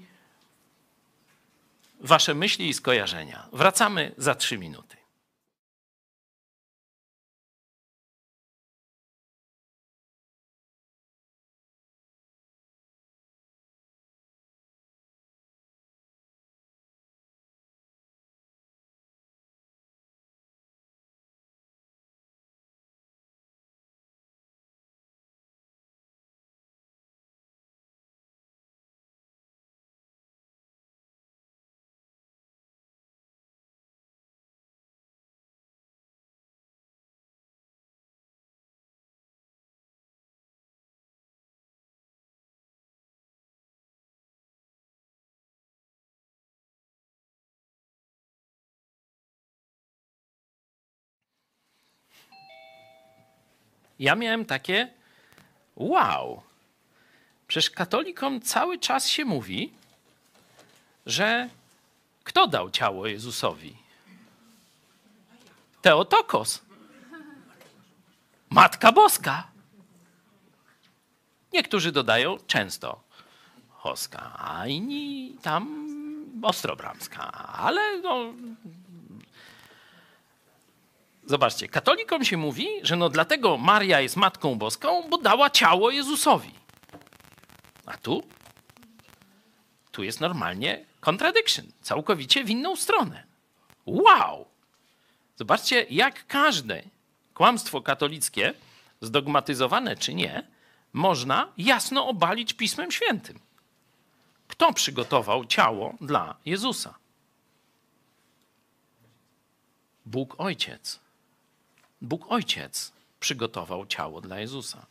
wasze 1.99 2.34
myśli 2.34 2.70
i 2.70 2.74
skojarzenia. 2.74 3.47
Wracamy 3.53 4.12
za 4.18 4.36
trzy 4.36 4.58
minuty. 4.58 4.95
Ja 54.00 54.16
miałem 54.16 54.46
takie 54.46 54.93
wow. 55.76 56.41
Przecież 57.48 57.70
katolikom 57.70 58.41
cały 58.41 58.80
czas 58.80 59.08
się 59.08 59.26
mówi, 59.26 59.74
że 61.06 61.50
kto 62.24 62.48
dał 62.48 62.72
ciało 62.72 63.08
Jezusowi? 63.08 63.78
Teotokos. 65.82 66.62
Matka 68.50 68.91
Boska. 68.91 69.48
Niektórzy 71.54 71.91
dodają 71.91 72.38
często 72.48 73.04
Hoska, 73.70 74.32
a 74.39 74.68
inni 74.68 75.38
tam 75.41 75.86
Ostrobramska. 76.43 77.32
Ale 77.32 77.98
no, 77.98 78.34
Zobaczcie, 81.26 81.67
katolikom 81.67 82.26
się 82.26 82.38
mówi, 82.38 82.67
że 82.84 82.95
no 82.95 83.09
dlatego 83.09 83.57
Maria 83.57 84.01
jest 84.01 84.15
Matką 84.15 84.55
Boską, 84.55 85.09
bo 85.09 85.17
dała 85.17 85.49
ciało 85.49 85.91
Jezusowi. 85.91 86.51
A 87.86 87.97
tu? 87.97 88.23
Tu 89.91 90.03
jest 90.03 90.21
normalnie 90.21 90.86
contradiction, 90.99 91.65
całkowicie 91.82 92.43
w 92.43 92.49
inną 92.49 92.76
stronę. 92.76 93.23
Wow! 93.86 94.45
Zobaczcie, 95.36 95.86
jak 95.89 96.28
każde 96.28 96.84
kłamstwo 97.34 97.82
katolickie, 97.82 98.53
zdogmatyzowane 99.01 99.95
czy 99.95 100.13
nie, 100.13 100.47
można 100.93 101.53
jasno 101.57 102.07
obalić 102.07 102.53
Pismem 102.53 102.91
Świętym. 102.91 103.39
Kto 104.47 104.73
przygotował 104.73 105.45
ciało 105.45 105.95
dla 106.01 106.36
Jezusa? 106.45 106.95
Bóg 110.05 110.36
Ojciec. 110.38 111.05
Bóg 112.06 112.32
Ojciec 112.32 112.91
przygotował 113.20 113.86
ciało 113.86 114.22
dla 114.22 114.39
Jezusa. 114.39 114.86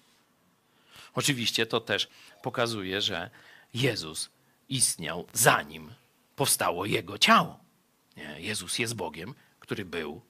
Oczywiście 1.15 1.67
to 1.67 1.81
też 1.81 2.09
pokazuje, 2.43 3.01
że 3.01 3.31
Jezus 3.75 4.31
istniał 4.69 5.27
zanim 5.33 5.95
powstało 6.37 6.85
Jego 6.85 7.19
ciało. 7.19 7.59
Nie? 8.17 8.41
Jezus 8.41 8.79
jest 8.79 8.95
Bogiem, 8.95 9.35
który 9.61 9.85
był, 9.85 10.21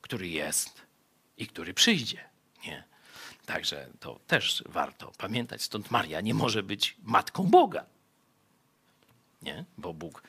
który 0.00 0.28
jest 0.28 0.82
i 1.36 1.46
który 1.46 1.74
przyjdzie. 1.74 2.24
Nie? 2.66 2.84
Także 3.46 3.88
to 4.00 4.20
też 4.26 4.64
warto 4.66 5.12
pamiętać. 5.18 5.62
Stąd 5.62 5.90
Maria 5.90 6.20
nie 6.20 6.34
może 6.34 6.62
być 6.62 6.96
matką 7.02 7.44
Boga. 7.44 7.84
Nie? 9.42 9.64
Bo 9.78 9.94
Bóg 9.94 10.22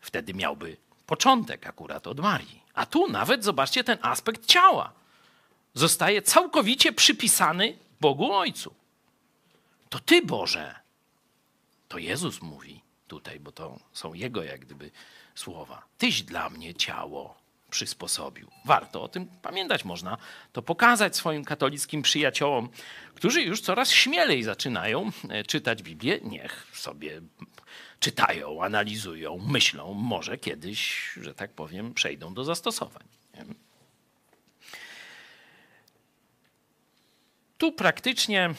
wtedy 0.00 0.34
miałby 0.34 0.76
początek 1.06 1.66
akurat 1.66 2.06
od 2.06 2.20
Marii. 2.20 2.62
A 2.74 2.86
tu 2.86 3.08
nawet 3.08 3.44
zobaczcie 3.44 3.84
ten 3.84 3.98
aspekt 4.02 4.46
ciała. 4.46 4.97
Zostaje 5.78 6.22
całkowicie 6.22 6.92
przypisany 6.92 7.76
Bogu 8.00 8.32
Ojcu. 8.32 8.74
To 9.88 9.98
Ty, 9.98 10.22
Boże. 10.22 10.74
To 11.88 11.98
Jezus 11.98 12.42
mówi 12.42 12.82
tutaj, 13.08 13.40
bo 13.40 13.52
to 13.52 13.78
są 13.92 14.14
Jego 14.14 14.42
jak 14.42 14.60
gdyby 14.60 14.90
słowa. 15.34 15.82
Tyś 15.98 16.22
dla 16.22 16.50
mnie 16.50 16.74
ciało 16.74 17.38
przysposobił. 17.70 18.50
Warto 18.64 19.02
o 19.02 19.08
tym 19.08 19.26
pamiętać. 19.26 19.84
Można 19.84 20.16
to 20.52 20.62
pokazać 20.62 21.16
swoim 21.16 21.44
katolickim 21.44 22.02
przyjaciołom, 22.02 22.68
którzy 23.14 23.42
już 23.42 23.60
coraz 23.60 23.90
śmielej 23.90 24.42
zaczynają 24.42 25.10
e, 25.28 25.44
czytać 25.44 25.82
Biblię. 25.82 26.20
Niech 26.22 26.66
sobie 26.74 27.20
czytają, 28.00 28.64
analizują, 28.64 29.38
myślą. 29.48 29.94
Może 29.94 30.38
kiedyś, 30.38 31.12
że 31.20 31.34
tak 31.34 31.52
powiem, 31.52 31.94
przejdą 31.94 32.34
do 32.34 32.44
zastosowań. 32.44 33.04
Tu 37.58 37.72
praktycznie 37.72 38.44
e, 38.44 38.54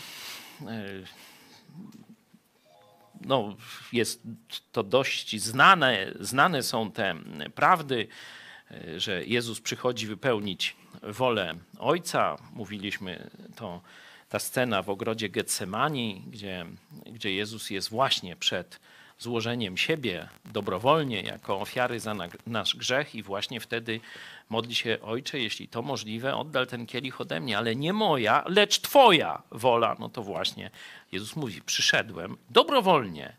no, 3.21 3.55
jest 3.93 4.21
to 4.71 4.83
dość 4.83 5.41
znane, 5.41 6.13
znane 6.19 6.63
są 6.63 6.91
te 6.91 7.15
prawdy, 7.55 8.07
e, 8.71 8.99
że 8.99 9.25
Jezus 9.25 9.61
przychodzi 9.61 10.07
wypełnić 10.07 10.75
wolę 11.03 11.55
Ojca. 11.77 12.35
Mówiliśmy 12.53 13.29
to 13.55 13.81
ta 14.29 14.39
scena 14.39 14.81
w 14.81 14.89
ogrodzie 14.89 15.29
Getsemani, 15.29 16.23
gdzie, 16.27 16.65
gdzie 17.05 17.33
Jezus 17.33 17.69
jest 17.69 17.89
właśnie 17.89 18.35
przed 18.35 18.79
złożeniem 19.19 19.77
siebie 19.77 20.29
dobrowolnie 20.45 21.21
jako 21.21 21.59
ofiary 21.59 21.99
za 21.99 22.15
nasz 22.47 22.75
grzech 22.75 23.15
i 23.15 23.23
właśnie 23.23 23.59
wtedy 23.59 23.99
modli 24.49 24.75
się 24.75 24.97
Ojcze, 25.01 25.39
jeśli 25.39 25.67
to 25.67 25.81
możliwe, 25.81 26.35
oddal 26.35 26.67
ten 26.67 26.85
kielich 26.85 27.21
ode 27.21 27.39
mnie, 27.39 27.57
ale 27.57 27.75
nie 27.75 27.93
moja, 27.93 28.43
lecz 28.47 28.79
Twoja 28.79 29.43
wola. 29.51 29.95
No 29.99 30.09
to 30.09 30.23
właśnie 30.23 30.71
Jezus 31.11 31.35
mówi, 31.35 31.61
przyszedłem 31.61 32.37
dobrowolnie. 32.49 33.37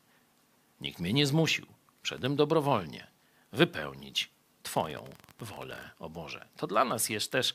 Nikt 0.81 1.01
mnie 1.01 1.13
nie 1.13 1.27
zmusił. 1.27 1.67
Przyszedłem 2.03 2.37
dobrowolnie 2.37 3.07
wypełnić 3.53 4.31
Twoją 4.63 5.05
wolę, 5.41 5.91
o 5.99 6.11
Boże. 6.11 6.47
To 6.57 6.67
dla 6.67 6.85
nas 6.85 7.09
jest 7.09 7.33
też 7.33 7.55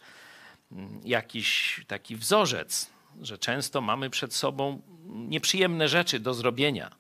mm, 0.72 1.02
jakiś 1.04 1.80
taki 1.88 2.16
wzorzec, 2.16 2.90
że 3.22 3.38
często 3.38 3.82
mamy 3.82 4.10
przed 4.10 4.34
sobą 4.34 4.82
nieprzyjemne 5.06 5.88
rzeczy 5.88 6.20
do 6.20 6.34
zrobienia. 6.34 6.96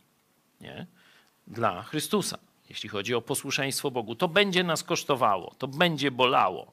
Nie? 0.61 0.88
Dla 1.47 1.83
Chrystusa, 1.83 2.37
jeśli 2.69 2.89
chodzi 2.89 3.15
o 3.15 3.21
posłuszeństwo 3.21 3.91
Bogu. 3.91 4.15
To 4.15 4.27
będzie 4.27 4.63
nas 4.63 4.83
kosztowało, 4.83 5.55
to 5.57 5.67
będzie 5.67 6.11
bolało. 6.11 6.71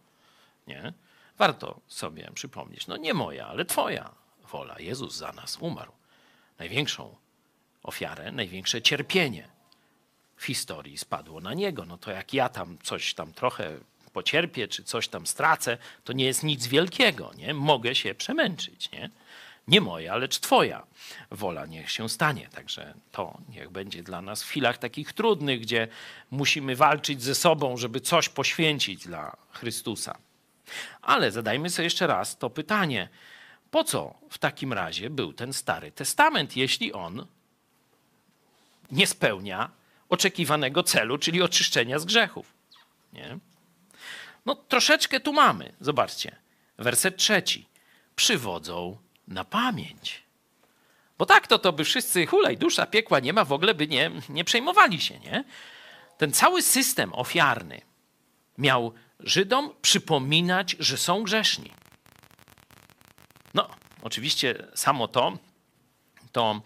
Nie? 0.66 0.92
Warto 1.38 1.80
sobie 1.88 2.30
przypomnieć, 2.34 2.86
no 2.86 2.96
nie 2.96 3.14
moja, 3.14 3.46
ale 3.46 3.64
Twoja 3.64 4.10
wola. 4.52 4.76
Jezus 4.78 5.16
za 5.16 5.32
nas 5.32 5.58
umarł. 5.60 5.92
Największą 6.58 7.16
ofiarę, 7.82 8.32
największe 8.32 8.82
cierpienie 8.82 9.48
w 10.36 10.44
historii 10.44 10.98
spadło 10.98 11.40
na 11.40 11.54
niego. 11.54 11.84
No 11.84 11.98
to 11.98 12.10
jak 12.10 12.34
ja 12.34 12.48
tam 12.48 12.78
coś 12.82 13.14
tam 13.14 13.32
trochę 13.32 13.78
pocierpię, 14.12 14.68
czy 14.68 14.84
coś 14.84 15.08
tam 15.08 15.26
stracę, 15.26 15.78
to 16.04 16.12
nie 16.12 16.24
jest 16.24 16.42
nic 16.42 16.66
wielkiego, 16.66 17.30
nie? 17.36 17.54
Mogę 17.54 17.94
się 17.94 18.14
przemęczyć, 18.14 18.90
nie? 18.90 19.10
Nie 19.68 19.80
moja, 19.80 20.16
lecz 20.16 20.38
Twoja 20.38 20.86
wola 21.30 21.66
niech 21.66 21.90
się 21.90 22.08
stanie. 22.08 22.48
Także 22.48 22.94
to 23.12 23.38
niech 23.48 23.70
będzie 23.70 24.02
dla 24.02 24.22
nas 24.22 24.42
w 24.42 24.48
chwilach 24.48 24.78
takich 24.78 25.12
trudnych, 25.12 25.60
gdzie 25.60 25.88
musimy 26.30 26.76
walczyć 26.76 27.22
ze 27.22 27.34
sobą, 27.34 27.76
żeby 27.76 28.00
coś 28.00 28.28
poświęcić 28.28 29.06
dla 29.06 29.36
Chrystusa. 29.50 30.18
Ale 31.02 31.30
zadajmy 31.30 31.70
sobie 31.70 31.84
jeszcze 31.84 32.06
raz 32.06 32.38
to 32.38 32.50
pytanie: 32.50 33.08
po 33.70 33.84
co 33.84 34.14
w 34.30 34.38
takim 34.38 34.72
razie 34.72 35.10
był 35.10 35.32
ten 35.32 35.52
Stary 35.52 35.92
Testament, 35.92 36.56
jeśli 36.56 36.92
on 36.92 37.26
nie 38.90 39.06
spełnia 39.06 39.70
oczekiwanego 40.08 40.82
celu, 40.82 41.18
czyli 41.18 41.42
oczyszczenia 41.42 41.98
z 41.98 42.04
grzechów? 42.04 42.52
Nie? 43.12 43.38
No 44.46 44.54
troszeczkę 44.54 45.20
tu 45.20 45.32
mamy. 45.32 45.72
Zobaczcie. 45.80 46.36
Werset 46.78 47.16
trzeci. 47.16 47.66
Przywodzą 48.16 48.96
na 49.32 49.44
pamięć. 49.44 50.22
Bo 51.18 51.26
tak 51.26 51.46
to, 51.46 51.58
to 51.58 51.72
by 51.72 51.84
wszyscy 51.84 52.26
hulaj, 52.26 52.56
dusza 52.56 52.86
piekła 52.86 53.20
nie 53.20 53.32
ma, 53.32 53.44
w 53.44 53.52
ogóle 53.52 53.74
by 53.74 53.88
nie, 53.88 54.10
nie 54.28 54.44
przejmowali 54.44 55.00
się, 55.00 55.18
nie? 55.18 55.44
Ten 56.18 56.32
cały 56.32 56.62
system 56.62 57.12
ofiarny 57.14 57.80
miał 58.58 58.92
Żydom 59.20 59.70
przypominać, 59.82 60.76
że 60.78 60.98
są 60.98 61.22
grzeszni. 61.22 61.72
No, 63.54 63.68
oczywiście 64.02 64.66
samo 64.74 65.08
to, 65.08 65.38
to, 66.32 66.62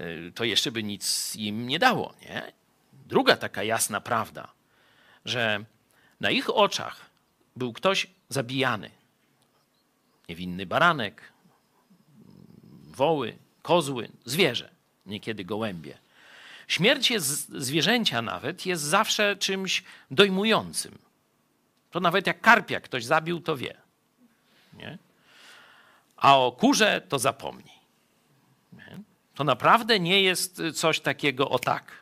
y, 0.00 0.32
to 0.34 0.44
jeszcze 0.44 0.72
by 0.72 0.82
nic 0.82 1.36
im 1.36 1.66
nie 1.68 1.78
dało, 1.78 2.14
nie? 2.22 2.52
Druga 2.92 3.36
taka 3.36 3.62
jasna 3.62 4.00
prawda, 4.00 4.52
że 5.24 5.64
na 6.20 6.30
ich 6.30 6.50
oczach 6.50 7.10
był 7.56 7.72
ktoś 7.72 8.06
zabijany. 8.28 8.90
Niewinny 10.28 10.66
baranek, 10.66 11.32
woły, 12.96 13.36
kozły, 13.62 14.08
zwierzę, 14.24 14.70
niekiedy 15.06 15.44
gołębie. 15.44 15.98
Śmierć 16.68 17.10
jest, 17.10 17.48
zwierzęcia 17.48 18.22
nawet 18.22 18.66
jest 18.66 18.82
zawsze 18.82 19.36
czymś 19.36 19.82
dojmującym. 20.10 20.98
To 21.90 22.00
nawet 22.00 22.26
jak 22.26 22.40
karpia 22.40 22.80
ktoś 22.80 23.04
zabił, 23.04 23.40
to 23.40 23.56
wie. 23.56 23.76
Nie? 24.72 24.98
A 26.16 26.38
o 26.38 26.52
kurze 26.52 27.00
to 27.08 27.18
zapomnij. 27.18 27.76
Nie? 28.72 28.98
To 29.34 29.44
naprawdę 29.44 30.00
nie 30.00 30.22
jest 30.22 30.62
coś 30.74 31.00
takiego 31.00 31.48
o 31.48 31.58
tak. 31.58 31.92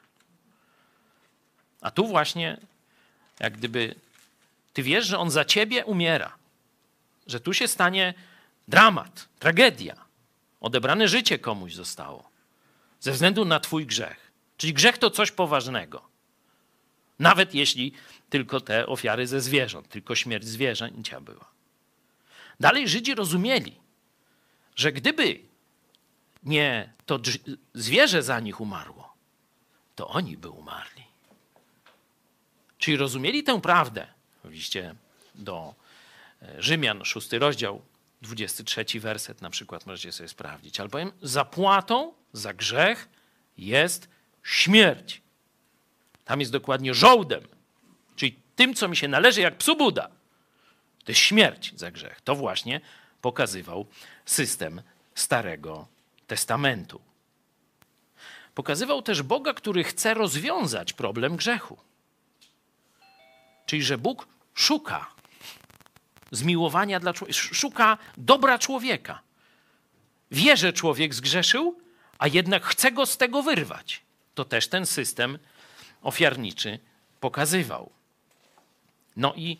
A 1.81 1.91
tu 1.91 2.07
właśnie, 2.07 2.57
jak 3.41 3.57
gdyby 3.57 3.95
ty 4.73 4.83
wiesz, 4.83 5.07
że 5.07 5.19
on 5.19 5.31
za 5.31 5.45
ciebie 5.45 5.85
umiera, 5.85 6.37
że 7.27 7.41
tu 7.41 7.53
się 7.55 7.69
stanie 7.69 8.15
dramat, 8.69 9.29
tragedia. 9.39 10.04
Odebrane 10.65 11.09
życie 11.09 11.39
komuś 11.39 11.75
zostało 11.75 12.31
ze 13.01 13.13
względu 13.13 13.45
na 13.45 13.61
twój 13.61 13.87
grzech. 13.87 14.33
Czyli 14.57 14.73
grzech 14.73 14.99
to 14.99 15.11
coś 15.11 15.31
poważnego. 15.31 16.03
Nawet 17.19 17.55
jeśli 17.55 17.93
tylko 18.31 18.61
te 18.61 18.87
ofiary 18.87 19.27
ze 19.27 19.41
zwierząt, 19.41 19.89
tylko 19.89 20.15
śmierć 20.15 20.45
zwierzęcia 20.45 21.21
była. 21.21 21.51
Dalej 22.61 22.89
Żydzi 22.89 23.15
rozumieli, 23.15 23.81
że 24.77 24.93
gdyby 24.93 25.41
nie 26.43 26.93
to 27.07 27.21
zwierzę 27.75 28.23
za 28.23 28.41
nich 28.41 28.61
umarło, 28.61 29.15
to 29.97 30.09
oni 30.09 30.37
by 30.37 30.49
umarli. 30.49 31.05
Czyli 32.79 32.97
rozumieli 32.97 33.43
tę 33.43 33.61
prawdę 33.61 34.07
w 34.45 34.51
liście 34.51 34.95
do 35.35 35.75
e, 36.43 36.63
Rzymian, 36.63 37.05
szósty 37.05 37.39
rozdział, 37.39 37.83
23 38.25 39.01
werset 39.01 39.43
na 39.43 39.51
przykład 39.51 39.87
możecie 39.87 40.13
sobie 40.13 40.29
sprawdzić. 40.29 40.81
Albowiem 40.81 41.13
zapłatą 41.23 42.13
za 42.33 42.55
grzech 42.55 43.09
jest 43.59 44.09
śmierć. 44.43 45.23
Tam 46.25 46.41
jest 46.41 46.53
dokładnie 46.53 46.95
żołdem, 46.95 47.43
czyli 48.17 48.39
tym, 48.57 48.75
co 48.75 48.89
mi 48.89 48.97
się 48.97 49.09
należy 49.09 49.41
jak 49.41 49.59
psu 49.59 49.77
Buda. 49.77 50.09
To 51.05 51.13
jest 51.13 51.21
śmierć 51.21 51.73
za 51.77 51.91
grzech. 51.91 52.21
To 52.21 52.35
właśnie 52.35 52.81
pokazywał 53.21 53.87
system 54.25 54.83
Starego 55.15 55.89
Testamentu. 56.27 57.01
Pokazywał 58.55 59.03
też 59.03 59.23
Boga, 59.23 59.55
który 59.55 59.85
chce 59.85 60.15
rozwiązać 60.15 60.93
problem 60.93 61.37
grzechu. 61.37 61.79
Czyli, 63.67 63.83
że 63.83 63.99
Bóg 63.99 64.29
szuka 64.55 65.14
zmiłowania 66.31 67.01
dla 67.01 67.13
człowieka, 67.13 67.39
szuka 67.39 67.99
dobra 68.17 68.59
człowieka. 68.59 69.21
Wie, 70.31 70.57
że 70.57 70.73
człowiek 70.73 71.15
zgrzeszył, 71.15 71.81
a 72.19 72.29
jednak 72.29 72.65
chce 72.65 72.93
go 72.93 73.07
z 73.07 73.17
tego 73.17 73.43
wyrwać. 73.43 74.03
To 74.35 74.45
też 74.45 74.69
ten 74.69 74.87
system 74.87 75.39
ofiarniczy 76.03 76.79
pokazywał. 77.21 77.91
No 79.17 79.35
i 79.35 79.59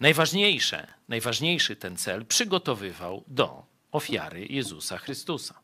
najważniejsze, 0.00 0.86
najważniejszy 1.08 1.76
ten 1.76 1.96
cel 1.96 2.26
przygotowywał 2.26 3.24
do 3.26 3.66
ofiary 3.92 4.46
Jezusa 4.46 4.98
Chrystusa. 4.98 5.60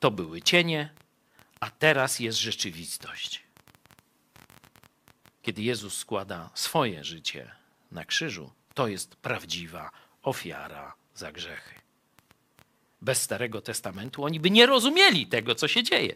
To 0.00 0.10
były 0.10 0.42
cienie, 0.42 0.90
a 1.60 1.70
teraz 1.70 2.20
jest 2.20 2.38
rzeczywistość. 2.38 3.42
Kiedy 5.42 5.62
Jezus 5.62 5.96
składa 5.96 6.50
swoje 6.54 7.04
życie 7.04 7.50
na 7.90 8.04
krzyżu, 8.04 8.52
to 8.76 8.88
jest 8.88 9.16
prawdziwa 9.16 9.90
ofiara 10.22 10.94
za 11.14 11.32
grzechy. 11.32 11.74
Bez 13.02 13.22
Starego 13.22 13.60
Testamentu 13.60 14.24
oni 14.24 14.40
by 14.40 14.50
nie 14.50 14.66
rozumieli 14.66 15.26
tego, 15.26 15.54
co 15.54 15.68
się 15.68 15.82
dzieje. 15.82 16.14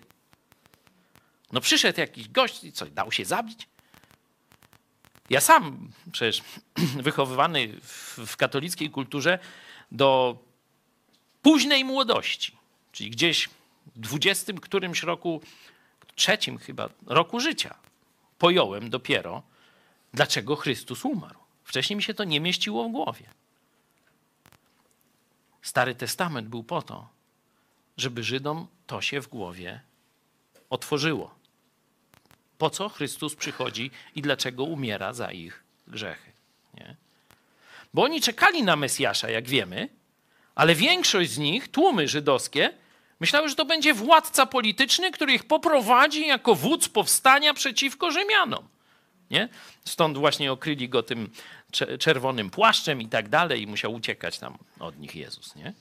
No 1.52 1.60
przyszedł 1.60 2.00
jakiś 2.00 2.28
gość 2.28 2.64
i 2.64 2.72
co, 2.72 2.86
dał 2.86 3.12
się 3.12 3.24
zabić? 3.24 3.68
Ja 5.30 5.40
sam 5.40 5.90
przecież 6.12 6.42
wychowywany 7.08 7.80
w, 8.26 8.36
katolickiej 8.36 8.90
kulturze 8.90 9.38
do 9.92 10.38
późnej 11.42 11.84
młodości, 11.84 12.56
czyli 12.92 13.10
gdzieś 13.10 13.48
w 13.96 13.98
dwudziestym 14.00 14.58
którymś 14.58 15.02
roku, 15.02 15.40
trzecim 16.14 16.58
chyba 16.58 16.88
roku 17.06 17.40
życia, 17.40 17.74
pojąłem 18.38 18.90
dopiero, 18.90 19.42
dlaczego 20.12 20.56
Chrystus 20.56 21.04
umarł. 21.04 21.39
Wcześniej 21.70 21.96
mi 21.96 22.02
się 22.02 22.14
to 22.14 22.24
nie 22.24 22.40
mieściło 22.40 22.88
w 22.88 22.92
głowie. 22.92 23.24
Stary 25.62 25.94
Testament 25.94 26.48
był 26.48 26.64
po 26.64 26.82
to, 26.82 27.08
żeby 27.96 28.22
Żydom 28.22 28.66
to 28.86 29.00
się 29.00 29.20
w 29.20 29.28
głowie 29.28 29.80
otworzyło. 30.70 31.34
Po 32.58 32.70
co 32.70 32.88
Chrystus 32.88 33.34
przychodzi 33.34 33.90
i 34.14 34.22
dlaczego 34.22 34.64
umiera 34.64 35.12
za 35.12 35.32
ich 35.32 35.64
grzechy. 35.86 36.32
Nie? 36.74 36.96
Bo 37.94 38.02
oni 38.02 38.20
czekali 38.20 38.62
na 38.62 38.76
Mesjasza, 38.76 39.30
jak 39.30 39.48
wiemy, 39.48 39.88
ale 40.54 40.74
większość 40.74 41.30
z 41.30 41.38
nich, 41.38 41.68
tłumy 41.68 42.08
żydowskie, 42.08 42.72
myślały, 43.20 43.48
że 43.48 43.54
to 43.54 43.64
będzie 43.64 43.94
władca 43.94 44.46
polityczny, 44.46 45.10
który 45.10 45.32
ich 45.32 45.44
poprowadzi 45.44 46.26
jako 46.26 46.54
wódz 46.54 46.88
powstania 46.88 47.54
przeciwko 47.54 48.10
Rzymianom. 48.10 48.68
Nie? 49.30 49.48
Stąd 49.84 50.18
właśnie 50.18 50.52
okryli 50.52 50.88
go 50.88 51.02
tym 51.02 51.30
czerwonym 51.98 52.50
płaszczem 52.50 53.02
i 53.02 53.08
tak 53.08 53.28
dalej 53.28 53.62
i 53.62 53.66
musiał 53.66 53.94
uciekać 53.94 54.38
tam 54.38 54.58
od 54.78 54.98
nich 54.98 55.14
Jezus. 55.14 55.56
Nie? 55.56 55.72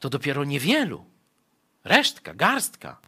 To 0.00 0.10
dopiero 0.10 0.44
niewielu, 0.44 1.04
resztka, 1.84 2.34
garstka 2.34 3.00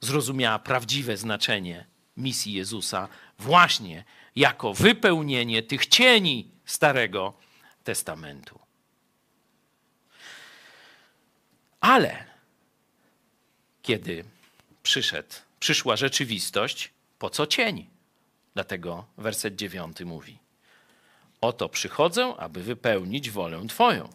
zrozumiała 0.00 0.58
prawdziwe 0.58 1.16
znaczenie 1.16 1.86
misji 2.16 2.52
Jezusa 2.52 3.08
właśnie 3.38 4.04
jako 4.36 4.74
wypełnienie 4.74 5.62
tych 5.62 5.86
cieni 5.86 6.50
Starego 6.64 7.34
Testamentu. 7.84 8.58
Ale 11.80 12.24
kiedy 13.82 14.24
przyszedł, 14.82 15.34
przyszła 15.60 15.96
rzeczywistość, 15.96 16.90
po 17.20 17.30
co 17.30 17.46
cień? 17.46 17.86
Dlatego 18.54 19.06
werset 19.16 19.56
dziewiąty 19.56 20.06
mówi: 20.06 20.38
Oto 21.40 21.68
przychodzę, 21.68 22.34
aby 22.38 22.62
wypełnić 22.62 23.30
wolę 23.30 23.62
Twoją. 23.68 24.08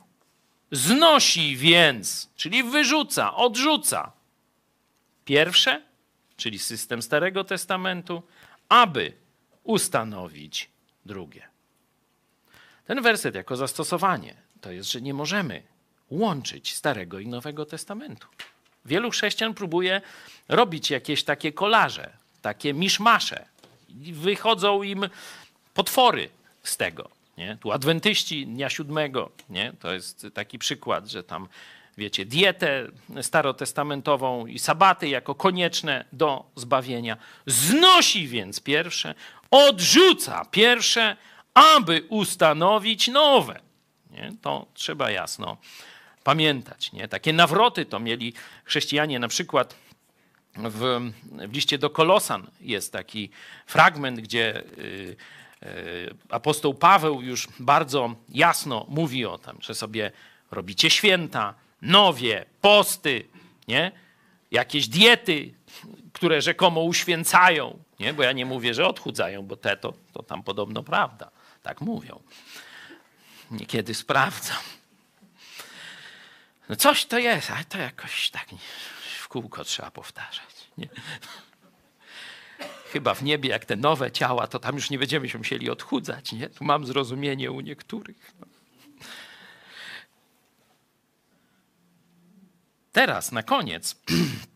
Znosi 0.72 1.58
więc, 1.58 2.30
czyli 2.36 2.64
wyrzuca, 2.64 3.36
odrzuca. 3.36 4.12
Pierwsze, 5.26 5.82
czyli 6.38 6.60
system 6.60 7.02
Starego 7.02 7.44
Testamentu, 7.44 8.24
aby 8.70 9.14
ustanowić 9.64 10.70
drugie. 11.06 11.48
Ten 12.86 13.02
werset 13.02 13.36
jako 13.36 13.56
zastosowanie 13.56 14.36
to 14.62 14.72
jest, 14.72 14.92
że 14.92 15.02
nie 15.02 15.14
możemy 15.14 15.64
łączyć 16.10 16.76
Starego 16.76 17.20
i 17.20 17.28
Nowego 17.28 17.66
Testamentu. 17.66 18.28
Wielu 18.86 19.12
chrześcijan 19.12 19.54
próbuje 19.54 20.02
robić 20.48 20.92
jakieś 20.92 21.24
takie 21.24 21.54
kolaże, 21.54 22.25
takie 22.46 22.74
miszmasze. 22.74 23.46
Wychodzą 24.12 24.84
im 24.84 25.10
potwory 25.74 26.30
z 26.64 26.78
tego. 26.78 27.10
Nie? 27.38 27.58
Tu 27.62 27.72
adwentyści 27.72 28.48
dnia 28.48 28.70
siódmego, 28.70 29.32
nie? 29.50 29.74
to 29.80 29.94
jest 29.94 30.28
taki 30.34 30.60
przykład, 30.60 31.08
że 31.08 31.24
tam 31.24 31.48
wiecie, 31.98 32.26
dietę 32.26 32.88
starotestamentową 33.22 34.46
i 34.46 34.60
sabaty 34.60 35.08
jako 35.08 35.36
konieczne 35.36 36.06
do 36.12 36.46
zbawienia. 36.56 37.18
Znosi 37.46 38.28
więc 38.28 38.62
pierwsze, 38.62 39.16
odrzuca 39.52 40.46
pierwsze, 40.52 41.18
aby 41.54 42.06
ustanowić 42.10 43.08
nowe. 43.08 43.60
Nie? 44.12 44.32
To 44.42 44.66
trzeba 44.74 45.12
jasno 45.12 45.58
pamiętać. 46.24 46.92
Nie? 46.92 47.08
Takie 47.08 47.34
nawroty 47.34 47.86
to 47.86 48.00
mieli 48.00 48.34
chrześcijanie 48.64 49.20
na 49.20 49.28
przykład 49.28 49.85
w, 50.58 51.12
w 51.48 51.54
liście 51.54 51.78
do 51.78 51.90
Kolosan 51.90 52.48
jest 52.62 52.94
taki 52.94 53.30
fragment, 53.66 54.20
gdzie 54.20 54.64
y, 54.78 55.16
y, 55.64 56.16
apostoł 56.30 56.74
Paweł 56.74 57.22
już 57.22 57.48
bardzo 57.60 58.16
jasno 58.30 58.86
mówi 58.90 59.26
o 59.26 59.38
tym, 59.38 59.58
że 59.62 59.76
sobie 59.76 60.12
robicie 60.52 60.90
święta, 60.90 61.54
nowie, 61.82 62.46
posty, 62.62 63.26
nie? 63.68 63.92
jakieś 64.52 64.88
diety, 64.88 65.54
które 66.14 66.42
rzekomo 66.42 66.82
uświęcają. 66.82 67.80
Nie? 68.00 68.14
Bo 68.14 68.24
ja 68.24 68.32
nie 68.32 68.46
mówię, 68.46 68.74
że 68.74 68.88
odchudzają, 68.88 69.44
bo 69.44 69.58
te 69.58 69.78
to, 69.78 69.94
to 70.14 70.24
tam 70.24 70.44
podobno 70.44 70.84
prawda. 70.84 71.32
Tak 71.64 71.82
mówią. 71.82 72.22
Niekiedy 73.52 73.94
sprawdzam. 73.94 74.58
No 76.70 76.76
coś 76.76 77.06
to 77.06 77.20
jest, 77.20 77.52
ale 77.52 77.64
to 77.64 77.78
jakoś 77.78 78.30
tak 78.30 78.48
kółko 79.42 79.64
trzeba 79.64 79.92
powtarzać. 79.92 80.68
Nie? 80.78 80.88
Chyba 82.92 83.14
w 83.14 83.24
niebie, 83.24 83.50
jak 83.50 83.66
te 83.66 83.76
nowe 83.76 84.12
ciała, 84.12 84.48
to 84.48 84.60
tam 84.60 84.76
już 84.76 84.90
nie 84.90 85.00
będziemy 85.00 85.30
się 85.30 85.38
musieli 85.38 85.70
odchudzać. 85.70 86.32
Nie? 86.32 86.50
Tu 86.50 86.64
mam 86.64 86.86
zrozumienie 86.86 87.52
u 87.52 87.62
niektórych. 87.62 88.34
Teraz, 92.92 93.32
na 93.32 93.44
koniec, 93.44 93.96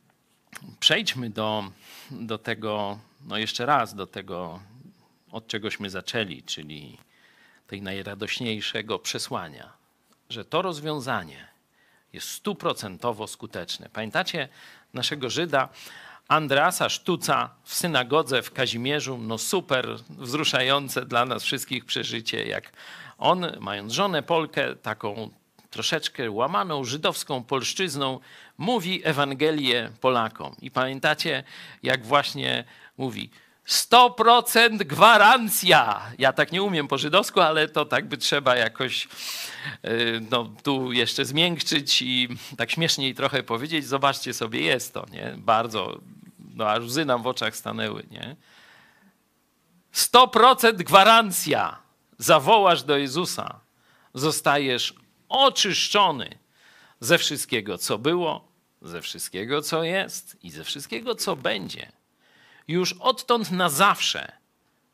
przejdźmy 0.79 1.29
do, 1.29 1.71
do 2.11 2.37
tego, 2.37 2.99
no 3.25 3.37
jeszcze 3.37 3.65
raz, 3.65 3.95
do 3.95 4.07
tego, 4.07 4.59
od 5.31 5.47
czegośmy 5.47 5.89
zaczęli, 5.89 6.43
czyli 6.43 6.97
tej 7.67 7.81
najradośniejszego 7.81 8.99
przesłania, 8.99 9.73
że 10.29 10.45
to 10.45 10.61
rozwiązanie 10.61 11.48
jest 12.13 12.29
stuprocentowo 12.29 13.27
skuteczne. 13.27 13.89
Pamiętacie 13.93 14.49
naszego 14.93 15.29
Żyda 15.29 15.69
Andreasa 16.27 16.89
Sztuca 16.89 17.49
w 17.63 17.73
synagodze 17.73 18.41
w 18.41 18.51
Kazimierzu? 18.51 19.17
No 19.17 19.37
super, 19.37 19.87
wzruszające 20.09 21.05
dla 21.05 21.25
nas 21.25 21.43
wszystkich 21.43 21.85
przeżycie, 21.85 22.45
jak 22.45 22.71
on, 23.17 23.45
mając 23.59 23.93
żonę 23.93 24.23
Polkę, 24.23 24.75
taką 24.75 25.29
troszeczkę 25.69 26.31
łamaną 26.31 26.83
żydowską 26.83 27.43
polszczyzną, 27.43 28.19
mówi 28.57 29.01
Ewangelię 29.03 29.91
Polakom. 30.01 30.55
I 30.61 30.71
pamiętacie, 30.71 31.43
jak 31.83 32.05
właśnie 32.05 32.63
mówi, 32.97 33.29
100% 33.69 34.77
gwarancja. 34.77 36.01
Ja 36.17 36.33
tak 36.33 36.51
nie 36.51 36.63
umiem 36.63 36.87
po 36.87 36.97
żydowsku, 36.97 37.41
ale 37.41 37.67
to 37.67 37.85
tak 37.85 38.07
by 38.07 38.17
trzeba 38.17 38.55
jakoś 38.55 39.07
y, 39.85 40.21
no, 40.31 40.51
tu 40.63 40.91
jeszcze 40.91 41.25
zmiękczyć 41.25 42.01
i 42.01 42.27
tak 42.57 42.71
śmieszniej 42.71 43.15
trochę 43.15 43.43
powiedzieć. 43.43 43.87
Zobaczcie 43.87 44.33
sobie, 44.33 44.61
jest 44.61 44.93
to, 44.93 45.05
nie? 45.11 45.33
Bardzo, 45.37 45.99
no 46.55 46.69
aż 46.69 46.83
łzy 46.83 47.05
nam 47.05 47.23
w 47.23 47.27
oczach 47.27 47.55
stanęły, 47.55 48.03
nie? 48.11 48.35
100% 49.93 50.73
gwarancja. 50.73 51.79
Zawołasz 52.17 52.83
do 52.83 52.97
Jezusa, 52.97 53.59
zostajesz 54.13 54.93
oczyszczony 55.29 56.37
ze 56.99 57.17
wszystkiego, 57.17 57.77
co 57.77 57.97
było, 57.97 58.47
ze 58.81 59.01
wszystkiego, 59.01 59.61
co 59.61 59.83
jest 59.83 60.37
i 60.43 60.51
ze 60.51 60.63
wszystkiego, 60.63 61.15
co 61.15 61.35
będzie 61.35 61.98
już 62.69 62.93
odtąd 62.93 63.51
na 63.51 63.69
zawsze 63.69 64.31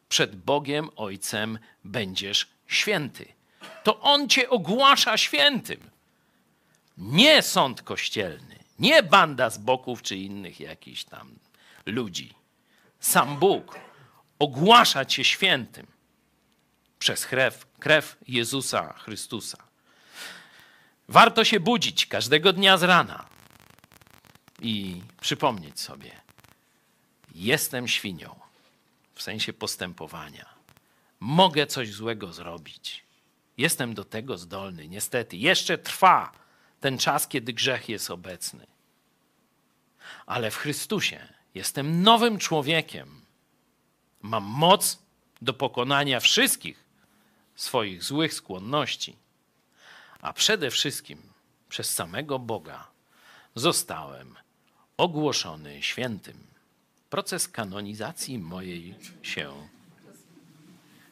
przed 0.09 0.35
Bogiem 0.35 0.89
Ojcem 0.95 1.59
będziesz 1.83 2.47
święty. 2.67 3.25
To 3.83 4.01
On 4.01 4.29
cię 4.29 4.49
ogłasza 4.49 5.17
świętym. 5.17 5.89
Nie 6.97 7.41
sąd 7.41 7.81
kościelny, 7.81 8.59
nie 8.79 9.03
banda 9.03 9.49
z 9.49 9.57
boków 9.57 10.01
czy 10.01 10.15
innych 10.15 10.59
jakichś 10.59 11.03
tam 11.03 11.35
ludzi. 11.85 12.33
Sam 12.99 13.37
Bóg 13.37 13.79
ogłasza 14.39 15.05
cię 15.05 15.23
świętym 15.23 15.87
przez 16.99 17.25
krew, 17.25 17.65
krew 17.79 18.17
Jezusa 18.27 18.93
Chrystusa. 18.93 19.57
Warto 21.07 21.43
się 21.43 21.59
budzić 21.59 22.05
każdego 22.05 22.53
dnia 22.53 22.77
z 22.77 22.83
rana 22.83 23.25
i 24.61 25.01
przypomnieć 25.21 25.79
sobie, 25.79 26.24
jestem 27.35 27.87
świnią 27.87 28.39
w 29.13 29.21
sensie 29.21 29.53
postępowania. 29.53 30.55
Mogę 31.19 31.67
coś 31.67 31.91
złego 31.91 32.33
zrobić. 32.33 33.03
Jestem 33.57 33.93
do 33.93 34.05
tego 34.05 34.37
zdolny. 34.37 34.87
Niestety, 34.87 35.37
jeszcze 35.37 35.77
trwa 35.77 36.31
ten 36.79 36.97
czas, 36.97 37.27
kiedy 37.27 37.53
grzech 37.53 37.89
jest 37.89 38.11
obecny. 38.11 38.67
Ale 40.25 40.51
w 40.51 40.57
Chrystusie 40.57 41.27
jestem 41.55 42.03
nowym 42.03 42.37
człowiekiem. 42.37 43.21
Mam 44.21 44.43
moc 44.43 44.99
do 45.41 45.53
pokonania 45.53 46.19
wszystkich 46.19 46.83
swoich 47.55 48.03
złych 48.03 48.33
skłonności. 48.33 49.15
A 50.21 50.33
przede 50.33 50.71
wszystkim 50.71 51.21
przez 51.69 51.91
samego 51.91 52.39
Boga 52.39 52.87
zostałem 53.55 54.35
ogłoszony 54.97 55.83
świętym 55.83 56.54
proces 57.15 57.47
kanonizacji 57.47 58.39
mojej 58.39 58.95
się 59.21 59.53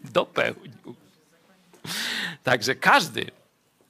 dopełnił. 0.04 0.95
Także 2.43 2.76
każdy 2.76 3.32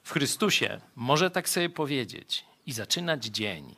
w 0.02 0.12
Chrystusie 0.12 0.80
może 0.96 1.30
tak 1.30 1.48
sobie 1.48 1.70
powiedzieć 1.70 2.44
i 2.66 2.72
zaczynać 2.72 3.24
dzień. 3.24 3.74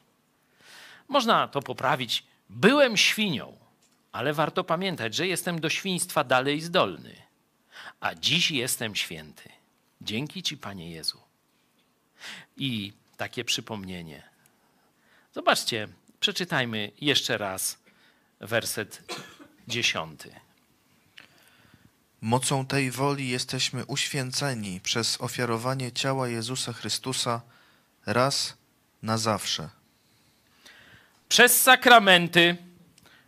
Można 1.08 1.48
to 1.48 1.62
poprawić. 1.62 2.24
Byłem 2.50 2.96
świnią, 2.96 3.56
ale 4.12 4.32
warto 4.34 4.64
pamiętać, 4.64 5.14
że 5.14 5.26
jestem 5.26 5.60
do 5.60 5.68
świństwa 5.68 6.24
dalej 6.24 6.60
zdolny. 6.60 7.14
A 8.00 8.14
dziś 8.14 8.50
jestem 8.50 8.94
święty. 8.94 9.48
Dzięki 10.00 10.42
Ci, 10.42 10.56
Panie 10.56 10.90
Jezu. 10.90 11.20
I 12.56 12.92
takie 13.16 13.44
przypomnienie. 13.44 14.22
Zobaczcie, 15.34 15.88
przeczytajmy 16.20 16.90
jeszcze 17.00 17.38
raz 17.38 17.85
werset 18.40 19.02
dziesiąty. 19.68 20.34
Mocą 22.20 22.66
tej 22.66 22.90
woli 22.90 23.28
jesteśmy 23.28 23.84
uświęceni 23.84 24.80
przez 24.80 25.20
ofiarowanie 25.20 25.92
ciała 25.92 26.28
Jezusa 26.28 26.72
Chrystusa 26.72 27.40
raz 28.06 28.56
na 29.02 29.18
zawsze. 29.18 29.68
Przez 31.28 31.62
sakramenty, 31.62 32.56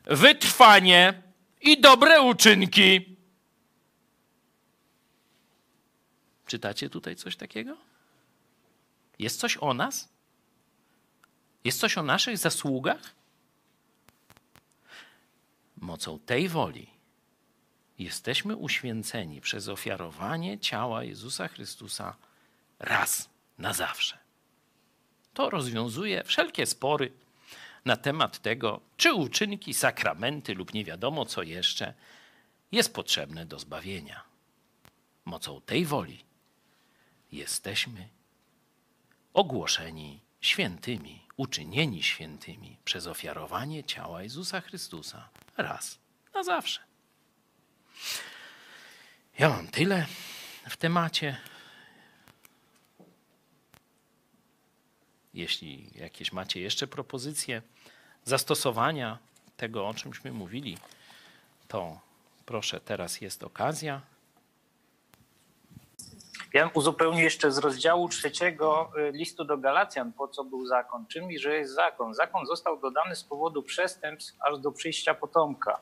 wytrwanie 0.05 1.23
i 1.61 1.81
dobre 1.81 2.23
uczynki. 2.23 3.17
Czytacie 6.47 6.91
tutaj 6.91 7.17
coś 7.17 7.37
takiego? 7.37 7.77
Jest 9.19 9.41
coś 9.41 9.57
o 9.61 9.75
nas? 9.75 10.09
Jest 11.65 11.81
coś 11.81 11.99
o 11.99 12.03
naszych 12.03 12.39
zasługach? 12.39 13.18
Mocą 15.81 16.19
tej 16.19 16.49
woli 16.49 16.91
jesteśmy 17.99 18.57
uświęceni 18.57 19.41
przez 19.41 19.69
ofiarowanie 19.69 20.59
ciała 20.59 21.05
Jezusa 21.05 21.49
Chrystusa 21.49 22.17
raz 22.79 23.29
na 23.59 23.73
zawsze. 23.73 24.19
To 25.35 25.51
rozwiązuje 25.51 26.25
wszelkie 26.25 26.67
spory 26.67 27.13
na 27.85 27.97
temat 27.97 28.39
tego, 28.39 28.81
czy 28.97 29.13
uczynki, 29.13 29.75
sakramenty 29.75 30.55
lub 30.55 30.75
nie 30.75 30.85
wiadomo 30.85 31.25
co 31.25 31.43
jeszcze 31.43 31.95
jest 32.73 32.95
potrzebne 32.95 33.47
do 33.47 33.59
zbawienia. 33.59 34.23
Mocą 35.25 35.61
tej 35.61 35.85
woli 35.85 36.25
jesteśmy 37.33 38.09
ogłoszeni 39.35 40.21
świętymi, 40.41 41.28
uczynieni 41.39 42.03
świętymi 42.03 42.77
przez 42.85 43.07
ofiarowanie 43.07 43.85
ciała 43.85 44.23
Jezusa 44.23 44.61
Chrystusa 44.61 45.29
raz 45.57 45.99
na 46.35 46.43
zawsze. 46.45 46.81
Ja 49.39 49.49
mam 49.49 49.69
tyle 49.69 50.07
w 50.69 50.77
temacie. 50.77 51.37
Jeśli 55.35 55.91
jakieś 55.95 56.33
macie 56.33 56.61
jeszcze 56.61 56.87
propozycje 56.87 57.63
zastosowania 58.25 59.19
tego, 59.57 59.89
o 59.89 59.95
czymśmy 59.95 60.33
mówili, 60.33 60.79
to 61.69 62.01
proszę, 62.47 62.81
teraz 62.81 63.21
jest 63.21 63.43
okazja. 63.43 64.01
Ja 66.59 66.65
bym 66.65 66.71
uzupełnił 66.75 67.25
jeszcze 67.25 67.53
z 67.53 67.59
rozdziału 67.59 68.09
trzeciego 68.09 68.91
y, 69.09 69.13
listu 69.13 69.45
do 69.45 69.59
Galacjan, 69.59 70.13
po 70.13 70.29
co 70.29 70.45
był 70.45 70.67
zakon, 70.67 71.07
czym 71.07 71.33
i 71.33 71.39
że 71.39 71.55
jest 71.55 71.75
zakon. 71.75 72.15
Zakon 72.15 72.47
został 72.47 72.81
dodany 72.81 73.17
z 73.17 73.25
powodu 73.25 73.63
przestępstw 73.63 74.37
aż 74.41 74.59
do 74.59 74.73
przyjścia 74.73 75.15
potomka. 75.15 75.79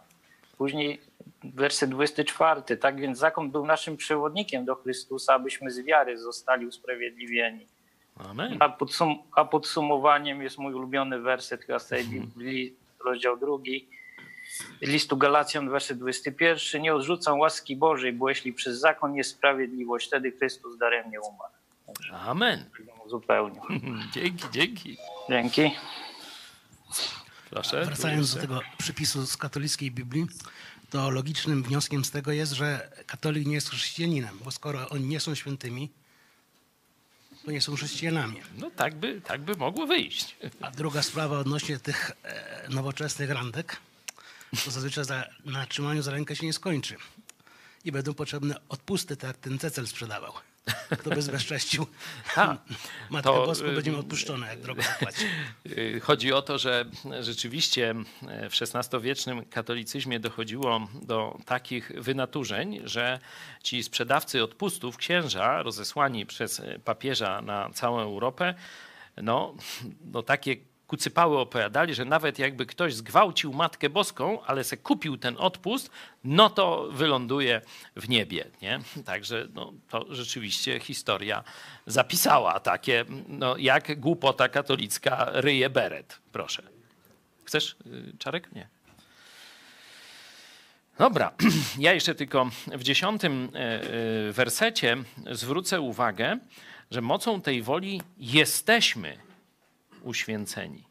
Później 0.59 1.01
werset 1.45 1.91
24. 1.91 2.77
Tak 2.77 3.01
więc 3.01 3.18
zakon 3.18 3.51
był 3.51 3.66
naszym 3.66 3.97
przewodnikiem 3.97 4.64
do 4.64 4.74
Chrystusa, 4.74 5.35
abyśmy 5.35 5.70
z 5.70 5.81
wiary 5.81 6.18
zostali 6.18 6.66
usprawiedliwieni. 6.66 7.66
Amen. 8.31 8.57
A, 8.61 8.68
podsum 8.68 9.18
a 9.33 9.45
podsumowaniem 9.45 10.43
jest 10.43 10.59
mój 10.59 10.74
ulubiony 10.74 11.20
werset 11.20 11.64
chyba 11.64 11.79
z 11.79 11.89
tej 11.89 12.05
Biblii, 12.05 12.77
rozdział 13.05 13.37
drugi. 13.37 13.89
Listu 14.82 15.16
Galacjan, 15.16 15.70
werset 15.70 15.99
21. 15.99 16.82
Nie 16.82 16.94
odrzucam 16.94 17.38
łaski 17.38 17.76
Bożej, 17.76 18.12
bo 18.12 18.28
jeśli 18.28 18.53
przez 18.53 18.80
zakon 18.80 19.14
jest 19.16 19.30
sprawiedliwość, 19.30 20.07
wtedy 20.07 20.32
Chrystus 20.32 20.78
daremnie 20.78 21.20
umarł. 21.20 21.53
Amen. 22.12 22.70
Zupełnie. 23.07 23.61
Dzięki, 24.14 24.44
dzięki. 24.53 24.97
Dzięki. 25.28 25.70
Proszę. 27.51 27.84
Wracając 27.84 28.34
do 28.34 28.40
tego 28.40 28.61
przypisu 28.78 29.26
z 29.26 29.36
katolickiej 29.36 29.90
Biblii, 29.90 30.26
to 30.90 31.11
logicznym 31.11 31.62
wnioskiem 31.62 32.05
z 32.05 32.11
tego 32.11 32.32
jest, 32.32 32.53
że 32.53 32.90
katolik 33.07 33.47
nie 33.47 33.55
jest 33.55 33.70
chrześcijaninem, 33.70 34.38
bo 34.44 34.51
skoro 34.51 34.88
oni 34.88 35.05
nie 35.05 35.20
są 35.20 35.34
świętymi, 35.34 35.90
to 37.44 37.51
nie 37.51 37.61
są 37.61 37.76
chrześcijanami. 37.76 38.40
No 38.59 38.70
tak 38.70 38.94
by, 38.94 39.20
tak 39.20 39.40
by 39.40 39.55
mogło 39.57 39.86
wyjść. 39.86 40.36
A 40.61 40.70
druga 40.70 41.03
sprawa 41.03 41.38
odnośnie 41.38 41.78
tych 41.78 42.12
e, 42.22 42.68
nowoczesnych 42.68 43.30
randek, 43.30 43.76
to 44.64 44.70
zazwyczaj 44.70 45.05
za, 45.05 45.24
na 45.44 45.66
trzymaniu 45.66 46.03
za 46.03 46.11
rękę 46.11 46.36
się 46.36 46.47
nie 46.47 46.53
skończy. 46.53 46.97
I 47.84 47.92
będą 47.92 48.14
potrzebne 48.14 48.55
odpusty, 48.68 49.16
tak 49.16 49.28
jak 49.28 49.36
ten 49.36 49.59
Cecel 49.59 49.86
sprzedawał. 49.86 50.32
Kto 50.99 51.11
by 51.11 51.22
zbezcześcił 51.22 51.86
A, 52.36 52.57
Matkę 53.11 53.30
to, 53.30 53.47
Boską, 53.47 53.66
y, 53.66 53.74
będzie 53.74 53.90
miał 53.90 54.01
odpuszczone, 54.01 54.47
jak 54.47 54.61
drogo 54.61 54.82
zapłaci. 54.82 55.24
Y, 55.66 56.01
Chodzi 56.01 56.32
o 56.32 56.42
to, 56.42 56.59
że 56.59 56.84
rzeczywiście 57.20 57.94
w 58.51 58.62
XVI-wiecznym 58.62 59.44
katolicyzmie 59.44 60.20
dochodziło 60.20 60.88
do 61.03 61.38
takich 61.44 61.92
wynaturzeń, 61.97 62.80
że 62.84 63.18
ci 63.62 63.82
sprzedawcy 63.82 64.42
odpustów, 64.42 64.97
księża 64.97 65.62
rozesłani 65.62 66.26
przez 66.26 66.62
papieża 66.84 67.42
na 67.42 67.70
całą 67.74 68.01
Europę, 68.01 68.55
no, 69.22 69.55
no 70.05 70.22
takie 70.22 70.57
kucypały 70.87 71.39
opowiadali, 71.39 71.95
że 71.95 72.05
nawet 72.05 72.39
jakby 72.39 72.66
ktoś 72.66 72.95
zgwałcił 72.95 73.53
Matkę 73.53 73.91
Boską, 73.91 74.43
ale 74.43 74.64
se 74.64 74.76
kupił 74.76 75.16
ten 75.16 75.37
odpust, 75.39 75.91
no 76.24 76.51
to 76.51 76.89
wyląduje 76.91 77.61
w 77.97 78.09
niebie. 78.09 78.45
Nie? 78.62 78.80
Także 79.05 79.49
no, 79.55 79.72
to 79.89 80.07
rzeczywiście 80.11 80.80
historia 80.80 81.45
zapisała 81.87 82.61
takie, 82.61 83.05
no, 83.28 83.57
jak 83.57 84.01
głupota 84.01 84.49
katolicka 84.49 85.26
ryje 85.32 85.70
beret. 85.70 86.18
Proszę. 86.32 86.62
Chcesz, 87.45 87.76
y, 87.87 88.12
Czarek? 88.18 88.53
Nie. 88.53 88.68
Dobra, 90.99 91.32
ja 91.78 91.93
jeszcze 91.93 92.14
tylko 92.14 92.51
w 92.66 92.82
dziesiątym 92.82 93.49
e, 93.55 93.59
e, 93.59 94.32
wersecie 94.32 94.97
zwrócę 95.30 95.80
uwagę, 95.80 96.39
że 96.91 97.01
mocą 97.01 97.41
tej 97.41 97.62
woli 97.62 98.03
jesteśmy 98.18 99.26
uświęceni. 100.07 100.85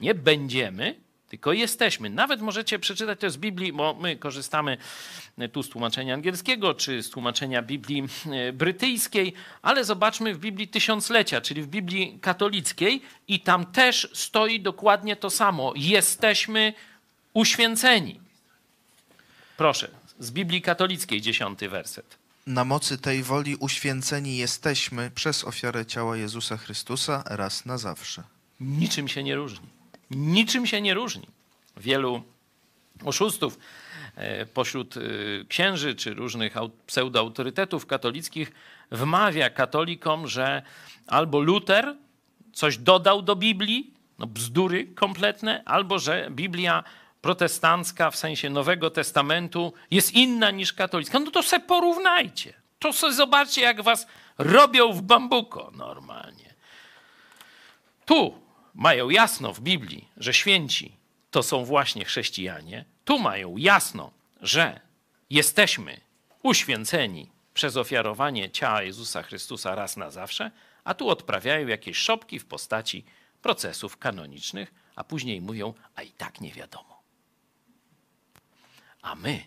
Nie 0.00 0.14
będziemy, 0.14 0.94
tylko 1.28 1.52
jesteśmy. 1.52 2.10
Nawet 2.10 2.40
możecie 2.40 2.78
przeczytać 2.78 3.20
to 3.20 3.30
z 3.30 3.36
Biblii, 3.36 3.72
bo 3.72 3.94
my 3.94 4.16
korzystamy 4.16 4.76
tu 5.52 5.62
z 5.62 5.68
tłumaczenia 5.68 6.14
angielskiego, 6.14 6.74
czy 6.74 7.02
z 7.02 7.10
tłumaczenia 7.10 7.62
Biblii 7.62 8.02
e, 8.32 8.52
brytyjskiej, 8.52 9.32
ale 9.62 9.84
zobaczmy 9.84 10.34
w 10.34 10.38
Biblii 10.38 10.68
Tysiąclecia, 10.68 11.40
czyli 11.40 11.62
w 11.62 11.66
Biblii 11.66 12.18
katolickiej 12.20 13.02
i 13.28 13.40
tam 13.40 13.66
też 13.66 14.08
stoi 14.14 14.60
dokładnie 14.60 15.16
to 15.16 15.30
samo. 15.30 15.72
Jesteśmy 15.76 16.74
uświęceni. 17.34 18.20
Proszę, 19.56 19.88
z 20.18 20.30
Biblii 20.30 20.62
katolickiej, 20.62 21.20
dziesiąty 21.20 21.68
werset. 21.68 22.18
Na 22.46 22.64
mocy 22.64 22.98
tej 22.98 23.22
woli 23.22 23.56
uświęceni 23.56 24.36
jesteśmy 24.36 25.10
przez 25.10 25.44
ofiarę 25.44 25.86
ciała 25.86 26.16
Jezusa 26.16 26.56
Chrystusa 26.56 27.22
raz 27.26 27.66
na 27.66 27.78
zawsze. 27.78 28.22
Niczym 28.60 29.08
się 29.08 29.22
nie 29.22 29.34
różni. 29.34 29.66
Niczym 30.10 30.66
się 30.66 30.80
nie 30.80 30.94
różni. 30.94 31.26
Wielu 31.76 32.22
oszustów 33.04 33.58
e, 34.16 34.46
pośród 34.46 34.96
e, 34.96 35.00
księży 35.48 35.94
czy 35.94 36.14
różnych 36.14 36.56
au- 36.56 36.70
pseudoautorytetów 36.86 37.86
katolickich 37.86 38.52
wmawia 38.90 39.50
katolikom, 39.50 40.26
że 40.28 40.62
albo 41.06 41.40
Luter 41.40 41.96
coś 42.52 42.78
dodał 42.78 43.22
do 43.22 43.36
Biblii, 43.36 43.90
no 44.18 44.26
bzdury 44.26 44.84
kompletne, 44.86 45.62
albo 45.64 45.98
że 45.98 46.28
Biblia 46.30 46.84
protestancka 47.20 48.10
w 48.10 48.16
sensie 48.16 48.50
Nowego 48.50 48.90
Testamentu 48.90 49.72
jest 49.90 50.14
inna 50.14 50.50
niż 50.50 50.72
katolicka. 50.72 51.18
No 51.18 51.30
to 51.30 51.42
se 51.42 51.60
porównajcie. 51.60 52.54
To 52.78 52.92
se 52.92 53.12
zobaczcie, 53.12 53.62
jak 53.62 53.82
was 53.82 54.06
robią 54.38 54.92
w 54.92 55.02
bambuko 55.02 55.72
normalnie. 55.74 56.54
Tu 58.06 58.45
mają 58.76 59.10
jasno 59.10 59.52
w 59.52 59.60
Biblii, 59.60 60.08
że 60.16 60.34
święci 60.34 60.96
to 61.30 61.42
są 61.42 61.64
właśnie 61.64 62.04
chrześcijanie. 62.04 62.84
Tu 63.04 63.18
mają 63.18 63.56
jasno, 63.56 64.12
że 64.40 64.80
jesteśmy 65.30 66.00
uświęceni 66.42 67.30
przez 67.54 67.76
ofiarowanie 67.76 68.50
ciała 68.50 68.82
Jezusa 68.82 69.22
Chrystusa 69.22 69.74
raz 69.74 69.96
na 69.96 70.10
zawsze, 70.10 70.50
a 70.84 70.94
tu 70.94 71.08
odprawiają 71.08 71.66
jakieś 71.66 71.96
szopki 71.96 72.38
w 72.38 72.46
postaci 72.46 73.04
procesów 73.42 73.96
kanonicznych, 73.96 74.74
a 74.96 75.04
później 75.04 75.40
mówią, 75.40 75.74
a 75.94 76.02
i 76.02 76.10
tak 76.10 76.40
nie 76.40 76.52
wiadomo. 76.52 77.02
A 79.02 79.14
my 79.14 79.44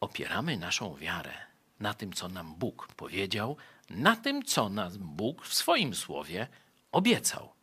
opieramy 0.00 0.56
naszą 0.56 0.96
wiarę 0.96 1.32
na 1.80 1.94
tym, 1.94 2.12
co 2.12 2.28
nam 2.28 2.54
Bóg 2.54 2.88
powiedział, 2.96 3.56
na 3.90 4.16
tym, 4.16 4.44
co 4.44 4.68
nam 4.68 4.92
Bóg 4.98 5.46
w 5.46 5.54
swoim 5.54 5.94
słowie 5.94 6.48
obiecał. 6.92 7.59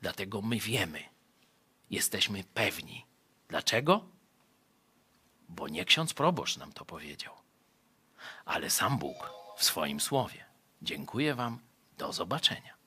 Dlatego 0.00 0.42
my 0.42 0.58
wiemy, 0.58 1.04
jesteśmy 1.90 2.44
pewni. 2.44 3.06
Dlaczego? 3.48 4.08
Bo 5.48 5.68
nie 5.68 5.84
ksiądz 5.84 6.14
proboszcz 6.14 6.56
nam 6.56 6.72
to 6.72 6.84
powiedział, 6.84 7.34
ale 8.44 8.70
sam 8.70 8.98
Bóg 8.98 9.32
w 9.56 9.64
swoim 9.64 10.00
słowie. 10.00 10.44
Dziękuję 10.82 11.34
Wam. 11.34 11.58
Do 11.98 12.12
zobaczenia. 12.12 12.79